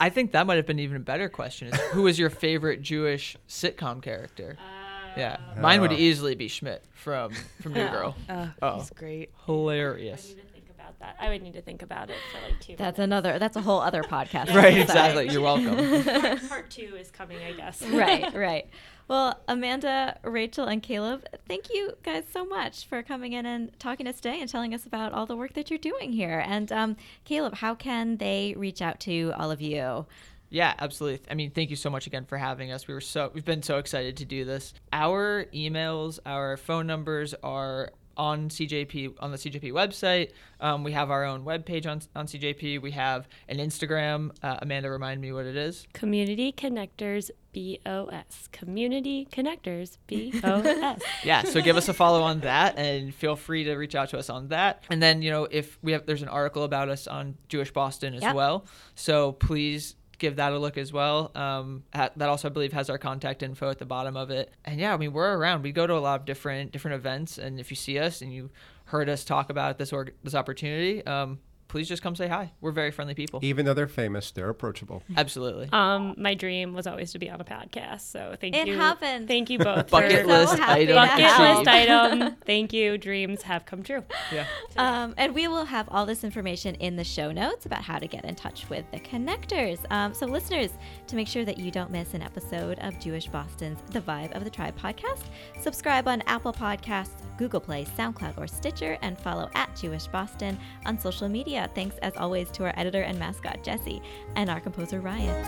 I 0.00 0.08
think 0.10 0.32
that 0.32 0.46
might 0.46 0.56
have 0.56 0.66
been 0.66 0.78
even 0.78 0.96
a 0.96 1.00
better 1.00 1.28
question. 1.28 1.68
Is 1.68 1.80
who 1.92 2.02
was 2.02 2.18
your 2.18 2.30
favorite 2.30 2.82
Jewish 2.82 3.36
sitcom 3.48 4.02
character? 4.02 4.56
Uh, 4.58 5.18
yeah, 5.18 5.36
mine 5.60 5.80
would 5.80 5.92
Oh. 5.92 5.96
easily 5.96 6.34
be 6.34 6.46
Schmidt 6.48 6.84
from 6.92 7.32
from 7.62 7.72
New 7.72 7.80
oh, 7.86 7.90
Girl. 7.90 8.16
Oh, 8.28 8.52
Oh. 8.62 8.78
he's 8.78 8.90
great. 8.90 9.30
I 9.40 9.46
Hilarious. 9.46 10.28
need 10.28 10.36
to 10.42 10.46
think 10.52 10.70
about 10.70 10.98
that. 11.00 11.16
I 11.18 11.28
would 11.30 11.42
need 11.42 11.54
to 11.54 11.62
think 11.62 11.82
about 11.82 12.10
it 12.10 12.16
for 12.30 12.46
like 12.46 12.60
two. 12.60 12.76
That's 12.76 12.98
another. 12.98 13.38
That's 13.38 13.56
a 13.56 13.62
whole 13.62 13.80
other 13.80 14.02
podcast. 14.14 14.54
Right, 14.54 14.76
exactly. 14.78 15.28
You're 15.30 15.40
welcome. 15.42 15.74
minutes. 15.76 16.46
part 16.48 16.70
two 16.70 16.94
is 17.00 17.10
coming, 17.10 17.38
I 17.42 17.52
guess. 17.52 17.82
right, 17.86 18.32
right. 18.34 18.68
Well, 19.08 19.40
Amanda, 19.46 20.18
Rachel, 20.24 20.66
and 20.66 20.82
Caleb, 20.82 21.24
thank 21.46 21.72
you 21.72 21.92
guys 22.02 22.24
so 22.32 22.44
much 22.44 22.86
for 22.86 23.04
coming 23.04 23.34
in 23.34 23.46
and 23.46 23.78
talking 23.78 24.06
to 24.06 24.10
us 24.10 24.16
today 24.16 24.40
and 24.40 24.50
telling 24.50 24.74
us 24.74 24.84
about 24.84 25.12
all 25.12 25.26
the 25.26 25.36
work 25.36 25.52
that 25.54 25.70
you're 25.70 25.78
doing 25.78 26.10
here. 26.12 26.42
And 26.44 26.72
um, 26.72 26.96
Caleb, 27.24 27.54
how 27.54 27.76
can 27.76 28.16
they 28.16 28.54
reach 28.56 28.82
out 28.82 28.98
to 29.00 29.32
all 29.38 29.52
of 29.52 29.60
you? 29.60 30.06
Yeah, 30.50 30.74
absolutely. 30.78 31.24
I 31.30 31.34
mean, 31.34 31.52
thank 31.52 31.70
you 31.70 31.76
so 31.76 31.88
much 31.88 32.08
again 32.08 32.24
for 32.24 32.36
having 32.36 32.72
us. 32.72 32.88
We 32.88 32.94
were 32.94 33.00
so 33.00 33.30
we've 33.32 33.44
been 33.44 33.62
so 33.62 33.78
excited 33.78 34.16
to 34.18 34.24
do 34.24 34.44
this. 34.44 34.74
Our 34.92 35.46
emails, 35.54 36.18
our 36.24 36.56
phone 36.56 36.86
numbers 36.86 37.34
are 37.42 37.92
on 38.16 38.48
CJP 38.48 39.14
on 39.20 39.30
the 39.30 39.36
CJP 39.36 39.72
website. 39.72 40.30
Um, 40.60 40.84
we 40.84 40.92
have 40.92 41.10
our 41.10 41.24
own 41.24 41.44
webpage 41.44 41.86
on 41.86 42.00
on 42.14 42.26
CJP. 42.26 42.80
We 42.80 42.92
have 42.92 43.28
an 43.48 43.58
Instagram. 43.58 44.30
Uh, 44.42 44.58
Amanda, 44.62 44.90
remind 44.90 45.20
me 45.20 45.32
what 45.32 45.46
it 45.46 45.56
is. 45.56 45.86
Community 45.92 46.52
Connectors 46.52 47.30
B 47.56 47.80
O 47.86 48.04
S. 48.08 48.50
Community 48.52 49.26
Connectors 49.32 49.96
B 50.06 50.30
O 50.44 50.60
S. 50.60 51.00
yeah 51.24 51.42
so 51.42 51.62
give 51.62 51.78
us 51.78 51.88
a 51.88 51.94
follow 51.94 52.20
on 52.20 52.40
that 52.40 52.76
and 52.78 53.14
feel 53.14 53.34
free 53.34 53.64
to 53.64 53.74
reach 53.76 53.94
out 53.94 54.10
to 54.10 54.18
us 54.18 54.28
on 54.28 54.48
that 54.48 54.82
and 54.90 55.02
then 55.02 55.22
you 55.22 55.30
know 55.30 55.44
if 55.50 55.78
we 55.80 55.92
have 55.92 56.04
there's 56.04 56.20
an 56.20 56.28
article 56.28 56.64
about 56.64 56.90
us 56.90 57.06
on 57.06 57.34
jewish 57.48 57.72
boston 57.72 58.12
as 58.12 58.20
Yep. 58.20 58.34
well 58.34 58.66
so 58.94 59.32
please 59.32 59.96
give 60.18 60.36
that 60.36 60.52
a 60.52 60.58
look 60.58 60.76
as 60.76 60.92
well 60.92 61.30
um, 61.34 61.82
ha- 61.94 62.10
that 62.16 62.28
also 62.28 62.48
i 62.48 62.52
believe 62.52 62.74
has 62.74 62.90
our 62.90 62.98
contact 62.98 63.42
info 63.42 63.70
at 63.70 63.78
the 63.78 63.86
bottom 63.86 64.18
of 64.18 64.30
it 64.30 64.52
and 64.66 64.78
yeah 64.78 64.92
i 64.92 64.98
mean 64.98 65.14
we're 65.14 65.34
around 65.38 65.62
we 65.62 65.72
go 65.72 65.86
to 65.86 65.94
a 65.94 65.98
lot 65.98 66.20
of 66.20 66.26
different 66.26 66.72
different 66.72 66.94
events 66.94 67.38
and 67.38 67.58
if 67.58 67.70
you 67.70 67.76
see 67.76 67.98
us 67.98 68.20
and 68.20 68.34
you 68.34 68.50
heard 68.84 69.08
us 69.08 69.24
talk 69.24 69.48
about 69.48 69.78
this 69.78 69.94
org- 69.94 70.12
this 70.22 70.34
opportunity 70.34 71.04
um, 71.06 71.38
please 71.68 71.88
just 71.88 72.02
come 72.02 72.14
say 72.14 72.28
hi 72.28 72.52
we're 72.60 72.70
very 72.72 72.90
friendly 72.90 73.14
people 73.14 73.40
Even 73.42 73.64
though 73.66 73.74
they're 73.74 73.88
famous, 73.88 74.30
they're 74.30 74.48
approachable. 74.48 75.02
absolutely 75.16 75.68
Um, 75.72 76.14
my 76.16 76.34
dream 76.34 76.74
was 76.74 76.86
always 76.86 77.12
to 77.12 77.18
be 77.18 77.28
on 77.30 77.40
a 77.40 77.44
podcast, 77.44 78.00
so 78.02 78.36
thank 78.40 78.54
It 78.54 78.66
you. 78.68 78.74
It 78.74 78.78
happened. 78.78 79.28
Thank 79.28 79.50
you 79.50 79.58
both. 79.58 79.90
bucket 79.90 80.22
for 80.22 80.26
list 80.26 80.58
happy 80.58 80.86
to 80.86 80.98
item 80.98 81.08
bucket 81.08 81.56
list 81.56 81.68
item. 81.68 82.36
Thank 82.44 82.72
you. 82.72 82.98
Dreams 82.98 83.42
have 83.42 83.66
come 83.66 83.82
true. 83.82 84.02
yeah 84.32 84.46
Um, 84.76 85.14
and 85.16 85.34
we 85.34 85.48
will 85.48 85.64
have 85.64 85.88
all 85.90 86.06
this 86.06 86.24
information 86.24 86.74
in 86.76 86.96
the 86.96 87.04
show 87.04 87.32
notes 87.32 87.66
about 87.66 87.82
how 87.82 87.98
to 87.98 88.06
get 88.06 88.24
in 88.24 88.34
touch 88.34 88.68
with 88.70 88.84
the 88.92 89.00
connectors. 89.00 89.78
Um, 89.90 90.14
so, 90.14 90.26
listeners, 90.26 90.70
to 91.06 91.16
make 91.16 91.28
sure 91.28 91.44
that 91.44 91.58
you 91.58 91.70
don't 91.70 91.90
miss 91.90 92.14
an 92.14 92.22
episode 92.22 92.78
of 92.80 92.98
Jewish 93.00 93.26
Boston's 93.28 93.78
The 93.90 94.00
Vibe 94.00 94.34
of 94.36 94.44
the 94.44 94.50
Tribe 94.50 94.78
podcast, 94.78 95.24
subscribe 95.60 96.06
on 96.08 96.22
Apple 96.26 96.52
Podcasts, 96.52 97.22
Google 97.38 97.60
Play, 97.60 97.84
SoundCloud, 97.96 98.38
or 98.38 98.46
Stitcher, 98.46 98.98
and 99.02 99.18
follow 99.18 99.48
at 99.54 99.74
Jewish 99.76 100.06
Boston 100.08 100.58
on 100.84 100.98
social 100.98 101.28
media. 101.28 101.55
Thanks, 101.64 101.96
as 101.98 102.14
always, 102.16 102.50
to 102.52 102.64
our 102.64 102.74
editor 102.76 103.00
and 103.02 103.18
mascot, 103.18 103.62
Jesse, 103.64 104.02
and 104.34 104.50
our 104.50 104.60
composer, 104.60 105.00
Ryan. 105.00 105.44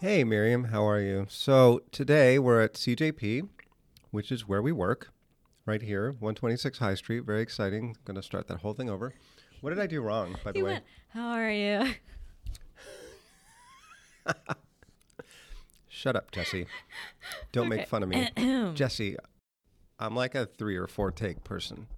Hey, 0.00 0.22
Miriam, 0.22 0.64
how 0.64 0.84
are 0.88 1.00
you? 1.00 1.26
So 1.28 1.82
today 1.90 2.38
we're 2.38 2.62
at 2.62 2.74
CJP, 2.74 3.48
which 4.12 4.30
is 4.30 4.46
where 4.46 4.62
we 4.62 4.70
work, 4.70 5.10
right 5.66 5.82
here, 5.82 6.10
126 6.12 6.78
High 6.78 6.94
Street. 6.94 7.24
Very 7.24 7.42
exciting. 7.42 7.96
Going 8.04 8.14
to 8.14 8.22
start 8.22 8.46
that 8.46 8.58
whole 8.60 8.74
thing 8.74 8.88
over. 8.88 9.12
What 9.60 9.70
did 9.70 9.80
I 9.80 9.88
do 9.88 10.00
wrong, 10.00 10.36
by 10.44 10.52
the 10.52 10.60
He 10.60 10.62
way? 10.62 10.70
went, 10.74 10.84
How 11.08 11.30
are 11.30 11.50
you? 11.50 11.94
Shut 15.88 16.14
up, 16.14 16.30
Jesse. 16.30 16.66
Don't 17.50 17.68
make 17.68 17.88
fun 17.88 18.04
of 18.04 18.08
me. 18.08 18.28
Jesse, 18.74 19.16
I'm 20.00 20.14
like 20.14 20.34
a 20.36 20.46
three 20.46 20.76
or 20.76 20.86
four 20.86 21.10
take 21.10 21.42
person. 21.42 21.88